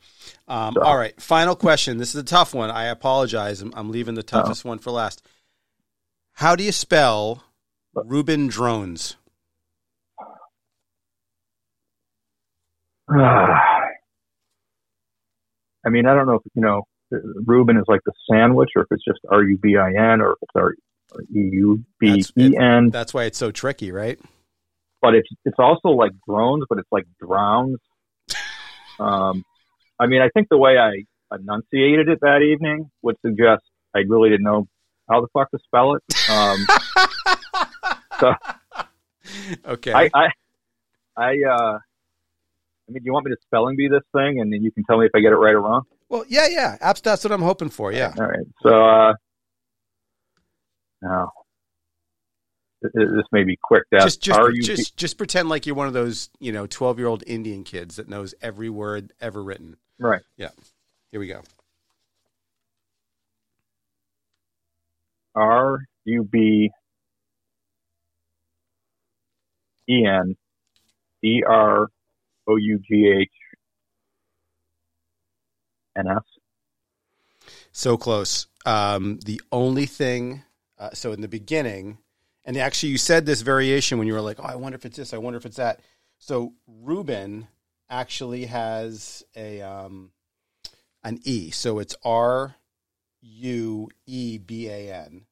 Um, 0.47 0.75
so. 0.75 0.81
All 0.81 0.97
right, 0.97 1.19
final 1.19 1.55
question. 1.55 1.97
This 1.97 2.15
is 2.15 2.21
a 2.21 2.25
tough 2.25 2.53
one. 2.53 2.69
I 2.69 2.85
apologize. 2.85 3.61
I'm, 3.61 3.73
I'm 3.75 3.91
leaving 3.91 4.15
the 4.15 4.23
toughest 4.23 4.65
oh. 4.65 4.69
one 4.69 4.79
for 4.79 4.91
last. 4.91 5.25
How 6.33 6.55
do 6.55 6.63
you 6.63 6.71
spell 6.71 7.43
Reuben 8.05 8.49
Droughns? 8.49 9.15
I 13.09 13.89
mean, 15.89 16.05
I 16.05 16.13
don't 16.13 16.27
know 16.27 16.35
if 16.35 16.43
you 16.53 16.61
know 16.61 16.83
Reuben 17.11 17.77
is 17.77 17.85
like 17.87 18.01
the 18.05 18.11
sandwich, 18.29 18.69
or 18.75 18.83
if 18.83 18.87
it's 18.91 19.03
just 19.03 19.19
R 19.29 19.43
U 19.43 19.57
B 19.57 19.77
I 19.77 19.89
N, 19.89 20.21
or 20.21 20.33
if 20.33 20.37
it's 20.41 20.51
R 20.55 20.73
E 21.13 21.49
U 21.53 21.83
B 21.99 22.23
E 22.37 22.57
N. 22.57 22.89
That's 22.89 23.13
why 23.13 23.23
it's 23.23 23.37
so 23.37 23.51
tricky, 23.51 23.91
right? 23.91 24.19
But 25.01 25.15
it's 25.15 25.29
it's 25.45 25.57
also 25.57 25.89
like 25.89 26.11
drones, 26.27 26.65
but 26.69 26.77
it's 26.77 26.91
like 26.91 27.05
drowns. 27.19 27.77
um, 28.99 29.43
I 29.99 30.07
mean, 30.07 30.21
I 30.21 30.29
think 30.33 30.47
the 30.49 30.57
way 30.57 30.77
I 30.77 31.03
enunciated 31.35 32.09
it 32.09 32.19
that 32.21 32.41
evening 32.41 32.89
would 33.01 33.15
suggest 33.25 33.63
I 33.95 33.99
really 34.07 34.29
didn't 34.29 34.43
know 34.43 34.67
how 35.09 35.21
the 35.21 35.27
fuck 35.33 35.49
to 35.51 35.59
spell 35.65 35.95
it. 35.95 36.03
Um, 36.29 36.67
so, 38.19 38.33
okay, 39.65 39.93
I, 39.93 40.09
I, 40.13 40.27
I 41.17 41.35
uh, 41.49 41.77
I 42.89 42.91
mean, 42.91 43.03
do 43.03 43.05
you 43.05 43.13
want 43.13 43.25
me 43.25 43.31
to 43.31 43.37
spelling 43.45 43.75
bee 43.75 43.87
this 43.87 44.03
thing, 44.13 44.39
and 44.39 44.51
then 44.51 44.63
you 44.63 44.71
can 44.71 44.83
tell 44.83 44.97
me 44.97 45.05
if 45.05 45.11
I 45.15 45.19
get 45.19 45.31
it 45.31 45.37
right 45.37 45.53
or 45.53 45.61
wrong? 45.61 45.83
Well, 46.09 46.25
yeah, 46.27 46.47
yeah. 46.49 46.77
That's, 46.81 47.01
that's 47.01 47.23
what 47.23 47.31
I'm 47.31 47.41
hoping 47.41 47.69
for. 47.69 47.91
Yeah. 47.91 48.13
All 48.17 48.25
right. 48.25 48.45
So, 48.63 48.83
uh, 48.83 49.13
now 51.01 51.31
this 52.81 53.25
may 53.31 53.43
be 53.43 53.57
quick. 53.61 53.83
Just, 53.91 54.21
just, 54.21 54.39
you, 54.53 54.61
just, 54.61 54.95
just 54.97 55.17
pretend 55.17 55.49
like 55.49 55.65
you're 55.65 55.75
one 55.75 55.87
of 55.87 55.93
those, 55.93 56.29
you 56.39 56.51
know, 56.51 56.65
12 56.65 56.97
year 56.97 57.07
old 57.07 57.23
Indian 57.27 57.63
kids 57.63 57.97
that 57.97 58.07
knows 58.07 58.33
every 58.41 58.69
word 58.69 59.13
ever 59.19 59.43
written. 59.43 59.77
Right. 59.99 60.21
Yeah. 60.37 60.49
Here 61.11 61.19
we 61.19 61.27
go. 61.27 61.41
R 65.35 65.85
U 66.05 66.23
B 66.23 66.71
E 69.89 70.05
N 70.05 70.35
E 71.23 71.41
R 71.47 71.87
O 72.47 72.55
U 72.55 72.79
G 72.79 73.13
H 73.21 73.29
N 75.97 76.07
S. 76.07 76.23
So 77.71 77.97
close. 77.97 78.47
Um, 78.65 79.19
the 79.25 79.41
only 79.51 79.85
thing, 79.85 80.43
uh, 80.77 80.91
so 80.93 81.11
in 81.11 81.21
the 81.21 81.27
beginning, 81.27 81.97
and 82.45 82.57
actually 82.57 82.89
you 82.89 82.97
said 82.97 83.25
this 83.25 83.41
variation 83.41 83.97
when 83.97 84.07
you 84.07 84.13
were 84.13 84.21
like, 84.21 84.39
oh, 84.39 84.43
I 84.43 84.55
wonder 84.55 84.75
if 84.75 84.85
it's 84.85 84.97
this, 84.97 85.13
I 85.13 85.17
wonder 85.17 85.37
if 85.37 85.45
it's 85.45 85.57
that. 85.57 85.79
So 86.17 86.53
Reuben 86.67 87.47
actually 87.89 88.45
has 88.45 89.23
a 89.35 89.61
um, 89.61 90.11
an 91.03 91.19
E. 91.23 91.51
So 91.51 91.79
it's 91.79 91.95
R 92.03 92.55
U 93.21 93.89
E 94.05 94.37
B 94.37 94.67
A 94.67 94.93
N. 94.93 95.25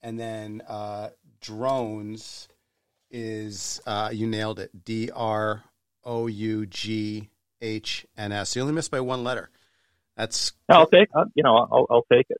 And 0.00 0.18
then 0.18 0.62
uh, 0.68 1.10
drones 1.40 2.48
is, 3.10 3.80
uh, 3.86 4.10
you 4.12 4.26
nailed 4.26 4.58
it, 4.58 4.84
D 4.84 5.10
R 5.14 5.64
O 6.04 6.26
U 6.26 6.66
G 6.66 7.30
H 7.60 8.06
N 8.16 8.32
S. 8.32 8.56
You 8.56 8.62
only 8.62 8.74
missed 8.74 8.90
by 8.90 9.00
one 9.00 9.24
letter. 9.24 9.50
That's 10.16 10.52
I'll 10.68 10.86
take 10.86 11.08
uh, 11.14 11.26
you 11.34 11.44
know 11.44 11.56
I'll, 11.56 11.86
I'll 11.88 12.06
take 12.12 12.26
it. 12.28 12.38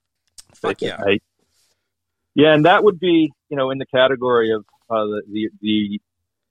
Fuck 0.54 0.82
yeah. 0.82 0.96
I, 0.98 1.20
yeah, 2.34 2.52
and 2.52 2.64
that 2.64 2.82
would 2.82 2.98
be 2.98 3.32
you 3.48 3.56
know 3.56 3.70
in 3.70 3.78
the 3.78 3.86
category 3.86 4.52
of 4.52 4.64
uh, 4.90 5.04
the, 5.04 5.22
the, 5.30 5.50
the 5.60 6.00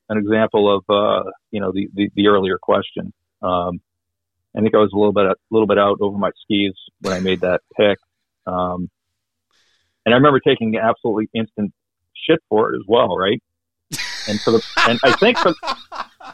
an 0.09 0.17
example 0.17 0.73
of 0.73 0.83
uh, 0.89 1.29
you 1.51 1.59
know 1.59 1.71
the, 1.73 1.89
the, 1.93 2.09
the 2.15 2.27
earlier 2.27 2.57
question. 2.57 3.13
Um, 3.41 3.81
I 4.55 4.61
think 4.61 4.73
I 4.73 4.77
was 4.77 4.91
a 4.93 4.97
little 4.97 5.13
bit 5.13 5.25
a 5.25 5.35
little 5.51 5.67
bit 5.67 5.77
out 5.77 5.97
over 5.99 6.17
my 6.17 6.31
skis 6.43 6.73
when 7.01 7.13
I 7.13 7.19
made 7.19 7.41
that 7.41 7.61
pick, 7.75 7.97
um, 8.45 8.89
and 10.05 10.13
I 10.13 10.17
remember 10.17 10.39
taking 10.39 10.77
absolutely 10.77 11.29
instant 11.33 11.73
shit 12.13 12.39
for 12.47 12.73
it 12.73 12.77
as 12.77 12.83
well, 12.87 13.17
right? 13.17 13.41
And 14.27 14.39
for 14.41 14.51
the 14.51 14.63
and 14.87 14.99
I 15.03 15.13
think 15.13 15.37
for 15.37 15.53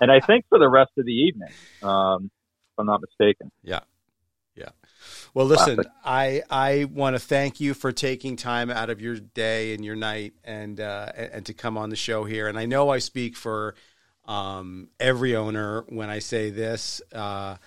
and 0.01 0.11
I 0.11 0.19
think 0.19 0.45
for 0.49 0.59
the 0.59 0.69
rest 0.69 0.91
of 0.97 1.05
the 1.05 1.11
evening, 1.11 1.51
um, 1.81 2.25
if 2.25 2.79
I'm 2.79 2.85
not 2.85 3.01
mistaken. 3.01 3.51
Yeah. 3.63 3.81
Yeah. 4.55 4.69
Well, 5.33 5.45
listen, 5.45 5.75
Classic. 5.75 5.91
I 6.05 6.43
I 6.49 6.85
want 6.85 7.15
to 7.15 7.19
thank 7.19 7.59
you 7.59 7.73
for 7.73 7.91
taking 7.91 8.35
time 8.35 8.69
out 8.69 8.89
of 8.89 9.01
your 9.01 9.15
day 9.15 9.73
and 9.73 9.83
your 9.83 9.95
night 9.95 10.33
and 10.43 10.79
uh, 10.79 11.11
and 11.15 11.45
to 11.45 11.53
come 11.53 11.77
on 11.77 11.89
the 11.89 11.95
show 11.95 12.23
here. 12.23 12.47
And 12.47 12.57
I 12.57 12.65
know 12.65 12.89
I 12.89 12.99
speak 12.99 13.35
for 13.35 13.75
um, 14.25 14.89
every 14.99 15.35
owner 15.35 15.85
when 15.89 16.09
I 16.09 16.19
say 16.19 16.49
this. 16.49 17.01
Uh, 17.11 17.57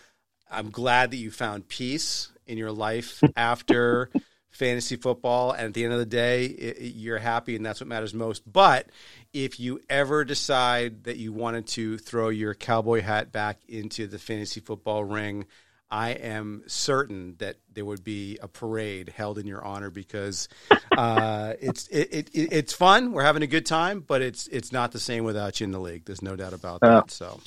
I'm 0.50 0.70
glad 0.70 1.10
that 1.10 1.16
you 1.16 1.30
found 1.30 1.68
peace 1.68 2.30
in 2.46 2.56
your 2.56 2.72
life 2.72 3.20
after 3.36 4.10
fantasy 4.56 4.96
football. 4.96 5.52
And 5.52 5.66
at 5.66 5.74
the 5.74 5.84
end 5.84 5.92
of 5.92 5.98
the 5.98 6.06
day, 6.06 6.46
it, 6.46 6.94
you're 6.94 7.18
happy, 7.18 7.56
and 7.56 7.64
that's 7.64 7.80
what 7.80 7.88
matters 7.88 8.14
most. 8.14 8.50
But 8.50 8.88
if 9.32 9.60
you 9.60 9.80
ever 9.88 10.24
decide 10.24 11.04
that 11.04 11.16
you 11.16 11.32
wanted 11.32 11.66
to 11.68 11.98
throw 11.98 12.28
your 12.28 12.54
cowboy 12.54 13.02
hat 13.02 13.32
back 13.32 13.60
into 13.68 14.06
the 14.06 14.18
fantasy 14.18 14.60
football 14.60 15.04
ring, 15.04 15.46
I 15.90 16.10
am 16.10 16.64
certain 16.66 17.36
that 17.38 17.56
there 17.72 17.84
would 17.84 18.02
be 18.02 18.38
a 18.42 18.48
parade 18.48 19.08
held 19.08 19.38
in 19.38 19.46
your 19.46 19.64
honor 19.64 19.90
because 19.90 20.48
uh, 20.96 21.54
it's 21.60 21.86
it, 21.88 22.12
it, 22.12 22.30
it's 22.34 22.72
fun. 22.72 23.12
We're 23.12 23.22
having 23.22 23.42
a 23.42 23.46
good 23.46 23.66
time, 23.66 24.00
but 24.00 24.20
it's 24.20 24.48
it's 24.48 24.72
not 24.72 24.90
the 24.90 24.98
same 24.98 25.24
without 25.24 25.60
you 25.60 25.64
in 25.64 25.70
the 25.70 25.78
league. 25.78 26.04
There's 26.04 26.22
no 26.22 26.34
doubt 26.34 26.54
about 26.54 26.80
that. 26.80 26.88
Uh, 26.88 27.02
so, 27.06 27.40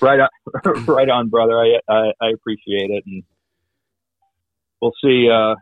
right 0.00 0.20
on, 0.20 0.84
right 0.86 1.08
on, 1.08 1.30
brother. 1.30 1.58
I, 1.58 1.78
I, 1.88 2.12
I 2.20 2.30
appreciate 2.34 2.90
it, 2.90 3.04
and 3.06 3.22
we'll 4.82 4.92
see. 5.02 5.30
Uh, 5.32 5.54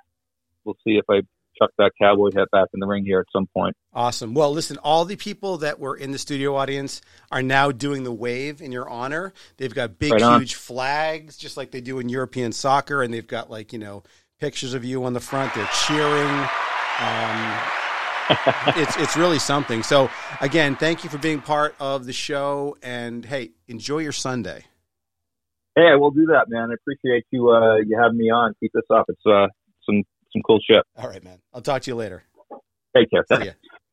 we'll 0.65 0.77
see 0.85 0.97
if 0.97 1.05
I 1.11 1.21
chuck 1.59 1.71
that 1.79 1.93
cowboy 2.01 2.31
hat 2.35 2.49
back 2.53 2.69
in 2.75 2.81
the 2.81 2.87
ring 2.87 3.05
here 3.05 3.21
at 3.21 3.27
some 3.33 3.47
point. 3.55 3.77
Awesome. 3.93 4.35
Well, 4.35 4.53
listen, 4.53 4.77
all 4.79 5.05
the 5.05 5.17
people 5.17 5.59
that 5.59 5.79
were 5.79 5.97
in 5.97 6.11
the 6.11 6.19
studio 6.19 6.57
audience 6.57 7.01
are 7.31 7.43
now 7.43 7.71
doing 7.71 8.05
the 8.05 8.13
wave 8.13 8.61
in 8.61 8.73
your 8.73 8.89
honor. 8.89 9.33
They've 9.57 9.75
got 9.75 9.99
big, 9.99 10.13
right 10.13 10.39
huge 10.39 10.55
flags, 10.55 11.37
just 11.37 11.57
like 11.57 11.71
they 11.71 11.81
do 11.81 11.99
in 11.99 12.09
European 12.09 12.53
soccer, 12.53 13.03
and 13.03 13.13
they've 13.13 13.27
got 13.27 13.51
like 13.51 13.73
you 13.73 13.79
know 13.79 14.03
pictures 14.41 14.75
of 14.75 14.85
you 14.85 15.05
on 15.05 15.13
the 15.13 15.21
front. 15.21 15.55
They're 15.55 15.69
cheering. 15.87 16.49
Um, 17.01 17.61
it's 18.77 18.97
it's 18.97 19.17
really 19.17 19.39
something. 19.39 19.83
So 19.83 20.11
again, 20.41 20.77
thank 20.77 21.05
you 21.05 21.11
for 21.11 21.19
being 21.19 21.41
part 21.41 21.75
of 21.79 22.07
the 22.07 22.13
show, 22.13 22.77
and 22.83 23.25
hey, 23.25 23.53
enjoy 23.69 23.99
your 23.99 24.13
Sunday. 24.13 24.65
Hey, 25.77 25.89
I 25.93 25.97
will 25.97 26.13
do 26.13 26.27
that, 26.27 26.47
man. 26.49 26.71
I 26.71 26.75
appreciate 26.75 27.27
you 27.31 27.51
uh, 27.51 27.77
you 27.77 27.99
having 28.01 28.19
me 28.19 28.31
on. 28.31 28.55
Keep 28.61 28.73
this 28.75 28.85
up. 28.91 29.07
It's 29.09 29.27
uh, 29.27 29.49
some 29.85 30.05
some 30.35 30.43
cool 30.43 30.61
shit. 30.69 30.83
All 30.97 31.09
right, 31.09 31.23
man. 31.23 31.39
I'll 31.53 31.63
talk 31.63 31.83
to 31.83 31.91
you 31.91 31.95
later. 31.95 32.25
Take 32.97 33.11
care. 33.11 33.57